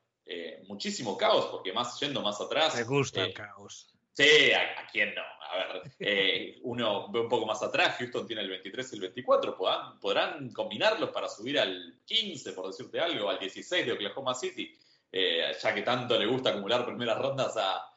muchísimo 0.67 1.17
caos, 1.17 1.47
porque 1.47 1.73
más 1.73 1.99
yendo 1.99 2.21
más 2.21 2.39
atrás. 2.39 2.75
Me 2.75 2.85
gusta 2.85 3.25
el 3.25 3.33
caos. 3.33 3.89
Sí, 4.19 4.51
¿a, 4.51 4.85
quién 4.91 5.15
no? 5.15 5.23
A 5.23 5.57
ver, 5.57 5.93
eh, 6.01 6.59
uno 6.63 7.09
ve 7.13 7.21
un 7.21 7.29
poco 7.29 7.47
más 7.47 7.63
atrás, 7.63 7.99
Houston 7.99 8.27
tiene 8.27 8.43
el 8.43 8.49
23 8.49 8.93
y 8.93 8.95
el 8.97 9.01
24, 9.03 9.57
podrán, 9.57 10.01
podrán 10.01 10.53
combinarlos 10.53 11.11
para 11.11 11.29
subir 11.29 11.57
al 11.57 12.01
15, 12.05 12.53
por 12.53 12.67
decirte 12.67 12.99
algo, 12.99 13.31
al 13.31 13.39
16 13.39 13.87
de 13.87 13.93
Oklahoma 13.93 14.35
City, 14.35 14.77
eh, 15.13 15.53
ya 15.63 15.73
que 15.73 15.83
tanto 15.83 16.19
le 16.19 16.27
gusta 16.27 16.51
acumular 16.51 16.85
primeras 16.85 17.17
rondas 17.17 17.57
a, 17.59 17.95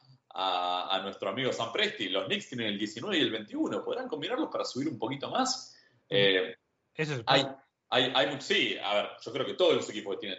nuestro 1.02 1.30
amigo 1.30 1.52
Sam 1.52 1.72
Presti. 1.72 2.08
Los 2.08 2.26
Knicks 2.26 2.48
tienen 2.48 2.68
el 2.68 2.78
19 2.78 3.16
y 3.16 3.20
el 3.20 3.30
21, 3.30 3.84
podrán 3.84 4.08
combinarlos 4.08 4.48
para 4.50 4.64
subir 4.64 4.88
un 4.88 4.98
poquito 4.98 5.30
más. 5.30 5.76
Eh, 6.08 6.56
Eso 6.94 7.14
es 7.14 7.22
hay, 7.26 7.46
hay, 7.90 8.12
hay, 8.14 8.40
sí, 8.40 8.76
a 8.82 8.94
ver, 8.94 9.10
yo 9.20 9.32
creo 9.32 9.46
que 9.46 9.54
todos 9.54 9.74
los 9.74 9.88
equipos 9.90 10.14
que 10.16 10.20
tienen 10.20 10.38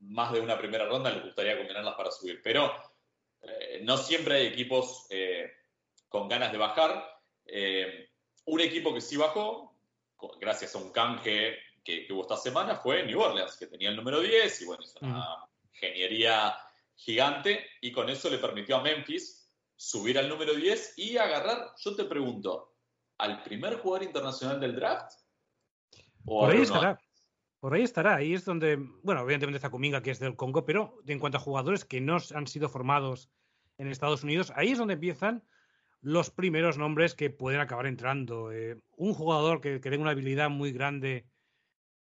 más 0.00 0.32
de 0.32 0.40
una 0.40 0.58
primera 0.58 0.86
ronda 0.86 1.10
les 1.10 1.24
gustaría 1.24 1.56
combinarlas 1.56 1.94
para 1.94 2.10
subir, 2.10 2.40
pero 2.42 2.72
eh, 3.42 3.80
no 3.82 3.96
siempre 3.96 4.36
hay 4.36 4.46
equipos 4.46 5.06
eh, 5.10 5.50
con 6.08 6.28
ganas 6.28 6.52
de 6.52 6.58
bajar. 6.58 7.12
Un 8.44 8.60
equipo 8.60 8.92
que 8.94 9.00
sí 9.00 9.16
bajó, 9.16 9.74
gracias 10.40 10.74
a 10.74 10.78
un 10.78 10.90
canje 10.90 11.58
que, 11.86 12.06
hubo 12.10 12.22
esta 12.22 12.36
semana, 12.36 12.76
fue 12.76 13.04
New 13.04 13.20
Orleans, 13.20 13.56
que 13.56 13.66
tenía 13.66 13.90
el 13.90 13.96
número 13.96 14.20
10 14.20 14.62
y 14.62 14.64
bueno, 14.66 14.82
es 14.82 14.94
una 15.00 15.48
ingeniería 15.72 16.56
gigante 16.96 17.64
y 17.80 17.92
con 17.92 18.08
eso 18.08 18.28
le 18.28 18.38
permitió 18.38 18.76
a 18.76 18.82
Memphis 18.82 19.52
subir 19.76 20.18
al 20.18 20.28
número 20.28 20.54
10 20.54 20.94
y 20.96 21.16
agarrar, 21.18 21.72
yo 21.78 21.94
te 21.94 22.04
pregunto, 22.04 22.74
al 23.18 23.42
primer 23.42 23.76
jugador 23.76 24.06
internacional 24.06 24.58
del 24.58 24.74
draft. 24.74 25.12
Por 26.24 26.50
ahí 26.50 26.62
estará. 26.62 26.98
Por 27.60 27.74
ahí 27.74 27.82
estará. 27.82 28.16
Ahí 28.16 28.34
es 28.34 28.44
donde, 28.44 28.76
bueno, 29.02 29.22
evidentemente 29.22 29.56
está 29.56 29.70
Kuminga, 29.70 30.02
que 30.02 30.10
es 30.10 30.18
del 30.18 30.36
Congo, 30.36 30.64
pero 30.64 30.98
en 31.06 31.18
cuanto 31.18 31.38
a 31.38 31.40
jugadores 31.40 31.84
que 31.84 32.00
no 32.00 32.18
han 32.34 32.46
sido 32.46 32.68
formados 32.68 33.30
en 33.78 33.88
Estados 33.88 34.24
Unidos, 34.24 34.52
ahí 34.56 34.72
es 34.72 34.78
donde 34.78 34.94
empiezan 34.94 35.44
los 36.00 36.30
primeros 36.30 36.78
nombres 36.78 37.14
que 37.14 37.30
pueden 37.30 37.60
acabar 37.60 37.86
entrando. 37.86 38.52
Eh, 38.52 38.80
un 38.96 39.14
jugador 39.14 39.60
que, 39.60 39.78
tenga 39.80 39.98
una 39.98 40.10
habilidad 40.10 40.50
muy 40.50 40.72
grande 40.72 41.26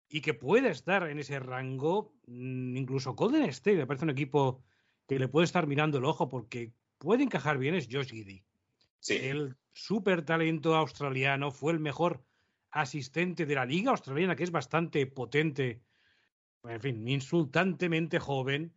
y 0.09 0.21
que 0.21 0.33
puede 0.33 0.69
estar 0.69 1.07
en 1.09 1.19
ese 1.19 1.39
rango, 1.39 2.13
mm, 2.27 2.77
incluso 2.77 3.13
Golden 3.13 3.43
State, 3.45 3.77
me 3.77 3.87
parece 3.87 4.05
un 4.05 4.11
equipo 4.11 4.63
que 5.07 5.19
le 5.19 5.27
puede 5.27 5.45
estar 5.45 5.67
mirando 5.67 5.97
el 5.97 6.05
ojo 6.05 6.29
porque 6.29 6.73
puede 6.97 7.23
encajar 7.23 7.57
bien, 7.57 7.75
es 7.75 7.87
Josh 7.91 8.09
Giddy. 8.09 8.43
El 9.07 9.55
super 9.73 10.23
talento 10.25 10.75
australiano 10.75 11.51
fue 11.51 11.71
el 11.73 11.79
mejor 11.79 12.23
asistente 12.71 13.45
de 13.45 13.55
la 13.55 13.65
liga 13.65 13.91
australiana, 13.91 14.35
que 14.35 14.43
es 14.43 14.51
bastante 14.51 15.05
potente, 15.07 15.81
en 16.63 16.81
fin, 16.81 17.07
insultantemente 17.07 18.19
joven, 18.19 18.73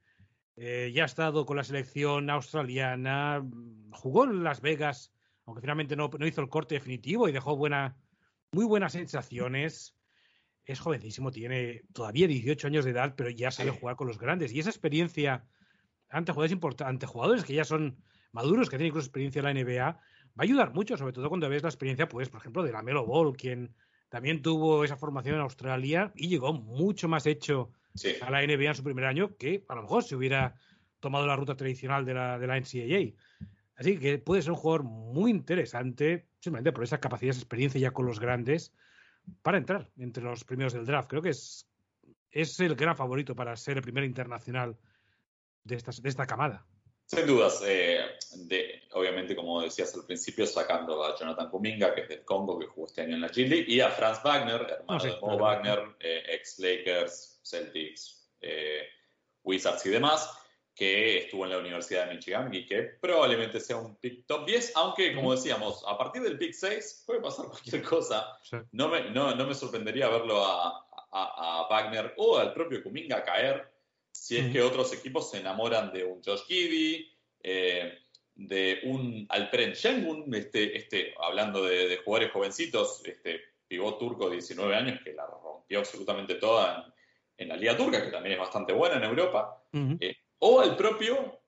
eh, 0.56 0.92
ya 0.94 1.04
ha 1.04 1.06
estado 1.06 1.46
con 1.46 1.56
la 1.56 1.64
selección 1.64 2.28
australiana, 2.30 3.42
jugó 3.92 4.24
en 4.24 4.44
Las 4.44 4.60
Vegas, 4.60 5.12
aunque 5.46 5.62
finalmente 5.62 5.96
no, 5.96 6.10
hizo 6.20 6.42
el 6.42 6.48
corte 6.48 6.74
definitivo 6.74 7.28
y 7.28 7.32
dejó 7.32 7.56
buena, 7.56 7.96
muy 8.52 8.66
buenas 8.66 8.92
sensaciones. 8.92 9.96
Es 10.64 10.78
jovencísimo, 10.78 11.30
tiene 11.30 11.82
todavía 11.92 12.28
18 12.28 12.66
años 12.66 12.84
de 12.84 12.90
edad, 12.92 13.14
pero 13.16 13.30
ya 13.30 13.50
sabe 13.50 13.70
jugar 13.70 13.96
con 13.96 14.06
los 14.06 14.18
grandes. 14.18 14.52
Y 14.52 14.60
esa 14.60 14.70
experiencia 14.70 15.46
ante 16.10 16.32
jugadores, 16.32 16.80
ante 16.82 17.06
jugadores 17.06 17.44
que 17.44 17.54
ya 17.54 17.64
son 17.64 17.96
maduros, 18.32 18.68
que 18.68 18.76
tienen 18.76 18.88
incluso 18.88 19.06
experiencia 19.06 19.40
en 19.40 19.44
la 19.44 19.54
NBA, 19.54 19.84
va 19.84 19.98
a 20.36 20.42
ayudar 20.42 20.72
mucho, 20.74 20.96
sobre 20.96 21.12
todo 21.12 21.28
cuando 21.28 21.48
ves 21.48 21.62
la 21.62 21.68
experiencia, 21.68 22.08
pues, 22.08 22.28
por 22.28 22.40
ejemplo, 22.40 22.62
de 22.62 22.72
la 22.72 22.82
Melo 22.82 23.06
Ball, 23.06 23.36
quien 23.36 23.74
también 24.08 24.42
tuvo 24.42 24.84
esa 24.84 24.96
formación 24.96 25.36
en 25.36 25.40
Australia 25.40 26.12
y 26.14 26.28
llegó 26.28 26.52
mucho 26.52 27.08
más 27.08 27.26
hecho 27.26 27.70
a 28.22 28.30
la 28.30 28.42
NBA 28.42 28.68
en 28.68 28.74
su 28.74 28.82
primer 28.82 29.04
año 29.04 29.36
que 29.36 29.64
a 29.68 29.74
lo 29.74 29.82
mejor 29.82 30.02
si 30.02 30.14
hubiera 30.14 30.54
tomado 30.98 31.26
la 31.26 31.36
ruta 31.36 31.56
tradicional 31.56 32.04
de 32.04 32.14
la, 32.14 32.38
de 32.38 32.46
la 32.46 32.56
NCAA. 32.58 33.14
Así 33.76 33.98
que 33.98 34.18
puede 34.18 34.42
ser 34.42 34.52
un 34.52 34.58
jugador 34.58 34.84
muy 34.84 35.30
interesante, 35.30 36.26
simplemente 36.40 36.72
por 36.72 36.84
esa 36.84 37.00
capacidad, 37.00 37.30
esa 37.30 37.40
experiencia 37.40 37.80
ya 37.80 37.92
con 37.92 38.04
los 38.04 38.20
grandes, 38.20 38.74
para 39.42 39.58
entrar 39.58 39.90
entre 39.96 40.22
los 40.22 40.44
primeros 40.44 40.72
del 40.72 40.84
draft. 40.84 41.08
Creo 41.08 41.22
que 41.22 41.30
es, 41.30 41.66
es 42.30 42.58
el 42.60 42.74
gran 42.74 42.96
favorito 42.96 43.34
para 43.34 43.56
ser 43.56 43.78
el 43.78 43.82
primer 43.82 44.04
internacional 44.04 44.76
de 45.64 45.76
esta, 45.76 45.92
de 46.00 46.08
esta 46.08 46.26
camada. 46.26 46.66
Sin 47.10 47.26
dudas, 47.26 47.60
eh, 47.66 48.04
de, 48.36 48.82
obviamente, 48.92 49.34
como 49.34 49.60
decías 49.60 49.92
al 49.96 50.04
principio, 50.04 50.46
sacando 50.46 51.02
a 51.02 51.18
Jonathan 51.18 51.50
Kuminga, 51.50 51.92
que 51.92 52.02
es 52.02 52.08
del 52.08 52.24
Congo, 52.24 52.56
que 52.56 52.66
jugó 52.66 52.86
este 52.86 53.00
año 53.00 53.16
en 53.16 53.22
la 53.22 53.28
G 53.28 53.48
League, 53.48 53.64
y 53.66 53.80
a 53.80 53.90
Franz 53.90 54.22
Wagner, 54.22 54.78
hermano 54.78 55.02
de 55.02 55.20
Mo 55.20 55.36
Wagner, 55.36 55.96
eh, 55.98 56.22
ex 56.28 56.60
Lakers, 56.60 57.40
Celtics, 57.42 58.30
eh, 58.40 58.86
Wizards 59.42 59.84
y 59.86 59.90
demás, 59.90 60.30
que 60.72 61.18
estuvo 61.18 61.44
en 61.46 61.50
la 61.50 61.58
Universidad 61.58 62.06
de 62.06 62.14
Michigan 62.14 62.54
y 62.54 62.64
que 62.64 62.82
probablemente 63.00 63.58
sea 63.58 63.78
un 63.78 63.96
pick 63.96 64.24
top 64.28 64.46
10, 64.46 64.76
aunque, 64.76 65.12
como 65.12 65.32
decíamos, 65.32 65.82
a 65.88 65.98
partir 65.98 66.22
del 66.22 66.38
pick 66.38 66.52
6 66.52 67.02
puede 67.06 67.20
pasar 67.20 67.46
cualquier 67.48 67.82
cosa. 67.82 68.38
No, 68.70 68.86
me, 68.86 69.10
no, 69.10 69.34
no, 69.34 69.46
me 69.48 69.54
sorprendería 69.54 70.08
verlo 70.08 70.44
a, 70.44 70.86
a, 71.10 71.64
a 71.64 71.68
Wagner 71.68 72.14
o 72.18 72.38
al 72.38 72.54
propio 72.54 72.84
Kuminga 72.84 73.24
caer 73.24 73.69
si 74.12 74.36
es 74.36 74.52
que 74.52 74.62
otros 74.62 74.92
equipos 74.92 75.30
se 75.30 75.38
enamoran 75.38 75.92
de 75.92 76.04
un 76.04 76.22
Josh 76.22 76.44
Giddy, 76.46 77.10
eh, 77.42 77.98
de 78.34 78.80
un 78.84 79.26
Alperen 79.28 79.74
Şengün, 79.74 80.32
este, 80.34 80.76
este, 80.76 81.14
hablando 81.20 81.64
de, 81.64 81.98
jugadores 82.04 82.32
jovencitos, 82.32 83.02
este 83.04 83.40
pivot 83.68 83.98
turco 83.98 84.28
de 84.28 84.36
19 84.36 84.74
años 84.74 85.00
que 85.04 85.12
la 85.12 85.26
rompió 85.26 85.80
absolutamente 85.80 86.36
toda 86.36 86.92
en, 87.36 87.48
la 87.48 87.56
Liga 87.56 87.76
Turca, 87.76 88.02
que 88.04 88.10
también 88.10 88.34
es 88.34 88.38
bastante 88.38 88.72
buena 88.72 88.96
en 88.96 89.04
Europa, 89.04 89.62
eh, 89.72 90.16
o 90.38 90.60
al 90.60 90.76
propio 90.76 91.40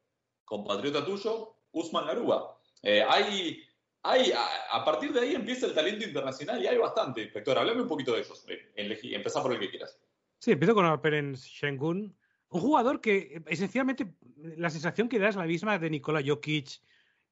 compatriota 0.45 1.05
tuyo, 1.05 1.57
Usman 1.73 2.07
Garuba. 2.07 2.59
Eh, 2.83 3.03
hay, 3.09 3.63
hay, 4.03 4.33
a, 4.71 4.85
partir 4.85 5.13
de 5.13 5.21
ahí 5.21 5.35
empieza 5.35 5.67
el 5.67 5.75
talento 5.75 6.05
internacional 6.07 6.63
y 6.63 6.67
hay 6.67 6.77
bastante, 6.77 7.23
inspector. 7.23 7.57
Háblame 7.59 7.83
un 7.83 7.89
poquito 7.89 8.13
de 8.13 8.21
ellos. 8.21 8.45
Elegí, 8.75 9.15
empezá 9.15 9.43
por 9.43 9.53
el 9.53 9.61
que 9.61 9.71
quieras. 9.71 9.99
Sí, 10.39 10.53
empiezo 10.53 10.75
con 10.75 10.85
Alperen 10.85 11.35
Shengun. 11.35 12.15
Un 12.53 12.61
jugador 12.61 13.01
que 13.01 13.43
esencialmente 13.47 14.15
la 14.37 14.69
sensación 14.69 15.09
que 15.09 15.19
da 15.19 15.29
es 15.29 15.37
la 15.37 15.47
misma 15.47 15.79
de 15.79 15.89
Nikola 15.89 16.23
Jokic 16.25 16.83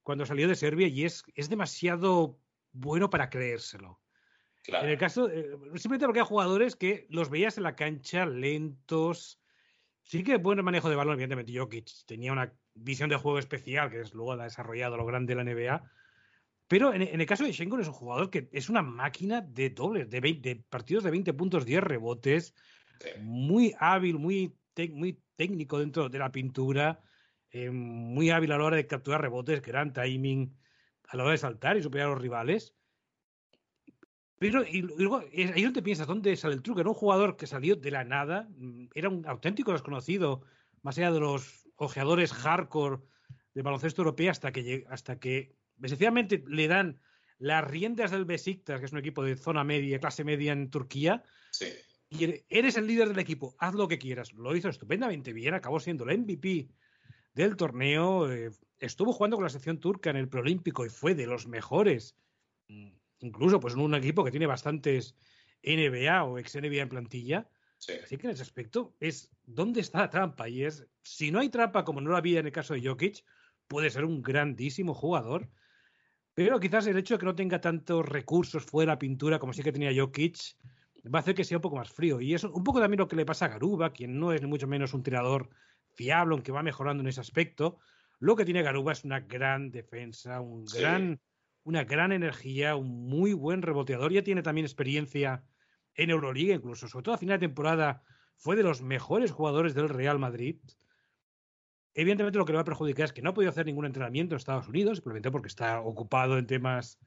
cuando 0.02 0.24
salió 0.24 0.48
de 0.48 0.54
Serbia 0.54 0.88
y 0.88 1.04
es, 1.04 1.22
es 1.34 1.50
demasiado 1.50 2.38
bueno 2.72 3.10
para 3.10 3.28
creérselo. 3.28 4.00
En 4.66 4.88
el 4.88 4.98
caso, 4.98 5.30
eh, 5.30 5.50
simplemente 5.74 6.06
porque 6.06 6.20
hay 6.20 6.26
jugadores 6.26 6.74
que 6.74 7.06
los 7.10 7.28
veías 7.28 7.56
en 7.58 7.64
la 7.64 7.76
cancha 7.76 8.24
lentos. 8.24 9.40
Sí 10.02 10.22
que 10.22 10.36
buen 10.36 10.64
manejo 10.64 10.88
de 10.88 10.96
balón, 10.96 11.14
evidentemente. 11.14 11.56
Jokic 11.56 11.88
tenía 12.06 12.32
una 12.32 12.52
visión 12.74 13.10
de 13.10 13.16
juego 13.16 13.38
especial 13.38 13.90
que 13.90 14.00
es, 14.00 14.14
luego 14.14 14.32
ha 14.32 14.44
desarrollado 14.44 14.96
lo 14.96 15.06
grande 15.06 15.34
de 15.34 15.44
la 15.44 15.50
NBA. 15.52 15.90
Pero 16.66 16.94
en, 16.94 17.02
el 17.02 17.26
caso 17.26 17.44
de 17.44 17.52
Schengen 17.52 17.80
es 17.80 17.88
un 17.88 17.94
jugador 17.94 18.30
que 18.30 18.48
es 18.52 18.70
una 18.70 18.80
máquina 18.80 19.40
de 19.40 19.70
dobles, 19.70 20.08
de, 20.08 20.64
partidos 20.68 21.02
de 21.04 21.10
20 21.10 21.32
puntos, 21.34 21.66
10 21.66 21.82
rebotes, 21.82 22.54
muy 23.18 23.74
hábil, 23.80 24.18
muy, 24.18 24.54
muy 24.88 25.22
técnico 25.36 25.78
dentro 25.78 26.08
de 26.08 26.18
la 26.18 26.32
pintura, 26.32 27.02
eh, 27.50 27.70
muy 27.70 28.30
hábil 28.30 28.52
a 28.52 28.58
la 28.58 28.64
hora 28.64 28.76
de 28.76 28.86
capturar 28.86 29.20
rebotes, 29.20 29.62
gran 29.62 29.92
timing 29.92 30.56
a 31.08 31.16
la 31.16 31.24
hora 31.24 31.32
de 31.32 31.38
saltar 31.38 31.76
y 31.76 31.82
superar 31.82 32.06
a 32.06 32.10
los 32.10 32.22
rivales. 32.22 32.76
Pero 34.38 34.64
y 34.64 34.82
luego 34.82 35.18
ahí 35.18 35.62
donde 35.62 35.82
piensas, 35.82 36.06
¿dónde 36.06 36.34
sale 36.36 36.54
el 36.54 36.62
truco? 36.62 36.80
Era 36.80 36.88
un 36.88 36.94
jugador 36.94 37.36
que 37.36 37.46
salió 37.46 37.76
de 37.76 37.90
la 37.90 38.04
nada, 38.04 38.48
mm, 38.56 38.88
era 38.94 39.08
un 39.10 39.26
auténtico 39.26 39.72
desconocido, 39.72 40.42
más 40.82 40.96
allá 40.96 41.12
de 41.12 41.20
los 41.20 41.68
ojeadores 41.76 42.32
hardcore 42.32 43.02
de 43.52 43.62
baloncesto 43.62 44.02
europeo, 44.02 44.30
hasta 44.30 44.52
que, 44.52 44.86
hasta 44.88 45.18
que 45.18 45.56
esencialmente 45.82 46.42
le 46.46 46.68
dan 46.68 47.00
las 47.38 47.68
riendas 47.68 48.12
del 48.12 48.24
Besiktas, 48.24 48.80
que 48.80 48.86
es 48.86 48.92
un 48.92 48.98
equipo 48.98 49.22
de 49.22 49.36
zona 49.36 49.64
media, 49.64 49.98
clase 49.98 50.24
media 50.24 50.52
en 50.52 50.70
Turquía. 50.70 51.22
Sí. 51.50 51.66
Y 52.10 52.42
eres 52.48 52.76
el 52.76 52.86
líder 52.88 53.08
del 53.08 53.20
equipo, 53.20 53.54
haz 53.58 53.74
lo 53.74 53.86
que 53.86 53.98
quieras. 53.98 54.32
Lo 54.32 54.54
hizo 54.56 54.68
estupendamente 54.68 55.32
bien, 55.32 55.54
acabó 55.54 55.78
siendo 55.78 56.04
el 56.04 56.18
MVP 56.18 56.68
del 57.34 57.56
torneo. 57.56 58.30
Eh, 58.30 58.50
estuvo 58.78 59.12
jugando 59.12 59.36
con 59.36 59.44
la 59.44 59.50
sección 59.50 59.78
turca 59.78 60.10
en 60.10 60.16
el 60.16 60.28
preolímpico 60.28 60.84
y 60.84 60.88
fue 60.88 61.14
de 61.14 61.26
los 61.26 61.46
mejores 61.46 62.16
mm, 62.68 62.90
incluso 63.20 63.60
pues 63.60 63.74
en 63.74 63.80
un 63.80 63.94
equipo 63.94 64.24
que 64.24 64.30
tiene 64.30 64.46
bastantes 64.46 65.14
NBA 65.62 66.24
o 66.24 66.38
ex 66.38 66.56
NBA 66.56 66.82
en 66.82 66.88
plantilla. 66.88 67.48
Así 67.78 68.18
que 68.18 68.26
en 68.26 68.32
ese 68.32 68.42
aspecto 68.42 68.94
es 69.00 69.30
dónde 69.44 69.80
está 69.80 70.00
la 70.00 70.10
trampa. 70.10 70.48
Y 70.48 70.64
es, 70.64 70.86
si 71.02 71.30
no 71.30 71.38
hay 71.38 71.48
trampa, 71.48 71.84
como 71.84 72.00
no 72.00 72.10
lo 72.10 72.16
había 72.16 72.40
en 72.40 72.46
el 72.46 72.52
caso 72.52 72.74
de 72.74 72.86
Jokic, 72.86 73.24
puede 73.68 73.88
ser 73.88 74.04
un 74.04 74.20
grandísimo 74.20 74.92
jugador. 74.94 75.48
Pero 76.34 76.60
quizás 76.60 76.86
el 76.86 76.98
hecho 76.98 77.14
de 77.14 77.20
que 77.20 77.26
no 77.26 77.34
tenga 77.34 77.60
tantos 77.60 78.06
recursos 78.06 78.64
fuera 78.64 78.98
pintura 78.98 79.38
como 79.38 79.52
sí 79.52 79.62
que 79.62 79.72
tenía 79.72 79.92
Jokic 79.94 80.56
va 81.04 81.18
a 81.18 81.22
hacer 81.22 81.34
que 81.34 81.44
sea 81.44 81.58
un 81.58 81.62
poco 81.62 81.76
más 81.76 81.90
frío. 81.90 82.20
Y 82.20 82.34
eso 82.34 82.50
un 82.52 82.64
poco 82.64 82.80
también 82.80 82.98
lo 82.98 83.08
que 83.08 83.16
le 83.16 83.26
pasa 83.26 83.46
a 83.46 83.48
Garuba, 83.48 83.92
quien 83.92 84.18
no 84.18 84.32
es 84.32 84.42
ni 84.42 84.48
mucho 84.48 84.66
menos 84.66 84.94
un 84.94 85.02
tirador 85.02 85.50
fiable, 85.94 86.34
aunque 86.34 86.52
va 86.52 86.62
mejorando 86.62 87.02
en 87.02 87.08
ese 87.08 87.20
aspecto. 87.20 87.78
Lo 88.18 88.36
que 88.36 88.44
tiene 88.44 88.62
Garuba 88.62 88.92
es 88.92 89.04
una 89.04 89.20
gran 89.20 89.70
defensa, 89.70 90.40
un 90.40 90.64
gran 90.66 91.20
una 91.64 91.84
gran 91.84 92.12
energía, 92.12 92.76
un 92.76 93.08
muy 93.08 93.32
buen 93.32 93.62
reboteador. 93.62 94.12
Ya 94.12 94.22
tiene 94.22 94.42
también 94.42 94.64
experiencia 94.64 95.44
en 95.94 96.10
Euroliga, 96.10 96.54
incluso, 96.54 96.88
sobre 96.88 97.04
todo 97.04 97.14
a 97.14 97.18
final 97.18 97.38
de 97.38 97.46
temporada, 97.46 98.02
fue 98.36 98.56
de 98.56 98.62
los 98.62 98.82
mejores 98.82 99.30
jugadores 99.30 99.74
del 99.74 99.88
Real 99.88 100.18
Madrid. 100.18 100.56
Evidentemente, 101.94 102.38
lo 102.38 102.44
que 102.44 102.52
le 102.52 102.56
va 102.56 102.62
a 102.62 102.64
perjudicar 102.64 103.04
es 103.04 103.12
que 103.12 103.22
no 103.22 103.30
ha 103.30 103.34
podido 103.34 103.50
hacer 103.50 103.66
ningún 103.66 103.84
entrenamiento 103.84 104.34
en 104.34 104.38
Estados 104.38 104.68
Unidos, 104.68 104.98
simplemente 104.98 105.30
porque 105.30 105.48
está 105.48 105.80
ocupado 105.80 106.38
en 106.38 106.46
temas 106.46 106.98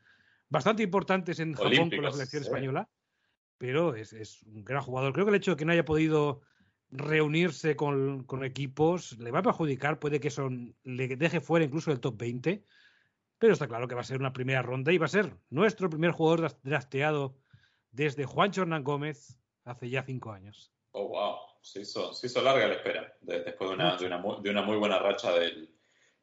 bastante 0.49 0.84
importantes 0.84 1.39
en 1.39 1.53
Japón 1.53 1.89
con 1.89 2.03
la 2.03 2.12
selección 2.12 2.43
española. 2.43 2.89
Pero 3.58 3.96
es, 3.96 4.44
un 4.44 4.63
gran 4.63 4.82
jugador. 4.82 5.13
Creo 5.13 5.26
que 5.26 5.32
el 5.32 5.38
hecho 5.38 5.52
de 5.52 5.58
que 5.58 5.66
no 5.66 5.72
haya 5.72 5.86
podido 5.86 6.42
reunirse 6.89 7.76
con, 7.76 8.24
con 8.24 8.44
equipos 8.44 9.18
le 9.20 9.32
va 9.32 9.39
a 9.39 9.44
perjudicar. 9.44 10.00
Puede 10.00 10.20
que 10.20 10.28
eso 10.28 10.50
le 10.84 11.08
deje 11.16 11.42
fuera 11.42 11.66
incluso 11.66 11.92
del 11.92 12.00
top 12.00 12.18
20 12.18 12.63
pero 13.44 13.52
está 13.52 13.68
claro 13.68 13.89
que 13.89 13.96
va 13.96 14.00
a 14.00 14.06
ser 14.06 14.22
una 14.22 14.32
primera 14.32 14.62
ronda 14.62 14.94
y 14.94 14.98
va 14.98 15.06
a 15.06 15.10
ser 15.10 15.36
nuestro 15.50 15.89
primer 15.89 16.12
jugador 16.12 16.56
drafteado 16.63 17.36
desde 17.92 18.24
Juancho 18.24 18.62
Hernán 18.62 18.86
Gómez 18.86 19.38
hace 19.66 19.89
ya 19.89 20.02
cinco 20.04 20.32
años. 20.32 20.72
Oh, 20.92 21.10
wow. 21.10 21.36
Se 21.62 21.82
hizo, 21.82 22.13
se 22.13 22.28
hizo 22.28 22.42
larga 22.42 22.68
la 22.68 22.76
espera 22.76 23.18
después 23.20 23.70
de 23.70 23.76
una, 23.76 23.98
de 23.98 24.06
una, 24.06 24.18
muy, 24.18 24.42
de, 24.42 24.50
una 24.50 24.62
muy, 24.62 24.78
buena 24.78 24.98
racha 24.98 25.34
del, 25.34 25.76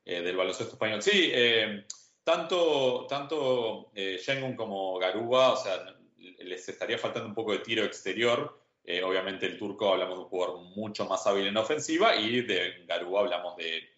eh, 0.07 0.23
del 0.23 0.35
baloncesto 0.35 0.73
español. 0.73 1.03
Sí, 1.03 1.31
eh, 1.31 1.85
tanto, 2.25 3.07
tanto 3.07 3.90
eh, 3.95 4.19
Shengun 4.19 4.57
como 4.57 4.99
Garuba, 4.99 5.53
o 5.53 5.57
sea, 5.57 5.99
les 6.40 6.68
estaría 6.68 6.98
faltando 6.98 7.29
un 7.29 7.35
poco 7.35 7.53
de 7.53 7.59
tiro 7.59 7.85
exterior. 7.85 8.59
Eh, 8.85 9.03
obviamente 9.03 9.46
el 9.46 9.59
turco 9.59 9.92
hablamos 9.92 10.16
de 10.16 10.24
un 10.24 10.29
jugador 10.29 10.61
mucho 10.76 11.05
más 11.07 11.26
hábil 11.26 11.46
en 11.46 11.57
ofensiva 11.57 12.16
y 12.16 12.40
de 12.42 12.85
Garuba 12.87 13.20
hablamos 13.20 13.57
de 13.57 13.90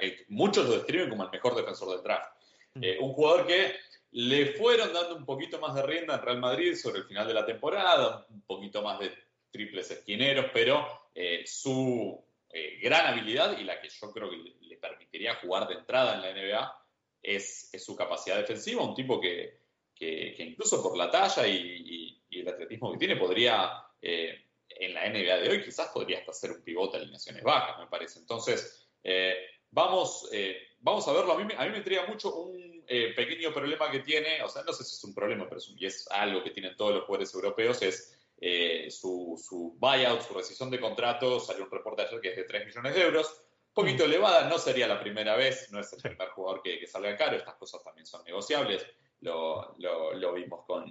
eh, 0.00 0.24
muchos 0.28 0.66
lo 0.66 0.74
describen 0.74 1.08
como 1.08 1.24
el 1.24 1.30
mejor 1.30 1.54
defensor 1.54 1.90
del 1.94 2.02
draft. 2.02 2.32
Mm. 2.74 2.84
Eh, 2.84 2.98
un 3.00 3.12
jugador 3.12 3.46
que 3.46 3.74
le 4.12 4.52
fueron 4.54 4.92
dando 4.92 5.16
un 5.16 5.24
poquito 5.24 5.58
más 5.58 5.74
de 5.74 5.82
rienda 5.82 6.14
en 6.14 6.22
Real 6.22 6.38
Madrid 6.38 6.74
sobre 6.74 6.98
el 6.98 7.04
final 7.04 7.26
de 7.26 7.34
la 7.34 7.46
temporada, 7.46 8.26
un 8.28 8.42
poquito 8.42 8.82
más 8.82 8.98
de 8.98 9.12
triples 9.50 9.90
esquineros, 9.90 10.46
pero 10.52 11.08
eh, 11.14 11.44
su 11.46 12.22
gran 12.82 13.06
habilidad 13.06 13.56
y 13.58 13.64
la 13.64 13.80
que 13.80 13.88
yo 13.88 14.12
creo 14.12 14.28
que 14.28 14.36
le, 14.36 14.76
permitiría 14.76 15.36
jugar 15.36 15.68
de 15.68 15.74
entrada 15.74 16.16
en 16.16 16.20
la 16.20 16.32
NBA 16.32 16.84
es, 17.22 17.70
su 17.78 17.96
capacidad 17.96 18.36
defensiva, 18.36 18.82
un 18.82 18.94
tipo 18.94 19.20
que, 19.20 19.61
que, 20.34 20.44
incluso 20.44 20.82
por 20.82 20.96
la 20.96 21.10
talla 21.10 21.46
y, 21.46 22.18
el 22.30 22.48
atletismo 22.48 22.90
que 22.92 22.98
tiene 22.98 23.16
podría, 23.16 23.84
en 24.82 24.94
la 24.94 25.08
NBA 25.08 25.36
de 25.38 25.48
hoy, 25.48 25.62
quizás 25.62 25.88
podría 25.88 26.18
hasta 26.18 26.32
ser 26.32 26.52
un 26.52 26.62
pivote 26.62 26.96
de 26.96 27.02
alineaciones 27.04 27.42
bajas, 27.42 27.78
me 27.78 27.86
parece. 27.86 28.18
Entonces, 28.18 28.88
eh, 29.02 29.36
vamos, 29.70 30.28
eh, 30.32 30.56
vamos 30.80 31.06
a 31.08 31.12
verlo. 31.12 31.32
A 31.32 31.38
mí, 31.38 31.52
a 31.56 31.64
mí 31.64 31.70
me 31.70 31.78
intriga 31.78 32.06
mucho 32.06 32.34
un 32.34 32.84
eh, 32.86 33.12
pequeño 33.14 33.52
problema 33.52 33.90
que 33.90 34.00
tiene, 34.00 34.42
o 34.42 34.48
sea, 34.48 34.62
no 34.64 34.72
sé 34.72 34.84
si 34.84 34.94
es 34.94 35.04
un 35.04 35.14
problema, 35.14 35.48
pero 35.48 35.60
es, 35.80 36.08
algo 36.10 36.42
que 36.42 36.50
tienen 36.50 36.76
todos 36.76 36.94
los 36.94 37.04
jugadores 37.04 37.34
europeos, 37.34 37.82
es 37.82 38.18
su, 38.90 39.40
su, 39.40 39.76
buyout, 39.78 40.22
su 40.22 40.34
rescisión 40.34 40.70
de 40.70 40.80
contrato. 40.80 41.38
Salió 41.38 41.64
un 41.64 41.70
reporte 41.70 42.02
ayer 42.02 42.20
que 42.20 42.30
es 42.30 42.36
de 42.36 42.44
3 42.44 42.66
millones 42.66 42.94
de 42.94 43.02
euros. 43.02 43.40
Un 43.68 43.74
poquito 43.74 44.04
elevada, 44.04 44.48
no 44.48 44.58
sería 44.58 44.86
la 44.86 45.00
primera 45.00 45.34
vez, 45.36 45.70
no 45.70 45.80
es 45.80 45.90
el 45.92 46.02
primer 46.02 46.28
jugador 46.30 46.60
que, 46.60 46.78
que 46.78 46.86
salga 46.86 47.16
caro, 47.16 47.36
estas 47.36 47.54
cosas 47.54 47.82
también 47.82 48.06
son 48.06 48.22
negociables. 48.24 48.84
Lo, 49.22 49.74
lo, 49.78 50.32
vimos 50.34 50.64
con, 50.66 50.84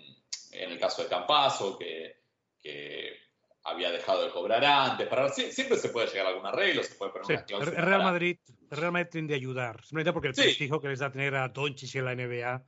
en 0.51 0.71
el 0.71 0.79
caso 0.79 1.03
de 1.03 1.09
Campazo, 1.09 1.77
que, 1.77 2.23
que 2.59 3.17
había 3.63 3.91
dejado 3.91 4.25
de 4.25 4.31
cobrar 4.31 4.63
antes. 4.63 5.07
Para, 5.07 5.29
siempre 5.29 5.77
se 5.77 5.89
puede 5.89 6.07
llegar 6.07 6.27
a 6.27 6.29
algún 6.29 6.45
arreglo, 6.45 6.83
se 6.83 6.95
puede 6.95 7.11
poner 7.11 7.45
sí, 7.45 7.53
El 7.53 7.65
Real, 7.65 8.03
Madrid, 8.03 8.37
el 8.69 8.77
Real 8.77 8.91
Madrid 8.91 9.09
tiende 9.11 9.33
a 9.33 9.37
ayudar, 9.37 9.83
simplemente 9.83 10.13
porque 10.13 10.29
el 10.29 10.33
prestigio 10.33 10.79
que 10.79 10.87
les 10.87 10.99
da 10.99 11.11
tener 11.11 11.35
a 11.35 11.49
Doncic 11.49 11.95
en 11.95 12.05
la 12.05 12.15
NBA 12.15 12.65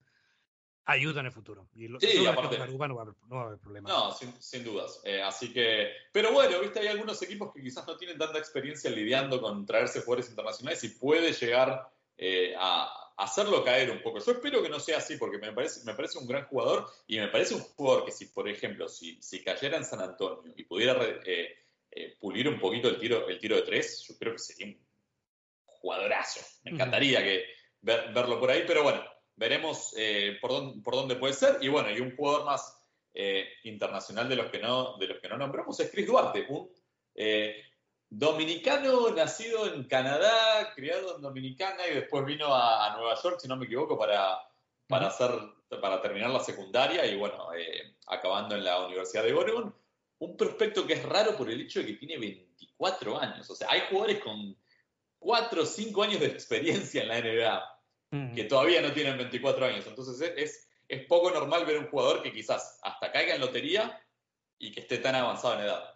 ayuda 0.85 1.21
en 1.21 1.27
el 1.27 1.31
futuro. 1.31 1.69
Y 1.75 1.87
sí, 1.99 2.25
aparte, 2.25 2.57
no, 2.57 2.77
va 2.77 2.85
a 2.85 3.01
haber, 3.01 3.15
no 3.27 3.35
va 3.35 3.41
a 3.41 3.45
haber 3.45 3.59
problema. 3.59 3.89
No, 3.89 4.11
sin, 4.11 4.33
sin 4.41 4.63
dudas. 4.63 5.01
Eh, 5.05 5.21
así 5.21 5.53
que, 5.53 5.91
pero 6.11 6.33
bueno, 6.33 6.59
viste, 6.59 6.79
hay 6.79 6.87
algunos 6.87 7.21
equipos 7.21 7.53
que 7.53 7.61
quizás 7.61 7.87
no 7.87 7.95
tienen 7.95 8.17
tanta 8.17 8.37
experiencia 8.37 8.89
lidiando 8.89 9.41
con 9.41 9.65
traerse 9.65 10.01
jugadores 10.01 10.29
internacionales 10.29 10.83
y 10.83 10.89
puede 10.89 11.31
llegar 11.31 11.89
eh, 12.17 12.53
a, 12.57 12.99
hacerlo 13.17 13.63
caer 13.63 13.91
un 13.91 14.01
poco. 14.01 14.19
Yo 14.19 14.31
espero 14.31 14.61
que 14.61 14.69
no 14.69 14.79
sea 14.79 14.97
así, 14.97 15.17
porque 15.17 15.37
me 15.37 15.53
parece, 15.53 15.85
me 15.85 15.93
parece 15.93 16.17
un 16.17 16.27
gran 16.27 16.45
jugador 16.45 16.87
y 17.07 17.19
me 17.19 17.27
parece 17.27 17.55
un 17.55 17.61
jugador 17.61 18.05
que 18.05 18.11
si, 18.11 18.25
por 18.25 18.49
ejemplo, 18.49 18.89
si, 18.89 19.21
si 19.21 19.43
cayera 19.43 19.77
en 19.77 19.85
San 19.85 20.01
Antonio 20.01 20.51
y 20.55 20.63
pudiera 20.63 20.97
eh, 21.25 21.55
eh, 21.91 22.17
pulir 22.19 22.47
un 22.49 22.59
poquito 22.59 22.89
el 22.89 22.97
tiro, 22.97 23.27
el 23.27 23.39
tiro 23.39 23.55
de 23.55 23.61
tres, 23.61 24.03
yo 24.07 24.17
creo 24.17 24.33
que 24.33 24.39
sería 24.39 24.65
un 24.65 24.79
jugadorazo. 25.65 26.41
Me 26.63 26.71
encantaría 26.71 27.23
que, 27.23 27.45
verlo 27.81 28.39
por 28.39 28.49
ahí, 28.49 28.63
pero 28.65 28.83
bueno, 28.83 29.03
veremos 29.35 29.93
por, 30.41 30.51
dónde, 30.51 30.81
por 30.81 30.95
dónde 30.95 31.15
puede 31.15 31.33
ser. 31.33 31.57
Y 31.61 31.67
bueno, 31.67 31.91
y 31.91 31.99
un 31.99 32.15
jugador 32.15 32.45
más 32.45 32.79
internacional 33.63 34.27
de 34.27 34.37
los 34.37 34.49
que 34.49 34.59
no, 34.59 34.97
de 34.97 35.07
los 35.07 35.19
que 35.19 35.29
no 35.29 35.37
nombramos 35.37 35.79
es 35.79 35.91
Chris 35.91 36.07
Duarte, 36.07 36.47
un 36.49 36.71
Dominicano, 38.15 39.09
nacido 39.09 39.73
en 39.73 39.85
Canadá, 39.85 40.71
criado 40.75 41.15
en 41.15 41.21
Dominicana 41.23 41.87
y 41.87 41.95
después 41.95 42.23
vino 42.25 42.53
a, 42.53 42.95
Nueva 42.95 43.19
York, 43.19 43.39
si 43.39 43.47
no 43.47 43.55
me 43.55 43.65
equivoco, 43.65 43.97
para, 43.97 44.37
para, 44.87 45.07
hacer, 45.07 45.31
para 45.81 45.99
terminar 45.99 46.29
la 46.29 46.39
secundaria 46.39 47.07
y 47.07 47.17
bueno, 47.17 47.51
eh, 47.55 47.95
acabando 48.05 48.55
en 48.55 48.65
la 48.65 48.85
Universidad 48.85 49.23
de 49.23 49.33
Oregon. 49.33 49.75
Un 50.19 50.37
prospecto 50.37 50.85
que 50.85 50.93
es 50.93 51.03
raro 51.03 51.35
por 51.35 51.49
el 51.49 51.61
hecho 51.61 51.79
de 51.79 51.87
que 51.87 51.93
tiene 51.93 52.19
24 52.19 53.19
años. 53.19 53.49
O 53.49 53.55
sea, 53.55 53.71
hay 53.71 53.81
jugadores 53.89 54.19
con 54.23 54.55
4 55.17 55.63
o 55.63 55.65
5 55.65 56.03
años 56.03 56.19
de 56.19 56.27
experiencia 56.27 57.01
en 57.01 57.07
la 57.07 57.19
NBA 57.19 58.35
que 58.35 58.43
todavía 58.43 58.79
no 58.79 58.93
tienen 58.93 59.17
24 59.17 59.65
años. 59.65 59.87
Entonces 59.87 60.33
es, 60.37 60.69
es 60.87 61.05
poco 61.07 61.31
normal 61.31 61.65
ver 61.65 61.79
un 61.79 61.87
jugador 61.87 62.21
que 62.21 62.31
quizás 62.31 62.79
hasta 62.83 63.11
caiga 63.11 63.33
en 63.33 63.41
lotería 63.41 63.99
y 64.59 64.71
que 64.71 64.81
esté 64.81 64.99
tan 64.99 65.15
avanzado 65.15 65.55
en 65.55 65.61
edad. 65.61 65.95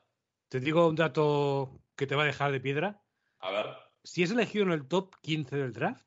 Te 0.50 0.60
digo 0.60 0.88
un 0.88 0.96
dato 0.96 1.80
que 1.98 2.08
te 2.08 2.16
va 2.16 2.24
a 2.24 2.28
dejar 2.28 2.52
de 2.52 2.62
piedra. 2.62 3.02
A 3.40 3.52
ver. 3.52 3.66
Si 4.04 4.24
es 4.24 4.32
elegido 4.32 4.64
en 4.64 4.72
el 4.72 4.88
top 4.88 5.16
15 5.22 5.58
del 5.58 5.74
draft, 5.74 6.06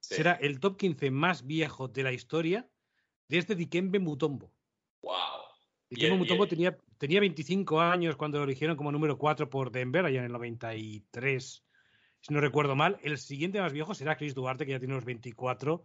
será 0.00 0.32
el 0.32 0.60
top 0.60 0.78
15 0.78 1.10
más 1.10 1.46
viejo 1.46 1.88
de 1.88 2.02
la 2.02 2.12
historia 2.12 2.68
desde 3.28 3.54
Dikembe 3.54 3.98
Mutombo. 3.98 4.52
¡Wow! 5.02 5.12
Dikembe 5.90 6.16
Mutombo 6.16 6.46
tenía, 6.46 6.78
tenía 6.96 7.20
25 7.20 7.80
años 7.80 8.16
cuando 8.16 8.38
lo 8.38 8.44
eligieron 8.44 8.76
como 8.76 8.90
número 8.90 9.18
4 9.18 9.50
por 9.50 9.70
Denver, 9.70 10.06
allá 10.06 10.20
en 10.20 10.26
el 10.26 10.32
93, 10.32 11.64
si 12.20 12.34
no 12.34 12.40
recuerdo 12.40 12.74
mal. 12.74 12.98
El 13.02 13.18
siguiente 13.18 13.60
más 13.60 13.72
viejo 13.72 13.94
será 13.94 14.16
Chris 14.16 14.34
Duarte, 14.34 14.64
que 14.64 14.72
ya 14.72 14.78
tiene 14.78 14.94
unos 14.94 15.04
24, 15.04 15.82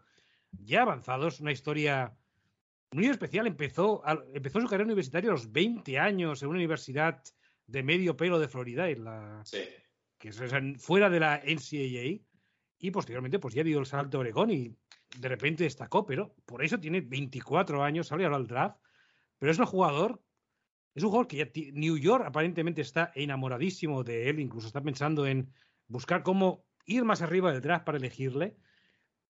ya 0.51 0.83
avanzados, 0.83 1.41
una 1.41 1.51
historia 1.51 2.15
muy 2.91 3.07
especial. 3.07 3.47
Empezó, 3.47 4.03
empezó 4.33 4.61
su 4.61 4.67
carrera 4.67 4.85
universitaria 4.85 5.29
a 5.29 5.33
los 5.33 5.51
20 5.51 5.99
años 5.99 6.41
en 6.41 6.49
una 6.49 6.57
universidad 6.57 7.21
de 7.67 7.83
medio 7.83 8.15
pelo 8.15 8.39
de 8.39 8.47
Florida, 8.47 8.89
en 8.89 9.03
la, 9.03 9.43
que 10.17 10.29
es 10.29 10.41
fuera 10.79 11.09
de 11.09 11.19
la 11.19 11.41
NCAA, 11.45 12.23
y 12.79 12.91
posteriormente 12.91 13.39
pues 13.39 13.53
ya 13.53 13.63
dio 13.63 13.79
el 13.79 13.85
salto 13.85 14.17
a 14.17 14.21
Oregón 14.21 14.51
y 14.51 14.75
de 15.19 15.29
repente 15.29 15.63
destacó, 15.63 16.05
pero 16.05 16.35
por 16.45 16.63
eso 16.63 16.79
tiene 16.79 17.01
24 17.01 17.83
años, 17.83 18.07
sale 18.07 18.23
ahora 18.23 18.37
al 18.37 18.47
draft, 18.47 18.77
pero 19.39 19.51
es 19.51 19.59
un 19.59 19.65
jugador, 19.65 20.21
es 20.93 21.03
un 21.03 21.09
jugador 21.09 21.27
que 21.27 21.37
ya 21.37 21.49
New 21.73 21.97
York 21.97 22.23
aparentemente 22.25 22.81
está 22.81 23.11
enamoradísimo 23.15 24.03
de 24.03 24.29
él, 24.29 24.39
incluso 24.39 24.67
está 24.67 24.81
pensando 24.81 25.27
en 25.27 25.51
buscar 25.87 26.23
cómo 26.23 26.65
ir 26.85 27.03
más 27.03 27.21
arriba 27.21 27.51
del 27.51 27.61
draft 27.61 27.85
para 27.85 27.97
elegirle. 27.97 28.57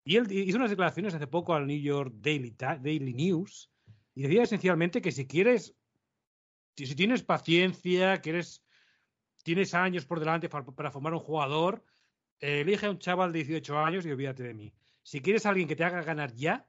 Y 0.03 0.15
él 0.15 0.31
hizo 0.31 0.57
unas 0.57 0.69
declaraciones 0.69 1.13
hace 1.13 1.27
poco 1.27 1.53
al 1.53 1.67
New 1.67 1.79
York 1.81 2.13
Daily, 2.15 2.55
Daily 2.57 3.13
News 3.13 3.69
y 4.15 4.23
decía 4.23 4.43
esencialmente 4.43 5.01
que 5.01 5.11
si 5.11 5.27
quieres, 5.27 5.75
si, 6.85 6.95
tienes 6.95 7.23
paciencia, 7.23 8.21
que 8.21 8.43
tienes 9.43 9.73
años 9.73 10.05
por 10.05 10.19
delante 10.19 10.49
para, 10.49 10.91
formar 10.91 11.13
un 11.13 11.19
jugador, 11.19 11.83
elige 12.39 12.85
a 12.85 12.91
un 12.91 12.99
chaval 12.99 13.33
de 13.33 13.39
18 13.39 13.79
años 13.79 14.05
y 14.05 14.11
olvídate 14.11 14.43
de 14.43 14.53
mí. 14.53 14.73
Si 15.01 15.21
quieres 15.21 15.45
a 15.45 15.49
alguien 15.49 15.67
que 15.67 15.75
te 15.75 15.83
haga 15.83 16.03
ganar 16.03 16.33
ya, 16.33 16.67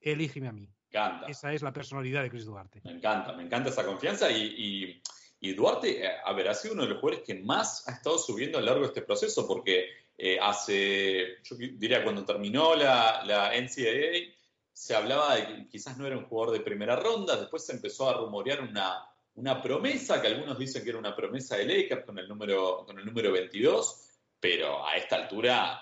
elígeme 0.00 0.48
a 0.48 0.52
mí. 0.52 0.70
Encanta. 0.90 1.26
Esa 1.26 1.52
es 1.52 1.62
la 1.62 1.72
personalidad 1.72 2.22
de 2.22 2.30
Chris 2.30 2.44
Duarte. 2.44 2.80
Me 2.84 2.92
encanta, 2.92 3.32
me 3.32 3.42
encanta 3.42 3.70
esa 3.70 3.84
confianza 3.84 4.30
y, 4.30 5.02
Duarte, 5.40 6.06
eh, 6.06 6.10
a 6.24 6.32
ver, 6.32 6.48
ha 6.48 6.54
sido 6.54 6.72
uno 6.72 6.84
de 6.84 6.90
los 6.90 7.00
jugadores 7.00 7.26
que 7.26 7.34
más 7.34 7.86
ha 7.86 7.92
estado 7.92 8.16
subiendo 8.16 8.56
a 8.56 8.62
lo 8.62 8.68
largo 8.68 8.80
de 8.82 8.86
este 8.86 9.02
proceso 9.02 9.46
porque 9.46 9.90
eh, 10.16 10.38
hace, 10.40 11.42
yo 11.42 11.56
diría, 11.56 12.02
cuando 12.02 12.24
terminó 12.24 12.74
la, 12.74 13.22
la 13.26 13.50
NCAA, 13.52 14.32
se 14.72 14.94
hablaba 14.94 15.36
de 15.36 15.46
que 15.46 15.68
quizás 15.68 15.98
no 15.98 16.06
era 16.06 16.16
un 16.16 16.24
jugador 16.24 16.54
de 16.54 16.64
primera 16.64 16.96
ronda, 16.96 17.36
después 17.36 17.66
se 17.66 17.72
empezó 17.72 18.08
a 18.08 18.14
rumorear 18.14 18.62
una, 18.62 19.04
una 19.34 19.60
promesa, 19.60 20.20
que 20.20 20.28
algunos 20.28 20.58
dicen 20.58 20.84
que 20.84 20.90
era 20.90 20.98
una 20.98 21.16
promesa 21.16 21.56
de 21.56 21.66
Lakers 21.66 22.04
con 22.04 22.18
el 22.18 22.28
número, 22.28 22.84
con 22.86 22.98
el 22.98 23.04
número 23.04 23.32
22, 23.32 24.10
pero 24.38 24.86
a 24.86 24.96
esta 24.96 25.16
altura 25.16 25.80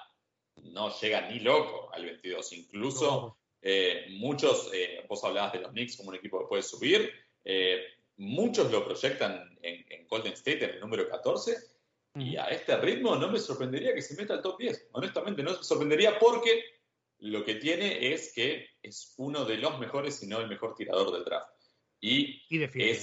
no 0.57 0.99
llega 0.99 1.29
ni 1.29 1.41
loco 1.41 1.91
al 1.93 2.05
22. 2.05 2.53
Incluso 2.53 3.37
eh, 3.61 4.07
muchos, 4.11 4.71
eh, 4.73 5.05
vos 5.09 5.23
hablabas 5.25 5.53
de 5.53 5.61
los 5.61 5.73
Knicks 5.73 5.97
como 5.97 6.11
un 6.11 6.17
equipo 6.17 6.41
que 6.41 6.47
puede 6.47 6.63
subir, 6.63 7.13
eh, 7.45 7.85
muchos 8.17 8.71
lo 8.71 8.85
proyectan 8.85 9.59
en, 9.63 9.85
en, 9.91 10.07
Golden 10.07 10.33
State 10.33 10.65
en 10.65 10.71
el 10.71 10.81
número 10.81 11.09
14, 11.09 11.57
y 12.15 12.37
a 12.37 12.45
este 12.47 12.77
ritmo 12.77 13.17
no 13.17 13.31
me 13.31 13.39
sorprendería 13.39 13.95
que 13.95 14.03
se 14.03 14.15
meta 14.21 14.35
al 14.35 14.43
top 14.43 14.59
10. 14.59 14.89
Honestamente, 14.93 15.43
no 15.43 15.53
me 15.53 15.63
sorprendería 15.63 16.19
porque 16.19 16.63
lo 17.21 17.43
que 17.45 17.55
tiene 17.55 18.13
es 18.13 18.33
que 18.35 18.67
es 18.83 19.15
uno 19.17 19.45
de 19.45 19.57
los 19.57 19.79
mejores, 19.79 20.17
si 20.17 20.27
no 20.27 20.41
el 20.41 20.49
mejor 20.49 20.75
tirador 20.75 21.13
del 21.13 21.25
draft. 21.25 21.49
Y, 22.01 22.43
y 22.51 22.59
defiende. 22.59 23.01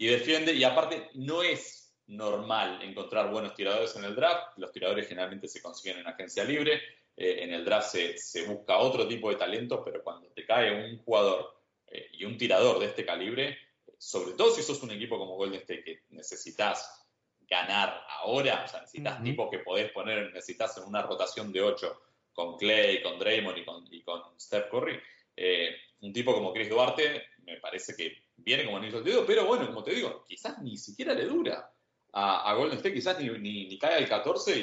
Y 0.00 0.06
defiende, 0.06 0.54
y 0.54 0.64
aparte 0.64 1.10
no 1.12 1.42
es 1.42 1.94
normal 2.06 2.80
encontrar 2.80 3.30
buenos 3.30 3.54
tiradores 3.54 3.94
en 3.96 4.04
el 4.04 4.16
draft. 4.16 4.56
Los 4.56 4.72
tiradores 4.72 5.06
generalmente 5.06 5.46
se 5.46 5.60
consiguen 5.60 5.98
en 5.98 6.06
agencia 6.06 6.42
libre. 6.42 6.80
Eh, 7.14 7.40
en 7.42 7.52
el 7.52 7.66
draft 7.66 7.94
se, 8.16 8.46
busca 8.46 8.78
otro 8.78 9.06
tipo 9.06 9.28
de 9.28 9.36
talento, 9.36 9.84
pero 9.84 10.02
cuando 10.02 10.28
te 10.28 10.46
cae 10.46 10.90
un 10.90 10.96
jugador 11.04 11.54
eh, 11.86 12.08
y 12.14 12.24
un 12.24 12.38
tirador 12.38 12.78
de 12.78 12.86
este 12.86 13.04
calibre, 13.04 13.58
sobre 13.98 14.32
todo 14.32 14.54
si 14.54 14.62
sos 14.62 14.82
un 14.82 14.92
equipo 14.92 15.18
como 15.18 15.36
Golden 15.36 15.60
State 15.60 15.84
que 15.84 16.02
necesitas 16.08 17.06
ganar 17.46 18.02
ahora, 18.20 18.64
o 18.64 18.68
sea, 18.68 18.80
necesitas 18.80 19.22
tipos 19.22 19.50
que 19.50 19.58
podés 19.58 19.92
poner, 19.92 20.32
necesitas 20.32 20.78
en 20.78 20.84
una 20.84 21.02
rotación 21.02 21.52
de 21.52 21.60
8 21.60 22.00
con 22.32 22.56
Clay, 22.56 23.02
con 23.02 23.18
Draymond 23.18 23.58
y 23.58 23.64
con, 23.66 23.86
y 23.90 24.02
con 24.02 24.40
Steph 24.40 24.70
Curry. 24.70 24.98
Eh, 25.36 25.76
un 26.00 26.10
tipo 26.10 26.32
como 26.32 26.54
Chris 26.54 26.70
Duarte 26.70 27.26
me 27.44 27.58
parece 27.58 27.94
que 27.94 28.29
viene 28.44 28.64
como 28.64 28.76
anillo 28.76 28.98
al 28.98 29.04
dedo, 29.04 29.24
pero 29.26 29.46
bueno, 29.46 29.66
como 29.66 29.82
te 29.82 29.94
digo, 29.94 30.24
quizás 30.26 30.60
ni 30.62 30.76
siquiera 30.76 31.14
le 31.14 31.26
dura 31.26 31.72
a, 32.12 32.54
Golden 32.54 32.76
State, 32.76 32.94
quizás 32.94 33.18
ni, 33.20 33.28
ni, 33.28 33.78
cae 33.78 33.96
al 33.96 34.08
14 34.08 34.58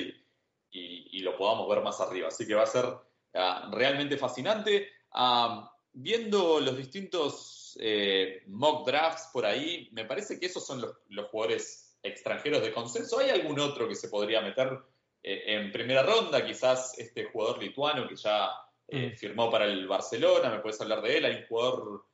y, 0.71 1.17
y, 1.17 1.19
lo 1.19 1.37
podamos 1.37 1.69
ver 1.69 1.81
más 1.81 1.99
arriba. 2.01 2.27
Así 2.27 2.45
que 2.45 2.55
va 2.55 2.63
a 2.63 2.67
ser 2.67 2.85
uh, 2.85 3.71
realmente 3.71 4.17
fascinante. 4.17 4.89
Uh, 5.13 5.65
viendo 5.93 6.59
los 6.59 6.77
distintos 6.77 7.77
eh, 7.79 8.43
mock 8.47 8.87
drafts 8.87 9.29
por 9.33 9.45
ahí, 9.45 9.89
me 9.91 10.05
parece 10.05 10.39
que 10.39 10.47
esos 10.47 10.65
son 10.65 10.81
los, 10.81 10.97
los, 11.09 11.27
jugadores 11.29 11.97
extranjeros 12.03 12.61
de 12.61 12.71
consenso. 12.71 13.19
¿Hay 13.19 13.29
algún 13.29 13.59
otro 13.59 13.87
que 13.87 13.95
se 13.95 14.09
podría 14.09 14.41
meter 14.41 14.79
eh, 15.23 15.43
en 15.47 15.71
primera 15.71 16.03
ronda? 16.03 16.45
Quizás 16.45 16.97
este 16.97 17.25
jugador 17.25 17.61
lituano 17.61 18.07
que 18.07 18.15
ya 18.15 18.49
eh, 18.87 19.11
mm. 19.13 19.17
firmó 19.17 19.49
para 19.49 19.65
el 19.65 19.87
Barcelona, 19.87 20.49
¿me 20.49 20.59
puedes 20.59 20.79
hablar 20.81 21.01
de 21.01 21.17
él? 21.17 21.25
Hay 21.25 21.35
un 21.35 21.47
jugador 21.47 22.05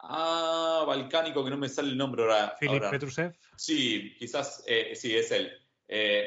ah, 0.00 0.84
balcánico 0.86 1.44
que 1.44 1.50
no 1.50 1.56
me 1.56 1.68
sale 1.68 1.88
el 1.88 1.96
nombre 1.96 2.22
ahora. 2.22 2.54
Filip 2.58 2.84
Petrusev. 2.90 3.34
Sí, 3.56 4.14
quizás 4.18 4.62
eh, 4.66 4.94
sí, 4.94 5.16
es 5.16 5.30
él. 5.30 5.52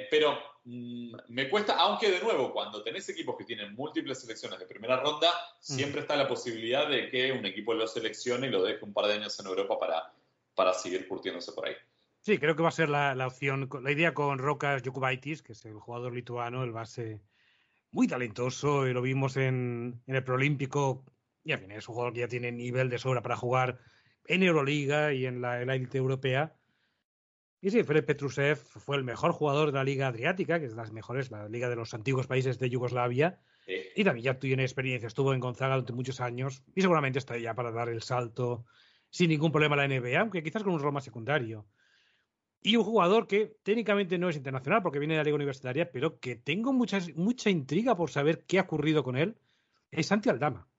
pero 0.10 0.38
mm, 0.66 1.16
me 1.30 1.50
cuesta, 1.50 1.76
aunque 1.78 2.12
de 2.12 2.22
nuevo, 2.22 2.52
cuando 2.52 2.84
tenés 2.84 3.08
equipos 3.10 3.36
que 3.38 3.46
tienen 3.46 3.74
múltiples 3.76 4.20
selecciones 4.20 4.60
de 4.60 4.66
primera 4.66 4.98
ronda, 5.00 5.30
mm. 5.30 5.62
siempre 5.62 6.02
está 6.02 6.16
la 6.16 6.28
posibilidad 6.28 6.90
de 6.90 7.10
que 7.10 7.32
un 7.32 7.46
equipo 7.46 7.74
lo 7.74 7.88
seleccione 7.88 8.48
y 8.48 8.52
lo 8.52 8.64
deje 8.64 8.84
un 8.86 8.94
par 8.94 9.08
de 9.08 9.14
años 9.14 9.40
en 9.40 9.48
Europa 9.48 9.78
para, 9.80 10.14
para 10.56 10.74
seguir 10.74 11.08
curtiéndose 11.08 11.52
por 11.54 11.68
ahí. 11.68 11.76
Sí, 12.22 12.38
creo 12.38 12.56
que 12.56 12.62
va 12.62 12.70
a 12.70 12.74
ser 12.74 12.90
la, 12.90 13.16
la 13.16 13.26
opción, 13.28 13.68
la 13.82 13.92
idea 13.92 14.14
con 14.14 14.38
Rokas 14.38 14.84
Jokubaitis, 14.86 15.42
que 15.42 15.54
es 15.54 15.66
el 15.66 15.80
jugador 15.80 16.14
lituano, 16.14 16.64
el 16.64 16.72
base 16.72 17.20
muy 17.92 18.08
talentoso, 18.08 18.88
y 18.88 18.94
lo 18.94 19.02
vimos 19.02 19.38
en, 19.38 20.02
en 20.06 20.16
el 20.16 20.24
Proolímpico, 20.24 21.04
y 21.44 21.52
al 21.52 21.60
fin 21.60 21.72
es 21.72 21.88
un 21.88 21.96
jugador 21.96 22.14
que 22.14 22.20
ya 22.22 22.28
tiene 22.28 22.52
nivel 22.52 22.90
de 22.90 22.98
sobra 22.98 23.22
para 23.22 23.36
jugar 23.36 23.80
en 24.26 24.44
Euroliga 24.44 25.14
y 25.14 25.26
en 25.26 25.42
la 25.42 25.62
élite 25.62 25.98
europea. 25.98 26.56
Y 27.62 27.70
sí, 27.70 27.84
Fred 27.84 28.06
Petrusev 28.06 28.58
fue 28.58 28.98
el 28.98 29.04
mejor 29.04 29.34
jugador 29.34 29.68
de 29.72 29.78
la 29.78 29.84
Liga 29.84 30.08
Adriática, 30.08 30.60
que 30.60 30.66
es 30.66 30.72
de 30.72 30.78
las 30.78 30.92
mejores, 30.92 31.30
la 31.30 31.48
Liga 31.48 31.70
de 31.70 31.76
los 31.76 31.94
antiguos 31.94 32.26
países 32.26 32.58
de 32.58 32.70
Yugoslavia. 32.70 33.40
Y 33.96 34.04
también 34.04 34.24
ya 34.24 34.40
tiene 34.40 34.64
experiencia, 34.64 35.06
estuvo 35.06 35.34
en 35.34 35.40
Gonzaga 35.40 35.76
durante 35.76 35.94
muchos 35.94 36.20
años 36.20 36.64
y 36.74 36.82
seguramente 36.82 37.20
está 37.20 37.38
ya 37.38 37.54
para 37.54 37.72
dar 37.72 37.90
el 37.90 38.02
salto 38.02 38.66
sin 39.12 39.30
ningún 39.30 39.52
problema 39.52 39.76
a 39.76 39.86
la 39.86 39.88
NBA, 39.88 40.20
aunque 40.20 40.42
quizás 40.42 40.64
con 40.64 40.74
un 40.74 40.80
rol 40.80 40.94
más 40.94 41.04
secundario. 41.04 41.68
Y 42.64 42.76
un 42.76 42.84
jugador 42.84 43.28
que 43.28 43.58
técnicamente 43.64 44.18
no 44.18 44.30
es 44.30 44.36
internacional 44.36 44.82
porque 44.82 45.00
viene 45.00 45.14
de 45.14 45.20
la 45.20 45.24
Liga 45.24 45.36
Universitaria, 45.36 45.92
pero 45.92 46.20
que 46.20 46.36
tengo 46.36 46.74
mucha, 46.74 47.00
mucha 47.16 47.50
intriga 47.50 47.96
por 47.96 48.10
saber 48.10 48.46
qué 48.46 48.60
ha 48.60 48.64
ocurrido 48.64 49.04
con 49.04 49.18
él, 49.18 49.38
es 49.92 50.08
Santi 50.08 50.30
Aldama. 50.30 50.71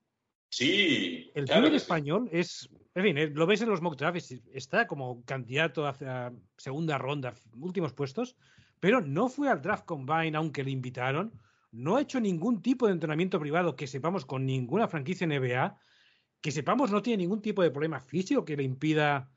Sí. 0.55 1.31
El 1.33 1.45
claro 1.45 1.67
español 1.67 2.29
es. 2.31 2.69
En 2.95 3.03
fin, 3.03 3.17
eh, 3.17 3.27
lo 3.27 3.47
ves 3.47 3.61
en 3.61 3.69
los 3.69 3.81
mock 3.81 3.97
drafts, 3.97 4.39
está 4.53 4.85
como 4.85 5.23
candidato 5.25 5.87
hacia 5.87 6.31
segunda 6.57 6.97
ronda, 6.97 7.33
últimos 7.55 7.93
puestos, 7.93 8.35
pero 8.79 9.01
no 9.01 9.29
fue 9.29 9.49
al 9.49 9.61
draft 9.61 9.85
combine 9.85 10.37
aunque 10.37 10.63
le 10.63 10.71
invitaron. 10.71 11.33
No 11.71 11.95
ha 11.95 12.01
hecho 12.01 12.19
ningún 12.19 12.61
tipo 12.61 12.85
de 12.85 12.93
entrenamiento 12.93 13.39
privado 13.39 13.75
que 13.75 13.87
sepamos 13.87 14.25
con 14.25 14.45
ninguna 14.45 14.87
franquicia 14.87 15.25
NBA. 15.25 15.75
Que 16.39 16.51
sepamos 16.51 16.91
no 16.91 17.01
tiene 17.01 17.23
ningún 17.23 17.41
tipo 17.41 17.63
de 17.63 17.71
problema 17.71 17.99
físico 17.99 18.45
que 18.45 18.57
le 18.57 18.63
impida 18.63 19.33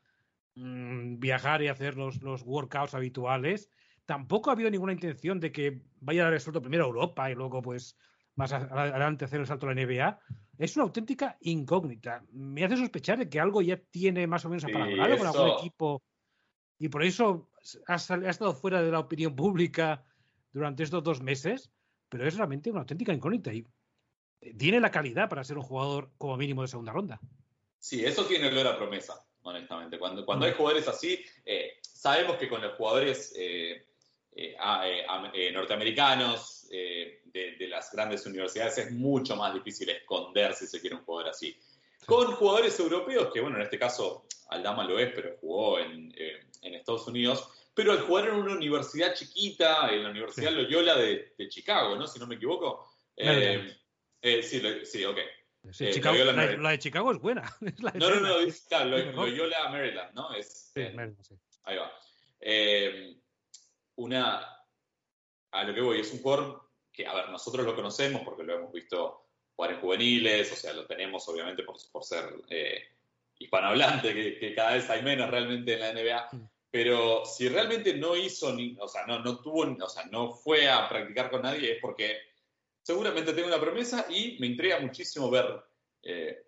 Mm, 0.59 1.19
viajar 1.19 1.61
y 1.61 1.67
hacer 1.67 1.97
los, 1.97 2.23
los, 2.23 2.41
workouts 2.41 2.95
habituales. 2.95 3.69
Tampoco 4.07 4.49
ha 4.49 4.53
habido 4.53 4.71
ninguna 4.71 4.93
intención 4.93 5.39
de 5.39 5.51
que 5.51 5.83
vaya 5.99 6.21
a 6.21 6.25
dar 6.25 6.33
el 6.33 6.39
salto 6.39 6.61
primero 6.61 6.85
a 6.85 6.87
Europa 6.87 7.29
y 7.29 7.35
luego, 7.35 7.61
pues, 7.61 7.95
más 8.37 8.53
adelante 8.53 9.25
hacer 9.25 9.41
el 9.41 9.47
salto 9.47 9.67
a 9.67 9.73
la 9.73 9.85
NBA. 9.85 10.19
Es 10.57 10.75
una 10.75 10.85
auténtica 10.85 11.37
incógnita. 11.41 12.23
Me 12.31 12.63
hace 12.63 12.77
sospechar 12.77 13.19
de 13.19 13.29
que 13.29 13.39
algo 13.39 13.61
ya 13.61 13.77
tiene 13.77 14.25
más 14.25 14.45
o 14.45 14.49
menos 14.49 14.63
apalabrado 14.63 15.17
con 15.17 15.27
algún 15.27 15.49
equipo 15.59 16.01
y 16.79 16.89
por 16.89 17.03
eso 17.03 17.49
ha, 17.87 17.93
ha, 17.93 18.29
estado 18.29 18.53
fuera 18.53 18.81
de 18.81 18.91
la 18.91 18.99
opinión 18.99 19.35
pública 19.35 20.05
durante 20.53 20.83
estos 20.83 21.03
dos 21.03 21.21
meses, 21.21 21.71
pero 22.09 22.27
es 22.27 22.37
realmente 22.37 22.71
una 22.71 22.81
auténtica 22.81 23.13
incógnita 23.13 23.51
y 23.53 23.65
tiene 24.57 24.79
la 24.79 24.91
calidad 24.91 25.27
para 25.29 25.43
ser 25.43 25.57
un 25.57 25.63
jugador 25.63 26.11
como 26.17 26.37
mínimo 26.37 26.61
de 26.61 26.67
segunda 26.67 26.93
ronda. 26.93 27.19
Sí, 27.79 28.05
eso 28.05 28.25
tiene 28.25 28.47
olor 28.47 28.67
a 28.67 28.77
promesa 28.77 29.23
honestamente. 29.47 29.97
Cuando, 29.97 30.25
cuando 30.25 30.45
hay 30.45 30.53
jugadores 30.53 30.87
así, 30.87 31.23
eh, 31.45 31.77
sabemos 31.81 32.37
que 32.37 32.49
con 32.49 32.61
los 32.61 32.75
jugadores 32.75 33.33
eh, 33.37 33.85
eh, 34.35 35.51
norteamericanos 35.53 36.69
de, 37.57 37.67
las 37.67 37.91
grandes 37.91 38.25
universidades 38.25 38.77
es 38.77 38.91
mucho 38.91 39.35
más 39.35 39.53
difícil 39.53 39.89
esconder 39.89 40.53
si 40.53 40.67
se 40.67 40.79
quiere 40.79 40.95
un 40.95 41.03
jugador 41.03 41.31
así. 41.31 41.57
Con 42.05 42.31
jugadores 42.33 42.79
europeos, 42.79 43.31
que 43.33 43.41
bueno, 43.41 43.57
en 43.57 43.63
este 43.63 43.77
caso 43.77 44.25
Aldama 44.49 44.85
lo 44.85 44.97
es, 44.99 45.11
pero 45.13 45.37
jugó 45.41 45.79
en, 45.79 46.13
Estados 46.61 47.07
Unidos, 47.07 47.49
pero 47.73 47.91
al 47.91 48.01
jugar 48.01 48.27
en 48.27 48.35
una 48.35 48.53
universidad 48.53 49.13
chiquita, 49.13 49.89
en 49.89 50.03
la 50.03 50.09
Universidad 50.09 50.51
Loyola 50.51 50.95
de, 50.95 51.33
Chicago, 51.49 51.95
¿no? 51.95 52.07
Si 52.07 52.19
no 52.19 52.27
me 52.27 52.35
equivoco. 52.35 52.87
Eh, 53.15 53.75
sí, 54.21 54.61
sí, 54.83 55.05
ok. 55.05 55.17
Eh, 55.17 56.01
la, 56.59 56.69
de 56.71 56.79
Chicago 56.79 57.11
es 57.11 57.19
buena. 57.19 57.53
no, 57.95 58.09
no, 58.09 58.19
no, 58.21 58.39
es, 58.39 58.61
claro, 58.61 58.97
Loyola 59.11 59.69
Maryland, 59.69 60.13
¿no? 60.13 60.33
Es, 60.33 60.71
sí, 60.73 60.81
Maryland, 60.93 61.23
sí. 61.23 61.35
Ahí 61.63 61.77
va. 61.77 61.91
una. 63.95 64.53
A 65.51 65.63
lo 65.63 65.73
que 65.73 65.81
voy, 65.81 65.99
es 66.01 66.11
un 66.13 66.21
jugador 66.21 66.66
que, 66.97 67.05
a 67.05 67.13
ver, 67.13 67.29
nosotros 67.29 67.63
lo 67.63 67.75
conocemos 67.75 68.23
porque 68.25 68.43
lo 68.43 68.55
hemos 68.55 68.73
visto 68.73 69.27
jugar 69.55 69.73
en 69.73 69.79
juveniles, 69.81 70.51
o 70.51 70.55
sea, 70.55 70.73
lo 70.73 70.87
tenemos 70.87 71.27
obviamente 71.29 71.61
por, 71.63 71.75
por 71.91 72.03
ser 72.03 72.25
hispanohablante, 73.37 74.13
que, 74.13 74.39
que, 74.39 74.55
cada 74.55 74.73
vez 74.73 74.89
hay 74.89 75.03
menos 75.03 75.29
realmente 75.29 75.73
en 75.73 75.79
la 75.79 75.93
NBA. 75.93 76.29
Mm. 76.31 76.49
Pero 76.69 77.23
si 77.25 77.47
realmente 77.47 77.93
no 77.95 78.15
hizo, 78.15 78.53
ni, 78.53 78.75
o 78.79 78.87
sea, 78.87 79.05
no, 79.05 79.19
no 79.19 79.39
tuvo, 79.41 79.61
o 79.61 79.89
sea, 79.89 80.05
no 80.05 80.31
fue 80.31 80.67
a 80.67 80.89
practicar 80.89 81.29
con 81.29 81.43
nadie, 81.43 81.73
es 81.73 81.77
porque 81.79 82.17
seguramente 82.81 83.33
tengo 83.33 83.47
una 83.47 83.59
promesa 83.59 84.05
y 84.09 84.37
me 84.39 84.47
intriga 84.47 84.79
muchísimo 84.79 85.29
ver, 85.29 85.45
eh, 86.03 86.45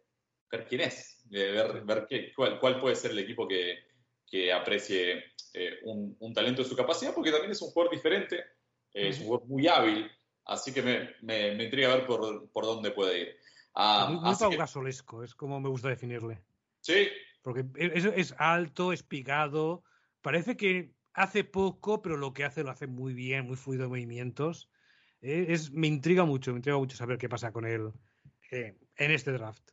ver 0.51 0.65
quién 0.67 0.81
es, 0.81 1.23
eh, 1.31 1.51
ver, 1.51 1.81
ver 1.83 2.05
qué, 2.09 2.33
cuál, 2.33 2.59
cuál, 2.59 2.79
puede 2.79 2.95
ser 2.95 3.11
el 3.11 3.19
equipo 3.19 3.47
que, 3.47 3.79
que 4.25 4.51
aprecie 4.51 5.23
eh, 5.53 5.79
un, 5.83 6.15
un, 6.19 6.33
talento 6.33 6.63
de 6.63 6.69
su 6.69 6.75
capacidad, 6.75 7.13
porque 7.13 7.31
también 7.31 7.51
es 7.51 7.61
un 7.61 7.69
jugador 7.69 7.93
diferente, 7.93 8.43
es 8.91 9.19
un 9.19 9.27
jugador 9.27 9.47
muy 9.47 9.67
hábil, 9.67 10.11
así 10.49 10.73
que 10.73 10.81
me, 10.81 11.15
me, 11.21 11.55
me 11.55 11.65
intriga 11.65 11.95
ver 11.95 12.05
por, 12.05 12.49
por, 12.49 12.65
dónde 12.65 12.91
puede 12.91 13.19
ir. 13.21 13.37
Ah, 13.75 14.09
muy 14.11 14.19
muy 14.19 14.57
Gasolesco, 14.57 15.23
es 15.23 15.35
como 15.35 15.59
me 15.59 15.69
gusta 15.69 15.89
definirle. 15.89 16.41
Sí. 16.81 17.07
Porque 17.41 17.65
es, 17.75 18.05
es 18.05 18.35
alto, 18.37 18.91
es 18.91 19.03
picado, 19.03 19.83
parece 20.21 20.57
que 20.57 20.91
hace 21.13 21.43
poco, 21.43 22.01
pero 22.01 22.17
lo 22.17 22.33
que 22.33 22.43
hace 22.43 22.63
lo 22.63 22.71
hace 22.71 22.87
muy 22.87 23.13
bien, 23.13 23.45
muy 23.45 23.55
fluido 23.55 23.83
de 23.83 23.89
movimientos. 23.89 24.69
Eh, 25.21 25.47
es, 25.49 25.71
me 25.71 25.87
intriga 25.87 26.25
mucho, 26.25 26.51
me 26.51 26.57
intriga 26.57 26.77
mucho 26.77 26.97
saber 26.97 27.17
qué 27.17 27.29
pasa 27.29 27.51
con 27.51 27.65
él 27.65 27.91
eh, 28.51 28.75
en 28.95 29.11
este 29.11 29.31
draft. 29.31 29.71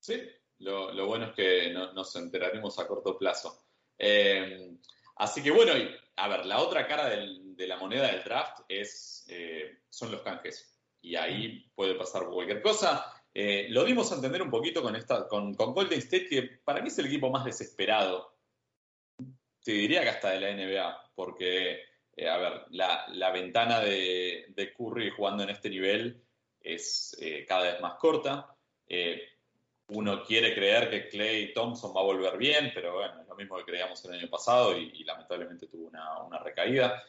Sí, 0.00 0.22
lo, 0.58 1.06
bueno 1.06 1.26
es 1.26 1.34
que 1.34 1.72
nos 1.72 2.14
enteraremos 2.16 2.78
a 2.78 2.86
corto 2.86 3.18
plazo. 3.18 3.62
Eh, 3.98 4.76
así 5.16 5.42
que 5.42 5.50
bueno, 5.50 5.72
a 6.16 6.28
ver, 6.28 6.46
la 6.46 6.60
otra 6.60 6.86
cara 6.86 7.08
de 7.08 7.66
la 7.66 7.76
moneda 7.76 8.06
del 8.08 8.24
draft 8.24 8.60
es, 8.68 9.26
son 9.90 10.10
los 10.10 10.22
canjes. 10.22 10.78
Y 11.00 11.16
ahí 11.16 11.70
puede 11.74 11.94
pasar 11.94 12.26
cualquier 12.26 12.62
cosa. 12.62 13.12
lo 13.34 13.84
dimos 13.84 14.10
a 14.10 14.16
entender 14.16 14.42
un 14.42 14.50
poquito 14.50 14.82
con, 14.82 14.96
esta, 14.96 15.28
con, 15.28 15.52
Golden 15.54 15.98
State, 15.98 16.28
que 16.28 16.42
para 16.64 16.80
mí 16.80 16.88
es 16.88 16.98
el 16.98 17.06
equipo 17.06 17.30
más 17.30 17.44
desesperado 17.44 18.36
te 19.66 19.72
diría 19.72 20.02
que 20.02 20.10
hasta 20.10 20.30
de 20.30 20.40
la 20.40 20.52
NBA, 20.52 21.10
porque, 21.16 21.80
eh, 22.16 22.28
a 22.28 22.38
ver, 22.38 22.66
la, 22.70 23.32
ventana 23.32 23.80
de, 23.80 24.72
Curry 24.78 25.10
jugando 25.10 25.42
en 25.42 25.50
este 25.50 25.68
nivel 25.68 26.22
es 26.60 27.16
eh, 27.20 27.44
cada 27.44 27.72
vez 27.72 27.80
más 27.80 27.94
corta. 27.94 28.56
Eh, 29.88 29.94
uno 29.94 30.24
quiere 30.24 30.54
creer 30.54 30.90
que 30.90 31.08
Clay 31.08 31.52
Thompson 31.52 31.92
va 31.96 32.00
a 32.00 32.04
volver 32.04 32.36
bien, 32.36 32.72
pero 32.74 32.94
bueno, 32.94 33.20
es 33.20 33.28
lo 33.28 33.36
mismo 33.36 33.56
que 33.58 33.64
creíamos 33.64 34.04
el 34.04 34.14
año 34.14 34.28
pasado 34.28 34.76
y, 34.76 35.04
lamentablemente 35.04 35.66
tuvo 35.66 35.88
una, 35.88 36.38
recaída. 36.38 37.02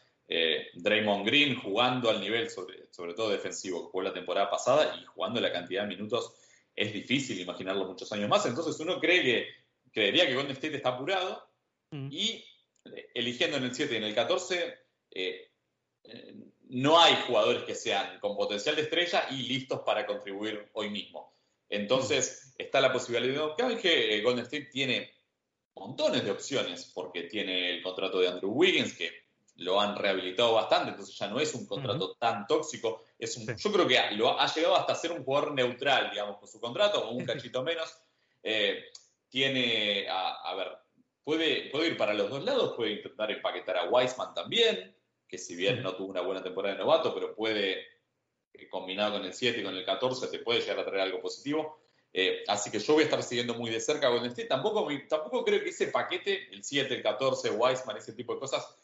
Draymond 0.74 1.26
Green 1.26 1.56
jugando 1.56 2.10
al 2.10 2.20
nivel, 2.20 2.50
sobre, 2.50 2.92
sobre 2.92 3.14
todo 3.14 3.30
defensivo, 3.30 3.86
que 3.86 3.92
jugó 3.92 4.04
la 4.04 4.14
temporada 4.14 4.50
pasada 4.50 4.96
y 5.02 5.06
jugando 5.06 5.40
la 5.40 5.52
cantidad 5.52 5.84
de 5.84 5.88
minutos, 5.88 6.34
es 6.76 6.94
difícil 6.94 7.40
imaginarlo 7.40 7.86
muchos 7.86 8.12
años 8.12 8.30
más. 8.30 8.46
Entonces 8.46 8.80
uno 8.80 9.00
cree 9.00 9.24
que, 9.24 9.48
creería 9.92 10.28
que 10.28 10.36
Golden 10.36 10.52
State 10.52 10.76
está 10.76 10.90
apurado 10.90 11.48
Mm. 11.92 12.10
Y 12.12 12.44
eh, 12.86 13.10
eligiendo 13.14 13.58
en 13.58 13.64
el 13.64 13.76
7 13.76 13.94
y 13.94 13.98
en 13.98 14.04
el 14.04 14.16
14, 14.16 14.78
eh, 15.12 15.52
eh, 16.04 16.36
no 16.70 17.00
hay 17.00 17.16
jugadores 17.28 17.64
que 17.64 17.76
sean 17.76 18.20
con 18.20 18.36
potencial 18.36 18.76
de 18.76 18.84
estrella 18.84 19.28
y 19.32 19.44
listos 19.44 19.82
para 19.86 20.06
contribuir 20.06 20.70
hoy 20.74 20.90
mismo. 20.90 21.37
Entonces, 21.70 22.54
está 22.58 22.82
la 22.82 22.94
posibilidad 22.94 23.56
de 23.56 23.78
que 23.78 24.22
Golden 24.22 24.46
State 24.46 24.70
tiene 24.72 25.12
montones 25.76 26.24
de 26.24 26.32
opciones, 26.32 26.92
porque 26.94 27.24
tiene 27.24 27.76
el 27.76 27.84
contrato 27.84 28.20
de 28.20 28.28
Andrew 28.28 28.52
Wiggins, 28.52 28.94
que 28.94 29.12
lo 29.58 29.82
han 29.82 29.96
rehabilitado 29.96 30.54
bastante, 30.54 30.92
entonces 30.92 31.18
ya 31.18 31.28
no 31.28 31.40
es 31.40 31.54
un 31.54 31.66
contrato 31.66 32.16
tan 32.20 32.46
tóxico. 32.46 33.04
Es 33.18 33.36
Yo 33.58 33.72
creo 33.72 33.88
que 33.88 34.00
lo 34.16 34.40
ha 34.40 34.54
llegado 34.54 34.76
hasta 34.76 34.96
ser 34.96 35.12
un 35.12 35.24
jugador 35.24 35.54
neutral, 35.54 36.12
digamos, 36.12 36.38
con 36.38 36.48
su 36.48 36.60
contrato, 36.60 37.08
o 37.08 37.12
un 37.12 37.26
cachito 37.26 37.64
menos. 37.64 37.98
tiene, 39.30 40.08
a 40.10 40.54
ver, 40.56 40.78
Puede, 41.28 41.70
ir 41.86 41.98
para 41.98 42.14
los 42.14 42.30
dos 42.30 42.42
lados, 42.46 42.74
puede 42.78 42.92
intentar 42.94 43.30
empaquetar 43.30 43.76
a 43.76 43.90
Wiseman 43.90 44.34
también, 44.34 44.96
que 45.28 45.38
si 45.38 45.58
bien 45.58 45.84
no 45.84 45.94
tuvo 45.94 46.08
una 46.08 46.22
buena 46.22 46.42
temporada 46.42 46.74
de 46.74 46.80
novato, 46.80 47.14
pero 47.14 47.36
puede, 47.36 47.86
eh, 48.58 48.70
combinado 48.70 49.14
con 49.14 49.26
el 49.26 49.34
7 49.34 49.60
y 49.60 49.64
con 49.64 49.76
el 49.76 49.86
14, 49.86 50.28
te 50.28 50.40
puede 50.40 50.62
llegar 50.62 50.80
a 50.80 50.86
traer 50.86 51.02
algo 51.02 51.22
positivo. 51.22 51.80
Eh, 52.14 52.44
así 52.48 52.72
que 52.72 52.80
yo 52.80 52.94
voy 52.94 53.04
a 53.04 53.06
estar 53.06 53.22
siguiendo 53.22 53.54
muy 53.54 53.70
de 53.70 53.80
cerca 53.80 54.10
con 54.10 54.26
este. 54.26 54.46
Tampoco, 54.46 54.88
tampoco 55.08 55.46
creo 55.46 55.62
que 55.62 55.70
ese 55.70 55.88
paquete, 55.88 56.48
el 56.52 56.64
7, 56.64 56.96
el 56.96 57.04
14, 57.04 57.52
Wiseman, 57.52 57.98
ese 57.98 58.14
tipo 58.14 58.34
de 58.34 58.40
cosas, 58.40 58.76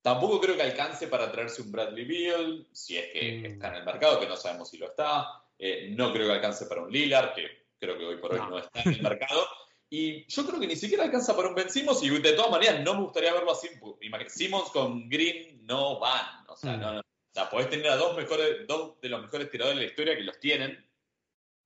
tampoco 0.00 0.40
creo 0.40 0.56
que 0.56 0.62
alcance 0.62 1.06
para 1.06 1.30
traerse 1.30 1.62
un 1.62 1.70
Bradley 1.70 2.04
Beal, 2.04 2.66
si 2.72 2.98
es 2.98 3.12
que 3.12 3.38
mm. 3.38 3.44
está 3.52 3.68
en 3.68 3.74
el 3.76 3.84
mercado, 3.84 4.18
que 4.18 4.26
no 4.26 4.36
sabemos 4.36 4.68
si 4.68 4.78
lo 4.78 4.86
está. 4.86 5.44
Eh, 5.58 5.94
no 5.96 6.12
creo 6.12 6.26
que 6.26 6.32
alcance 6.32 6.66
para 6.66 6.82
un 6.82 6.90
Lillard, 6.90 7.34
que 7.34 7.46
creo 7.78 7.96
que 7.96 8.04
hoy 8.04 8.16
por 8.16 8.34
hoy 8.34 8.40
no 8.40 8.58
está 8.58 8.82
en 8.82 8.94
el 8.94 9.02
mercado. 9.02 9.46
Y 9.88 10.26
yo 10.26 10.46
creo 10.46 10.58
que 10.58 10.66
ni 10.66 10.74
siquiera 10.74 11.04
alcanza 11.04 11.36
para 11.36 11.48
un 11.48 11.54
Ben 11.54 11.70
Simmons 11.70 12.02
y 12.02 12.08
de 12.08 12.32
todas 12.32 12.50
maneras 12.50 12.80
no 12.82 12.94
me 12.94 13.02
gustaría 13.02 13.32
verlo 13.32 13.52
así. 13.52 13.68
Simmons 14.28 14.70
con 14.70 15.08
Green 15.08 15.66
no 15.66 16.00
van. 16.00 16.46
O 16.48 16.56
sea, 16.56 16.76
mm. 16.76 16.80
no, 16.80 16.92
no. 16.94 17.02
Podés 17.50 17.70
tener 17.70 17.88
a 17.88 17.96
dos, 17.96 18.16
mejores, 18.16 18.66
dos 18.66 19.00
de 19.00 19.08
los 19.08 19.22
mejores 19.22 19.50
tiradores 19.50 19.78
de 19.78 19.84
la 19.84 19.90
historia 19.90 20.16
que 20.16 20.22
los 20.22 20.38
tienen, 20.38 20.86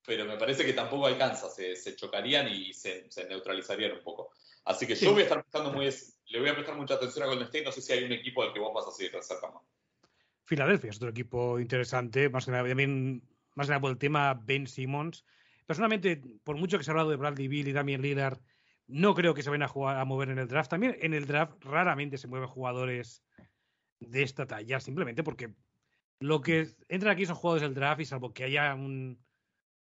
pero 0.04 0.24
me 0.24 0.36
parece 0.36 0.64
que 0.64 0.72
tampoco 0.72 1.06
alcanza. 1.06 1.48
Se, 1.50 1.76
se 1.76 1.96
chocarían 1.96 2.48
y 2.48 2.72
se, 2.72 3.10
se, 3.10 3.26
neutralizarían 3.26 3.92
un 3.92 4.02
poco. 4.02 4.30
Así 4.64 4.86
que 4.86 4.94
yo 4.94 5.12
voy 5.12 5.20
a 5.20 5.24
estar 5.24 5.42
prestando 5.42 5.72
muy, 5.72 5.88
le 6.26 6.40
voy 6.40 6.48
a 6.48 6.54
prestar 6.54 6.76
mucha 6.76 6.94
atención 6.94 7.24
a 7.24 7.26
Golden 7.28 7.46
State. 7.46 7.64
No 7.64 7.72
sé 7.72 7.82
si 7.82 7.92
hay 7.92 8.04
un 8.04 8.12
equipo 8.12 8.42
al 8.42 8.52
que 8.52 8.60
vos 8.60 8.72
vas 8.74 8.86
a 8.86 8.90
seguir 8.90 9.12
cerca 9.22 9.50
más. 9.50 9.62
Filadelfia 10.44 10.90
es 10.90 10.96
otro 10.96 11.08
equipo 11.08 11.58
interesante, 11.58 12.28
más 12.28 12.44
que 12.44 12.52
nada, 12.52 12.68
también, 12.68 13.22
más 13.54 13.66
que 13.66 13.70
nada 13.70 13.80
por 13.80 13.90
el 13.90 13.98
tema 13.98 14.34
Ben 14.34 14.66
Simmons 14.68 15.24
Personalmente, 15.66 16.22
por 16.44 16.56
mucho 16.56 16.78
que 16.78 16.84
se 16.84 16.90
ha 16.90 16.92
hablado 16.92 17.10
de 17.10 17.16
Bradley 17.16 17.48
Bill 17.48 17.68
y 17.68 17.72
Damian 17.72 18.00
Lillard, 18.00 18.38
no 18.86 19.14
creo 19.14 19.34
que 19.34 19.42
se 19.42 19.50
vayan 19.50 19.64
a, 19.64 19.68
jugar, 19.68 19.98
a 19.98 20.04
mover 20.04 20.30
en 20.30 20.38
el 20.38 20.46
draft. 20.46 20.70
También 20.70 20.96
en 21.00 21.12
el 21.12 21.26
draft 21.26 21.62
raramente 21.64 22.18
se 22.18 22.28
mueven 22.28 22.48
jugadores 22.48 23.24
de 24.00 24.22
esta 24.22 24.46
talla, 24.46 24.80
simplemente 24.80 25.22
porque 25.22 25.54
lo 26.20 26.40
que 26.40 26.68
entran 26.88 27.12
aquí 27.12 27.26
son 27.26 27.36
jugadores 27.36 27.62
del 27.62 27.74
draft 27.74 28.00
y 28.00 28.04
salvo 28.04 28.32
que 28.32 28.44
haya 28.44 28.74
un, 28.74 29.18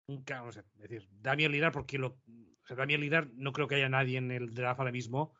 un 0.07 0.24
no 0.28 0.51
sé, 0.51 0.64
es 0.76 0.82
decir, 0.82 1.07
Damian 1.12 1.51
Lillard, 1.51 1.74
porque 1.74 1.97
lo, 1.97 2.07
o 2.07 2.68
sea, 2.68 2.76
Damian 2.76 3.01
Lillard 3.01 3.30
no 3.34 3.51
creo 3.51 3.68
que 3.68 3.76
haya 3.76 3.89
nadie 3.89 4.18
en 4.18 4.32
el 4.32 4.53
draft 4.53 4.80
ahora 4.80 4.91
mismo 4.91 5.34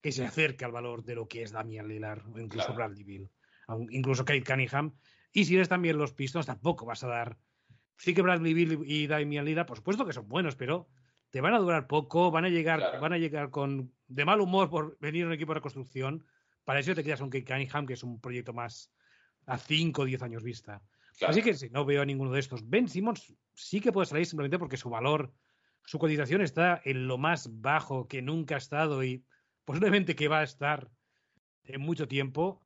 que 0.00 0.12
se 0.12 0.24
acerque 0.24 0.64
al 0.64 0.72
valor 0.72 1.04
de 1.04 1.14
lo 1.14 1.26
que 1.26 1.42
es 1.42 1.52
Damian 1.52 1.88
Lillard 1.88 2.22
o 2.32 2.38
incluso 2.38 2.74
Bradley 2.74 3.04
Bill, 3.04 3.30
incluso 3.90 4.24
Kate 4.24 4.44
Cunningham. 4.44 4.94
Y 5.32 5.44
si 5.44 5.56
eres 5.56 5.68
también 5.68 5.98
los 5.98 6.12
Pistons, 6.12 6.46
tampoco 6.46 6.86
vas 6.86 7.02
a 7.02 7.08
dar 7.08 7.38
sí 7.96 8.14
que 8.14 8.22
Bradley 8.22 8.54
Bill 8.54 8.80
y 8.84 9.06
Damian 9.06 9.44
Lillard, 9.44 9.66
por 9.66 9.78
supuesto 9.78 10.06
que 10.06 10.12
son 10.12 10.28
buenos, 10.28 10.56
pero 10.56 10.88
te 11.30 11.40
van 11.40 11.54
a 11.54 11.58
durar 11.58 11.86
poco, 11.86 12.30
van 12.30 12.44
a 12.44 12.48
llegar, 12.48 13.00
van 13.00 13.12
a 13.12 13.18
llegar 13.18 13.50
con 13.50 13.92
de 14.06 14.24
mal 14.24 14.40
humor 14.40 14.70
por 14.70 14.98
venir 15.00 15.24
a 15.24 15.26
un 15.28 15.32
equipo 15.32 15.52
de 15.52 15.56
reconstrucción. 15.56 16.24
Para 16.66 16.80
eso 16.80 16.96
te 16.96 17.04
quedas 17.04 17.20
con 17.20 17.30
Kate 17.30 17.44
Cunningham, 17.44 17.86
que 17.86 17.92
es 17.92 18.02
un 18.02 18.20
proyecto 18.20 18.52
más 18.52 18.90
a 19.46 19.56
5 19.56 20.02
o 20.02 20.04
10 20.04 20.20
años 20.22 20.42
vista. 20.42 20.82
Así 21.24 21.40
que 21.40 21.54
si 21.54 21.70
no 21.70 21.84
veo 21.84 22.02
a 22.02 22.04
ninguno 22.04 22.32
de 22.32 22.40
estos. 22.40 22.68
Ben 22.68 22.88
Simmons 22.88 23.32
sí 23.54 23.80
que 23.80 23.92
puede 23.92 24.06
salir 24.06 24.26
simplemente 24.26 24.58
porque 24.58 24.76
su 24.76 24.90
valor, 24.90 25.32
su 25.84 26.00
cotización 26.00 26.40
está 26.42 26.82
en 26.84 27.06
lo 27.06 27.18
más 27.18 27.48
bajo 27.60 28.08
que 28.08 28.20
nunca 28.20 28.56
ha 28.56 28.58
estado 28.58 29.04
y 29.04 29.24
posiblemente 29.64 30.16
que 30.16 30.26
va 30.26 30.40
a 30.40 30.42
estar 30.42 30.90
en 31.62 31.80
mucho 31.80 32.08
tiempo. 32.08 32.60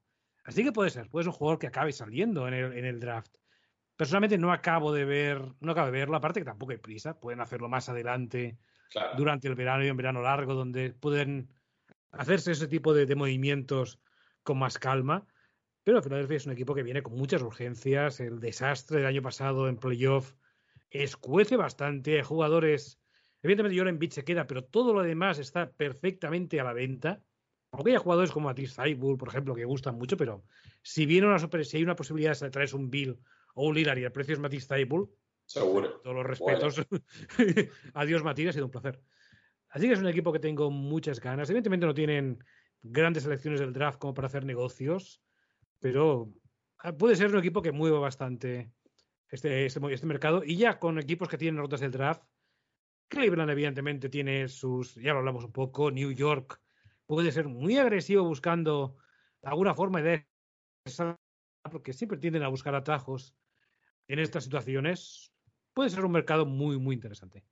Así 0.44 0.64
que 0.64 0.72
puede 0.72 0.88
ser, 0.88 1.10
puede 1.10 1.24
ser 1.24 1.28
un 1.28 1.36
jugador 1.36 1.58
que 1.58 1.66
acabe 1.66 1.92
saliendo 1.92 2.48
en 2.48 2.54
el, 2.54 2.72
en 2.72 2.86
el 2.86 3.00
draft. 3.00 3.36
Personalmente 3.96 4.38
no 4.38 4.50
acabo 4.50 4.94
de 4.94 5.04
ver, 5.04 5.44
no 5.60 5.72
acabo 5.72 5.88
de 5.88 5.92
verlo, 5.92 6.16
aparte 6.16 6.40
que 6.40 6.46
tampoco 6.46 6.72
hay 6.72 6.78
prisa, 6.78 7.20
pueden 7.20 7.42
hacerlo 7.42 7.68
más 7.68 7.90
adelante 7.90 8.58
durante 9.18 9.46
el 9.46 9.54
verano 9.54 9.84
y 9.84 9.88
en 9.88 9.96
verano 9.98 10.22
largo, 10.22 10.54
donde 10.54 10.94
pueden 10.94 11.52
hacerse 12.12 12.52
ese 12.52 12.68
tipo 12.68 12.94
de, 12.94 13.14
movimientos 13.14 14.00
con 14.42 14.58
más 14.58 14.78
calma. 14.78 15.26
Pero 15.84 16.02
Philadelphia 16.02 16.36
es 16.36 16.46
un 16.46 16.52
equipo 16.52 16.74
que 16.74 16.82
viene 16.82 17.02
con 17.02 17.14
muchas 17.14 17.42
urgencias. 17.42 18.20
El 18.20 18.40
desastre 18.40 18.98
del 18.98 19.06
año 19.06 19.22
pasado 19.22 19.68
en 19.68 19.76
playoff 19.76 20.34
escuece 20.90 21.56
bastante. 21.56 22.22
Jugadores, 22.22 23.00
evidentemente 23.42 23.78
Joran 23.78 23.98
Beach 23.98 24.12
se 24.12 24.24
queda, 24.24 24.46
pero 24.46 24.64
todo 24.64 24.92
lo 24.92 25.02
demás 25.02 25.38
está 25.38 25.72
perfectamente 25.72 26.60
a 26.60 26.64
la 26.64 26.72
venta. 26.72 27.22
Aunque 27.72 27.92
hay 27.92 27.96
jugadores 27.98 28.32
como 28.32 28.48
Matisse 28.48 28.74
Zaibul, 28.74 29.16
por 29.16 29.28
ejemplo, 29.28 29.54
que 29.54 29.64
gustan 29.64 29.94
mucho, 29.94 30.16
pero 30.16 30.44
si 30.82 31.06
viene 31.06 31.28
una 31.28 31.38
super, 31.38 31.64
si 31.64 31.76
hay 31.76 31.84
una 31.84 31.94
posibilidad 31.94 32.38
de 32.38 32.50
traerse 32.50 32.76
un 32.76 32.90
Bill 32.90 33.18
o 33.54 33.66
un 33.66 33.74
Lillard 33.74 33.98
y 33.98 34.04
el 34.04 34.12
precio 34.12 34.34
es 34.34 34.40
Matisse 34.40 34.66
Taipool. 34.66 35.08
Seguro. 35.46 36.00
Todos 36.00 36.16
los 36.16 36.26
respetos. 36.26 36.86
Adiós, 37.94 38.22
Matías, 38.22 38.50
ha 38.50 38.52
sido 38.52 38.66
un 38.66 38.70
placer. 38.70 39.00
Así 39.70 39.86
que 39.86 39.94
es 39.94 40.00
un 40.00 40.08
equipo 40.08 40.32
que 40.32 40.40
tengo 40.40 40.70
muchas 40.70 41.20
ganas. 41.20 41.48
Evidentemente 41.48 41.86
no 41.86 41.94
tienen 41.94 42.44
grandes 42.82 43.22
selecciones 43.22 43.60
del 43.60 43.72
draft 43.72 43.98
como 43.98 44.14
para 44.14 44.26
hacer 44.26 44.44
negocios, 44.44 45.22
pero 45.78 46.32
ah, 46.78 46.92
puede 46.92 47.16
ser 47.16 47.32
un 47.32 47.38
equipo 47.38 47.62
que 47.62 47.72
mueva 47.72 47.98
bastante 47.98 48.72
este, 49.28 49.66
este, 49.66 49.80
este, 49.92 50.06
mercado. 50.06 50.42
Y 50.44 50.56
ya 50.56 50.78
con 50.78 50.98
equipos 50.98 51.28
que 51.28 51.38
tienen 51.38 51.60
rotas 51.60 51.80
del 51.80 51.92
draft, 51.92 52.22
Cleveland 53.08 53.50
evidentemente 53.50 54.08
tiene 54.08 54.48
sus, 54.48 54.94
ya 54.96 55.12
lo 55.12 55.20
hablamos 55.20 55.44
un 55.44 55.52
poco, 55.52 55.90
New 55.90 56.12
York 56.12 56.60
puede 57.06 57.32
ser 57.32 57.48
muy 57.48 57.76
agresivo 57.76 58.24
buscando 58.24 58.96
alguna 59.42 59.74
forma 59.74 60.00
de 60.00 60.28
porque 61.70 61.92
siempre 61.92 62.18
tienden 62.18 62.42
a 62.42 62.48
buscar 62.48 62.74
atajos 62.74 63.36
en 64.08 64.18
estas 64.18 64.44
situaciones, 64.44 65.32
puede 65.74 65.90
ser 65.90 66.04
un 66.04 66.12
mercado 66.12 66.46
muy, 66.46 66.78
muy 66.78 66.94
interesante. 66.94 67.44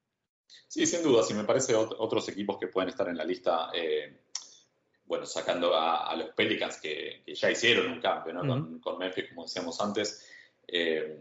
Sí, 0.66 0.86
sin 0.86 1.02
duda, 1.02 1.22
sí 1.22 1.34
me 1.34 1.44
parece 1.44 1.74
otros 1.74 2.28
equipos 2.28 2.58
que 2.58 2.68
pueden 2.68 2.90
estar 2.90 3.08
en 3.08 3.16
la 3.16 3.24
lista, 3.24 3.70
eh, 3.74 4.20
bueno, 5.04 5.24
sacando 5.26 5.74
a, 5.74 6.14
los 6.16 6.30
Pelicans 6.30 6.80
que, 6.80 7.22
ya 7.26 7.50
hicieron 7.50 7.90
un 7.90 8.00
cambio, 8.00 8.34
¿no? 8.34 8.80
con, 8.80 8.98
Memphis, 8.98 9.28
como 9.28 9.44
decíamos 9.44 9.80
antes. 9.80 10.26
Eh, 10.66 11.18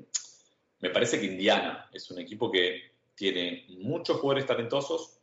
me 0.79 0.89
parece 0.89 1.19
que 1.19 1.25
Indiana 1.25 1.89
es 1.91 2.09
un 2.11 2.19
equipo 2.19 2.51
que 2.51 2.91
tiene 3.15 3.65
muchos 3.69 4.19
jugadores 4.19 4.45
talentosos, 4.45 5.19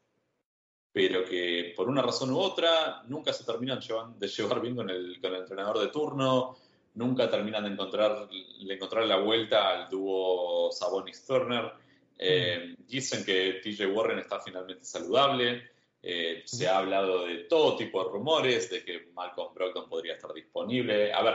pero 0.93 1.25
que 1.25 1.73
por 1.77 1.89
una 1.89 2.03
razón 2.03 2.31
u 2.33 2.39
otra 2.39 3.03
nunca 3.07 3.33
se 3.33 3.45
terminan 3.45 3.81
de 4.19 4.29
llevar 4.29 4.61
bien 4.61 4.77
con 4.77 4.91
el, 4.91 5.21
con 5.21 5.35
el 5.35 5.43
entrenador 5.43 5.79
de 5.79 5.89
turno, 5.89 6.57
nunca 6.95 7.31
terminan 7.31 7.65
de 7.65 7.71
encontrar, 7.71 8.29
de 8.29 8.75
encontrar 8.75 9.05
la 9.07 9.17
vuelta 9.17 9.71
al 9.71 9.89
dúo 9.89 10.71
Sabonis-Turner. 10.73 11.84
Eh, 12.19 12.77
dicen 12.79 13.25
que 13.25 13.61
TJ 13.62 13.87
Warren 13.87 14.19
está 14.19 14.41
finalmente 14.41 14.85
saludable. 14.85 15.71
Eh, 16.03 16.43
se 16.45 16.69
ha 16.69 16.79
hablado 16.79 17.25
de 17.27 17.45
todo 17.45 17.77
tipo 17.77 18.05
de 18.05 18.11
rumores, 18.11 18.69
de 18.69 18.85
que 18.85 19.07
Malcolm 19.15 19.55
Brogdon 19.55 19.89
podría 19.89 20.15
estar 20.15 20.33
disponible. 20.33 21.12
A 21.12 21.23
ver, 21.23 21.35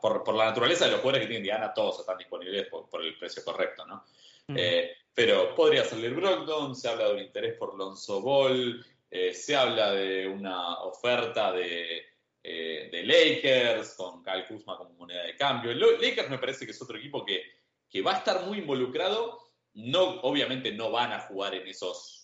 por, 0.00 0.34
la 0.34 0.46
naturaleza 0.46 0.84
de 0.84 0.92
los 0.92 1.00
jugadores 1.00 1.22
que 1.22 1.28
tiene 1.28 1.40
Indiana, 1.40 1.72
todos 1.72 2.00
están 2.00 2.18
disponibles 2.18 2.68
por, 2.68 3.04
el 3.04 3.16
precio 3.18 3.42
correcto, 3.42 3.86
¿no? 3.86 4.04
Mm. 4.48 4.56
Eh, 4.58 4.90
pero 5.14 5.54
podría 5.54 5.84
salir 5.84 6.14
Brogdon, 6.14 6.76
se 6.76 6.88
habla 6.88 7.08
de 7.08 7.14
un 7.14 7.20
interés 7.20 7.54
por 7.54 7.74
Lonzo 7.76 8.20
Ball, 8.20 8.84
se 9.32 9.56
habla 9.56 9.90
de 9.90 10.28
una 10.28 10.82
oferta 10.82 11.50
de, 11.52 12.04
de 12.40 13.02
Lakers, 13.04 13.94
con 13.96 14.22
Kyle 14.22 14.46
Kuzma 14.46 14.78
como 14.78 14.90
moneda 14.90 15.24
de 15.24 15.36
cambio. 15.36 15.74
Lakers 15.74 16.30
me 16.30 16.38
parece 16.38 16.64
que 16.64 16.70
es 16.70 16.80
otro 16.80 16.96
equipo 16.96 17.24
que, 17.24 17.42
que 17.90 18.02
va 18.02 18.12
a 18.12 18.18
estar 18.18 18.46
muy 18.46 18.58
involucrado. 18.58 19.49
No, 19.74 20.20
obviamente 20.22 20.72
no 20.72 20.90
van 20.90 21.12
a 21.12 21.20
jugar 21.20 21.54
en 21.54 21.66
esos 21.66 22.20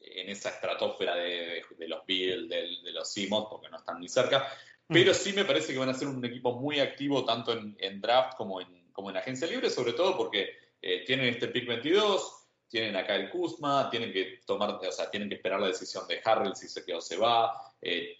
en 0.00 0.28
esa 0.30 0.50
estratosfera 0.50 1.14
de, 1.16 1.62
los 1.86 2.06
Bills, 2.06 2.48
de, 2.48 2.92
los 2.92 3.12
Simons, 3.12 3.46
porque 3.50 3.68
no 3.68 3.78
están 3.78 4.00
ni 4.00 4.08
cerca, 4.08 4.48
mm. 4.88 4.94
pero 4.94 5.14
sí 5.14 5.32
me 5.32 5.44
parece 5.44 5.72
que 5.72 5.78
van 5.78 5.90
a 5.90 5.94
ser 5.94 6.08
un 6.08 6.24
equipo 6.24 6.58
muy 6.58 6.80
activo 6.80 7.24
tanto 7.24 7.52
en, 7.52 8.00
draft 8.00 8.36
como 8.36 8.60
en, 8.60 8.90
como 8.92 9.10
en 9.10 9.16
agencia 9.16 9.46
libre, 9.46 9.70
sobre 9.70 9.92
todo 9.92 10.16
porque 10.16 10.50
eh, 10.80 11.04
tienen 11.04 11.26
este 11.26 11.48
pick 11.48 11.66
22, 11.66 12.38
tienen 12.68 12.96
acá 12.96 13.16
el 13.16 13.30
Kuzma, 13.30 13.88
tienen 13.90 14.12
que 14.12 14.40
tomar, 14.44 14.70
o 14.70 14.92
sea, 14.92 15.10
tienen 15.10 15.28
que 15.28 15.36
esperar 15.36 15.60
la 15.60 15.68
decisión 15.68 16.06
de 16.06 16.20
Harrell 16.22 16.54
si 16.54 16.68
se 16.68 16.84
queda 16.84 16.98
o 16.98 17.00
se 17.00 17.16
va. 17.16 17.52
Eh, 17.80 18.18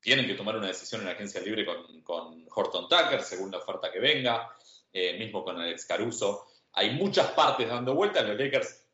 tienen 0.00 0.26
que 0.26 0.34
tomar 0.34 0.56
una 0.56 0.68
decisión 0.68 1.00
en 1.00 1.08
la 1.08 1.14
agencia 1.14 1.40
libre 1.40 1.66
con, 1.66 2.46
Horton 2.48 2.88
Tucker, 2.88 3.20
según 3.22 3.50
la 3.50 3.58
oferta 3.58 3.90
que 3.90 3.98
venga, 3.98 4.54
eh, 4.92 5.18
mismo 5.18 5.42
con 5.42 5.60
Alex 5.60 5.84
Caruso. 5.84 6.46
Hay 6.72 6.90
muchas 6.90 7.30
partes 7.32 7.68
dando 7.68 7.94
vueltas. 7.94 8.26
Los 8.26 8.38
Lakers, 8.38 8.86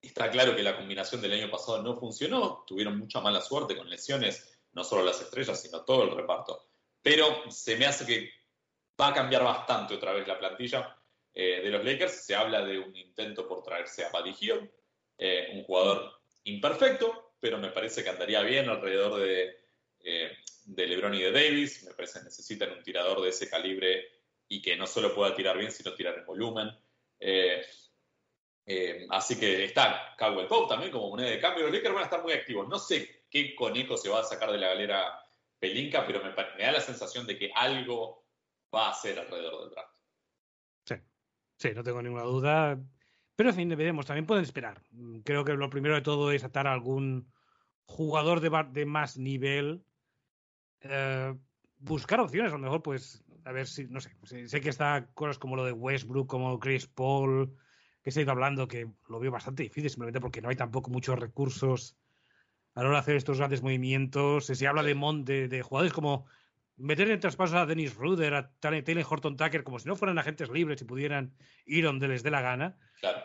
está 0.00 0.30
claro 0.30 0.54
que 0.54 0.62
la 0.62 0.76
combinación 0.76 1.20
del 1.20 1.32
año 1.32 1.50
pasado 1.50 1.82
no 1.82 1.96
funcionó, 1.96 2.64
tuvieron 2.66 2.98
mucha 2.98 3.20
mala 3.20 3.40
suerte 3.40 3.76
con 3.76 3.88
lesiones, 3.88 4.58
no 4.72 4.84
solo 4.84 5.04
las 5.04 5.20
estrellas, 5.20 5.60
sino 5.60 5.84
todo 5.84 6.04
el 6.04 6.16
reparto. 6.16 6.68
Pero 7.02 7.50
se 7.50 7.76
me 7.76 7.86
hace 7.86 8.06
que 8.06 8.30
va 9.00 9.08
a 9.08 9.14
cambiar 9.14 9.42
bastante 9.42 9.94
otra 9.94 10.12
vez 10.12 10.26
la 10.28 10.38
plantilla 10.38 10.96
eh, 11.34 11.60
de 11.62 11.70
los 11.70 11.84
Lakers. 11.84 12.24
Se 12.24 12.34
habla 12.34 12.64
de 12.64 12.78
un 12.78 12.94
intento 12.94 13.48
por 13.48 13.62
traerse 13.62 14.04
a 14.04 14.10
Buddy 14.10 14.36
Hill, 14.40 14.70
eh, 15.18 15.50
un 15.54 15.64
jugador 15.64 16.20
imperfecto, 16.44 17.34
pero 17.40 17.58
me 17.58 17.70
parece 17.70 18.02
que 18.04 18.10
andaría 18.10 18.42
bien 18.42 18.68
alrededor 18.68 19.20
de 19.20 19.60
eh, 20.02 20.32
de 20.64 20.86
LeBron 20.86 21.14
y 21.14 21.22
de 21.22 21.32
Davis. 21.32 21.84
Me 21.84 21.94
parece 21.94 22.18
que 22.18 22.26
necesitan 22.26 22.72
un 22.72 22.82
tirador 22.82 23.20
de 23.20 23.30
ese 23.30 23.48
calibre 23.48 24.04
y 24.48 24.62
que 24.62 24.76
no 24.76 24.86
solo 24.86 25.14
pueda 25.14 25.34
tirar 25.34 25.58
bien, 25.58 25.70
sino 25.70 25.94
tirar 25.94 26.18
en 26.18 26.26
volumen. 26.26 26.70
Eh, 27.20 27.62
eh, 28.66 29.06
así 29.10 29.38
que 29.38 29.64
está 29.64 30.14
Caldwell 30.16 30.46
Pope 30.46 30.68
también 30.68 30.90
como 30.90 31.10
moneda 31.10 31.30
de 31.30 31.40
cambio. 31.40 31.64
Los 31.64 31.72
Lakers 31.72 31.94
van 31.94 32.02
a 32.02 32.06
estar 32.06 32.22
muy 32.22 32.32
activos. 32.32 32.68
No 32.68 32.78
sé 32.78 33.26
qué 33.30 33.54
conejo 33.54 33.96
se 33.96 34.08
va 34.08 34.20
a 34.20 34.24
sacar 34.24 34.50
de 34.50 34.58
la 34.58 34.68
galera 34.68 35.20
Pelinka, 35.58 36.06
pero 36.06 36.22
me, 36.22 36.30
da 36.32 36.72
la 36.72 36.80
sensación 36.80 37.26
de 37.26 37.38
que 37.38 37.52
algo 37.54 38.24
va 38.74 38.88
a 38.88 38.90
hacer 38.90 39.18
alrededor 39.18 39.60
del 39.60 39.70
draft. 39.70 39.96
Sí, 40.86 40.94
sí, 41.56 41.70
no 41.74 41.82
tengo 41.82 42.02
ninguna 42.02 42.24
duda. 42.24 42.80
Pero 43.36 43.50
en 43.50 43.56
fin, 43.56 43.68
veremos, 43.70 44.06
también 44.06 44.26
pueden 44.26 44.44
esperar. 44.44 44.82
Creo 45.24 45.44
que 45.44 45.52
lo 45.52 45.70
primero 45.70 45.94
de 45.94 46.02
todo 46.02 46.30
es 46.32 46.44
atar 46.44 46.66
a 46.66 46.72
algún 46.72 47.32
jugador 47.84 48.40
de, 48.40 48.50
de 48.72 48.86
más 48.86 49.16
nivel 49.16 49.84
eh, 50.82 51.34
buscar 51.78 52.20
opciones, 52.20 52.52
a 52.52 52.56
lo 52.56 52.62
mejor, 52.62 52.82
pues, 52.82 53.24
a 53.44 53.52
ver 53.52 53.66
si, 53.66 53.86
no 53.86 54.00
sé, 54.00 54.16
sé 54.46 54.60
que 54.60 54.68
está 54.68 55.08
cosas 55.14 55.38
como 55.38 55.56
lo 55.56 55.64
de 55.64 55.72
Westbrook, 55.72 56.28
como 56.28 56.58
Chris 56.58 56.86
Paul, 56.86 57.56
que 58.02 58.10
se 58.10 58.20
ha 58.20 58.22
ido 58.22 58.32
hablando, 58.32 58.68
que 58.68 58.88
lo 59.08 59.20
veo 59.20 59.30
bastante 59.30 59.62
difícil, 59.62 59.90
simplemente 59.90 60.20
porque 60.20 60.40
no 60.40 60.48
hay 60.48 60.56
tampoco 60.56 60.90
muchos 60.90 61.18
recursos 61.18 61.96
a 62.74 62.82
la 62.82 62.88
hora 62.88 62.98
de 62.98 63.00
hacer 63.00 63.16
estos 63.16 63.38
grandes 63.38 63.62
movimientos. 63.62 64.46
Se 64.46 64.66
habla 64.66 64.82
de, 64.82 64.94
de, 65.24 65.48
de 65.48 65.62
jugadores 65.62 65.92
como 65.92 66.26
meter 66.76 67.10
en 67.10 67.20
traspasos 67.20 67.56
a 67.56 67.66
Dennis 67.66 67.94
Ruder, 67.94 68.34
a 68.34 68.50
Taylor 68.58 69.06
Horton 69.08 69.36
Tucker, 69.36 69.64
como 69.64 69.78
si 69.78 69.88
no 69.88 69.96
fueran 69.96 70.18
agentes 70.18 70.50
libres 70.50 70.80
y 70.80 70.84
pudieran 70.84 71.34
ir 71.66 71.84
donde 71.84 72.08
les 72.08 72.22
dé 72.22 72.30
la 72.30 72.40
gana. 72.40 72.78
Claro. 73.00 73.20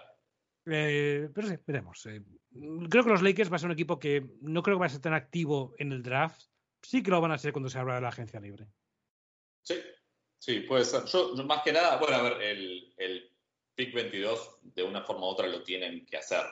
Eh, 0.65 1.29
pero 1.33 1.47
sí, 1.47 1.55
veremos. 1.65 2.05
Eh, 2.07 2.21
creo 2.89 3.03
que 3.03 3.09
los 3.09 3.21
Lakers 3.21 3.51
va 3.51 3.55
a 3.55 3.59
ser 3.59 3.67
un 3.67 3.73
equipo 3.73 3.99
que 3.99 4.25
no 4.41 4.61
creo 4.61 4.77
que 4.77 4.81
va 4.81 4.87
a 4.87 4.89
ser 4.89 5.01
tan 5.01 5.13
activo 5.13 5.73
en 5.77 5.91
el 5.91 6.03
draft, 6.03 6.41
sí 6.81 7.01
que 7.01 7.11
lo 7.11 7.21
van 7.21 7.31
a 7.31 7.37
ser 7.37 7.53
cuando 7.53 7.69
se 7.69 7.79
habla 7.79 7.95
de 7.95 8.01
la 8.01 8.09
agencia 8.09 8.39
libre. 8.39 8.67
Sí, 9.61 9.75
sí, 10.45 10.59
puede 10.61 10.85
ser. 10.85 11.05
Yo, 11.05 11.33
más 11.45 11.63
que 11.63 11.73
nada, 11.73 11.97
bueno, 11.97 12.15
a 12.17 12.21
ver, 12.21 12.41
el, 12.41 12.93
el 12.97 13.31
pick 13.73 13.93
22 13.93 14.59
de 14.61 14.83
una 14.83 15.01
forma 15.01 15.25
u 15.25 15.29
otra 15.29 15.47
lo 15.47 15.63
tienen 15.63 16.05
que 16.05 16.17
hacer 16.17 16.43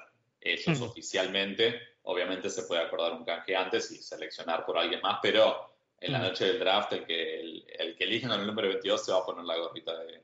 ellos 0.41 0.81
oficialmente. 0.81 1.79
Obviamente 2.03 2.49
se 2.49 2.63
puede 2.63 2.81
acordar 2.81 3.13
un 3.13 3.23
canje 3.23 3.55
antes 3.55 3.91
y 3.91 3.97
seleccionar 3.97 4.65
por 4.65 4.77
alguien 4.77 4.99
más, 5.01 5.19
pero 5.21 5.73
en 5.99 6.11
la 6.11 6.19
noche 6.19 6.45
del 6.45 6.59
draft 6.59 6.91
el 6.93 7.05
que, 7.05 7.39
el, 7.39 7.95
que 7.95 8.03
eligen 8.03 8.31
el 8.31 8.45
número 8.45 8.67
22 8.67 9.05
se 9.05 9.11
va 9.13 9.19
a 9.19 9.25
poner 9.25 9.45
la 9.45 9.57
gorrita 9.57 9.97
de, 9.99 10.21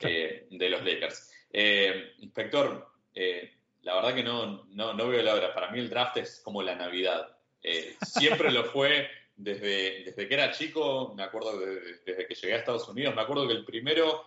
eh, 0.00 0.46
de 0.50 0.70
los 0.70 0.82
Lakers. 0.82 1.30
Eh, 1.52 2.14
inspector, 2.18 2.88
eh, 3.14 3.52
la 3.82 3.96
verdad 3.96 4.14
que 4.14 4.22
no, 4.22 4.64
no, 4.70 4.94
no, 4.94 5.08
veo 5.08 5.22
la 5.22 5.34
hora. 5.34 5.52
Para 5.52 5.70
mí 5.70 5.80
el 5.80 5.90
draft 5.90 6.16
es 6.18 6.40
como 6.40 6.62
la 6.62 6.76
Navidad. 6.76 7.36
siempre 8.00 8.50
lo 8.50 8.64
fue 8.64 9.10
desde, 9.38 10.02
desde 10.04 10.28
que 10.28 10.34
era 10.34 10.50
chico, 10.50 11.14
me 11.14 11.22
acuerdo 11.22 11.58
desde 12.04 12.26
que 12.26 12.34
llegué 12.34 12.54
a 12.54 12.58
Estados 12.58 12.88
Unidos, 12.88 13.14
me 13.14 13.22
acuerdo 13.22 13.46
que 13.46 13.54
el 13.54 13.64
primero 13.64 14.24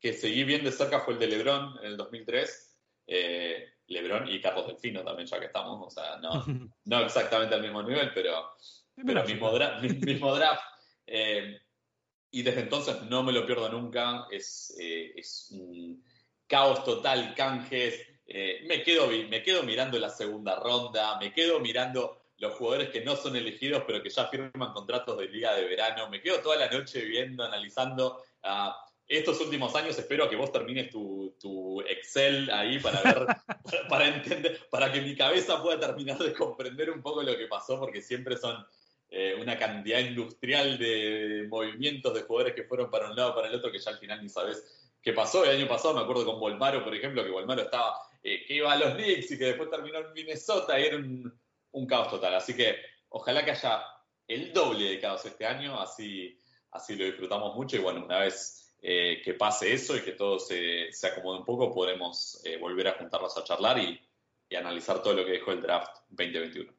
que 0.00 0.12
seguí 0.12 0.42
bien 0.42 0.64
de 0.64 0.72
cerca 0.72 1.00
fue 1.00 1.14
el 1.14 1.20
de 1.20 1.28
Lebron 1.28 1.78
en 1.78 1.86
el 1.86 1.96
2003. 1.96 2.76
Eh, 3.06 3.68
Lebron 3.86 4.28
y 4.28 4.40
Carlos 4.40 4.66
Delfino 4.66 5.04
también, 5.04 5.28
ya 5.28 5.38
que 5.38 5.46
estamos, 5.46 5.86
o 5.86 5.90
sea, 5.90 6.18
no, 6.18 6.44
no 6.84 7.00
exactamente 7.00 7.54
al 7.54 7.62
mismo 7.62 7.82
nivel, 7.82 8.10
pero, 8.12 8.50
pero 8.94 9.24
mismo, 9.24 9.50
draft, 9.52 9.82
mismo 9.82 10.34
draft. 10.34 10.62
Eh, 11.06 11.56
y 12.32 12.42
desde 12.42 12.60
entonces 12.60 13.00
no 13.02 13.22
me 13.22 13.32
lo 13.32 13.46
pierdo 13.46 13.68
nunca, 13.68 14.26
es, 14.30 14.76
eh, 14.78 15.12
es 15.14 15.48
un 15.52 16.04
caos 16.48 16.84
total, 16.84 17.32
canjes. 17.34 18.06
me, 18.26 18.82
quedo, 18.82 19.06
me 19.06 19.42
quedo 19.42 19.62
mirando 19.62 19.98
la 19.98 20.10
segunda 20.10 20.56
ronda, 20.56 21.18
me 21.18 21.32
quedo 21.32 21.60
mirando 21.60 22.17
los 22.38 22.54
jugadores 22.54 22.90
que 22.90 23.04
no 23.04 23.16
son 23.16 23.36
elegidos, 23.36 23.82
pero 23.86 24.02
que 24.02 24.10
ya 24.10 24.28
firman 24.28 24.72
contratos 24.72 25.18
de 25.18 25.28
liga 25.28 25.54
de 25.54 25.64
verano. 25.64 26.08
Me 26.08 26.22
quedo 26.22 26.40
toda 26.40 26.56
la 26.56 26.70
noche 26.70 27.04
viendo, 27.04 27.44
analizando. 27.44 28.22
Uh, 28.44 28.70
estos 29.08 29.40
últimos 29.40 29.74
años 29.74 29.98
espero 29.98 30.28
que 30.28 30.36
vos 30.36 30.52
termines 30.52 30.90
tu, 30.90 31.34
tu 31.40 31.80
Excel 31.80 32.50
ahí 32.50 32.78
para 32.78 33.02
ver, 33.02 33.26
para, 33.88 34.06
entender, 34.06 34.60
para 34.70 34.92
que 34.92 35.00
mi 35.00 35.16
cabeza 35.16 35.62
pueda 35.62 35.80
terminar 35.80 36.18
de 36.18 36.32
comprender 36.32 36.90
un 36.90 37.02
poco 37.02 37.22
lo 37.22 37.36
que 37.36 37.46
pasó, 37.46 37.80
porque 37.80 38.02
siempre 38.02 38.36
son 38.36 38.64
eh, 39.10 39.34
una 39.40 39.58
cantidad 39.58 39.98
industrial 39.98 40.78
de 40.78 41.46
movimientos 41.48 42.12
de 42.14 42.22
jugadores 42.22 42.54
que 42.54 42.64
fueron 42.64 42.90
para 42.90 43.08
un 43.08 43.16
lado 43.16 43.34
para 43.34 43.48
el 43.48 43.54
otro 43.54 43.72
que 43.72 43.78
ya 43.78 43.90
al 43.90 43.98
final 43.98 44.22
ni 44.22 44.28
sabes 44.28 44.92
qué 45.02 45.12
pasó. 45.12 45.44
El 45.44 45.56
año 45.56 45.66
pasado 45.66 45.94
me 45.94 46.02
acuerdo 46.02 46.26
con 46.26 46.38
Volmaro, 46.38 46.84
por 46.84 46.94
ejemplo, 46.94 47.24
que 47.24 47.30
Volmaro 47.30 47.62
estaba, 47.62 47.98
eh, 48.22 48.44
que 48.46 48.54
iba 48.54 48.70
a 48.70 48.76
los 48.76 48.94
Knicks 48.94 49.32
y 49.32 49.38
que 49.38 49.46
después 49.46 49.70
terminó 49.70 49.98
en 50.00 50.12
Minnesota 50.12 50.78
y 50.78 50.84
era 50.84 50.96
un, 50.96 51.32
un 51.72 51.86
caos 51.86 52.10
total. 52.10 52.34
Así 52.34 52.54
que 52.54 52.76
ojalá 53.08 53.44
que 53.44 53.52
haya 53.52 53.82
el 54.26 54.52
doble 54.52 54.90
de 54.90 55.00
caos 55.00 55.24
este 55.24 55.46
año, 55.46 55.80
así, 55.80 56.38
así 56.70 56.96
lo 56.96 57.04
disfrutamos 57.04 57.54
mucho 57.54 57.76
y 57.76 57.80
bueno, 57.80 58.04
una 58.04 58.18
vez 58.20 58.76
eh, 58.80 59.20
que 59.24 59.34
pase 59.34 59.72
eso 59.72 59.96
y 59.96 60.02
que 60.02 60.12
todo 60.12 60.38
se, 60.38 60.92
se 60.92 61.06
acomode 61.08 61.40
un 61.40 61.44
poco, 61.44 61.72
podremos 61.72 62.40
eh, 62.44 62.58
volver 62.58 62.88
a 62.88 62.92
juntarnos 62.92 63.36
a 63.36 63.44
charlar 63.44 63.78
y, 63.78 64.00
analizar 64.56 65.02
todo 65.02 65.12
lo 65.12 65.26
que 65.26 65.32
dejó 65.32 65.52
el 65.52 65.60
draft 65.60 65.94
2021. 66.08 66.72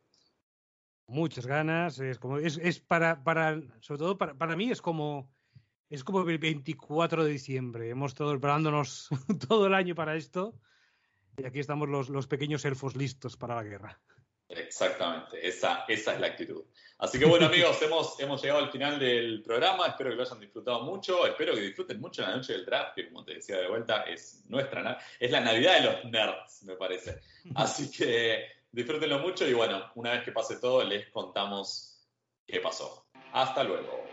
Muchas 1.05 1.45
ganas, 1.45 1.99
es 1.99 2.17
como 2.17 2.39
es, 2.39 2.57
es 2.57 2.79
para, 2.79 3.23
para, 3.23 3.61
sobre 3.81 3.99
todo 3.99 4.17
para, 4.17 4.33
para 4.33 4.55
mí 4.55 4.71
es 4.71 4.81
como 4.81 5.31
Es 5.89 6.03
como 6.03 6.21
el 6.21 6.37
24 6.39 7.23
de 7.23 7.31
diciembre. 7.31 7.89
Hemos 7.89 8.11
estado 8.11 8.31
preparándonos 8.31 9.09
todo 9.47 9.67
el 9.67 9.75
año 9.75 9.93
para 9.93 10.15
esto. 10.15 10.55
Y 11.37 11.45
aquí 11.45 11.59
estamos 11.59 11.89
los, 11.89 12.09
los 12.09 12.27
pequeños 12.27 12.65
elfos 12.65 12.95
listos 12.95 13.37
para 13.37 13.55
la 13.55 13.63
guerra. 13.63 13.99
Exactamente, 14.49 15.47
esa, 15.47 15.85
esa 15.87 16.13
es 16.15 16.19
la 16.19 16.27
actitud. 16.27 16.63
Así 16.97 17.19
que 17.19 17.25
bueno 17.25 17.45
amigos, 17.45 17.79
hemos, 17.83 18.19
hemos 18.19 18.41
llegado 18.41 18.59
al 18.59 18.71
final 18.71 18.99
del 18.99 19.43
programa, 19.43 19.87
espero 19.87 20.09
que 20.09 20.15
lo 20.15 20.23
hayan 20.23 20.39
disfrutado 20.39 20.81
mucho, 20.81 21.25
espero 21.27 21.53
que 21.53 21.61
disfruten 21.61 22.01
mucho 22.01 22.23
la 22.23 22.35
noche 22.35 22.53
del 22.53 22.65
draft, 22.65 22.95
que 22.95 23.07
como 23.07 23.23
te 23.23 23.35
decía 23.35 23.57
de 23.57 23.67
vuelta, 23.67 24.03
es 24.03 24.43
nuestra, 24.47 24.99
es 25.19 25.29
la 25.29 25.41
Navidad 25.41 25.75
de 25.75 25.81
los 25.81 26.05
nerds, 26.05 26.63
me 26.63 26.75
parece. 26.75 27.19
Así 27.55 27.91
que 27.91 28.45
disfrútenlo 28.71 29.19
mucho 29.19 29.47
y 29.47 29.53
bueno, 29.53 29.91
una 29.95 30.11
vez 30.11 30.23
que 30.23 30.31
pase 30.31 30.57
todo 30.57 30.83
les 30.83 31.09
contamos 31.09 32.07
qué 32.47 32.59
pasó. 32.59 33.05
Hasta 33.31 33.63
luego. 33.63 34.03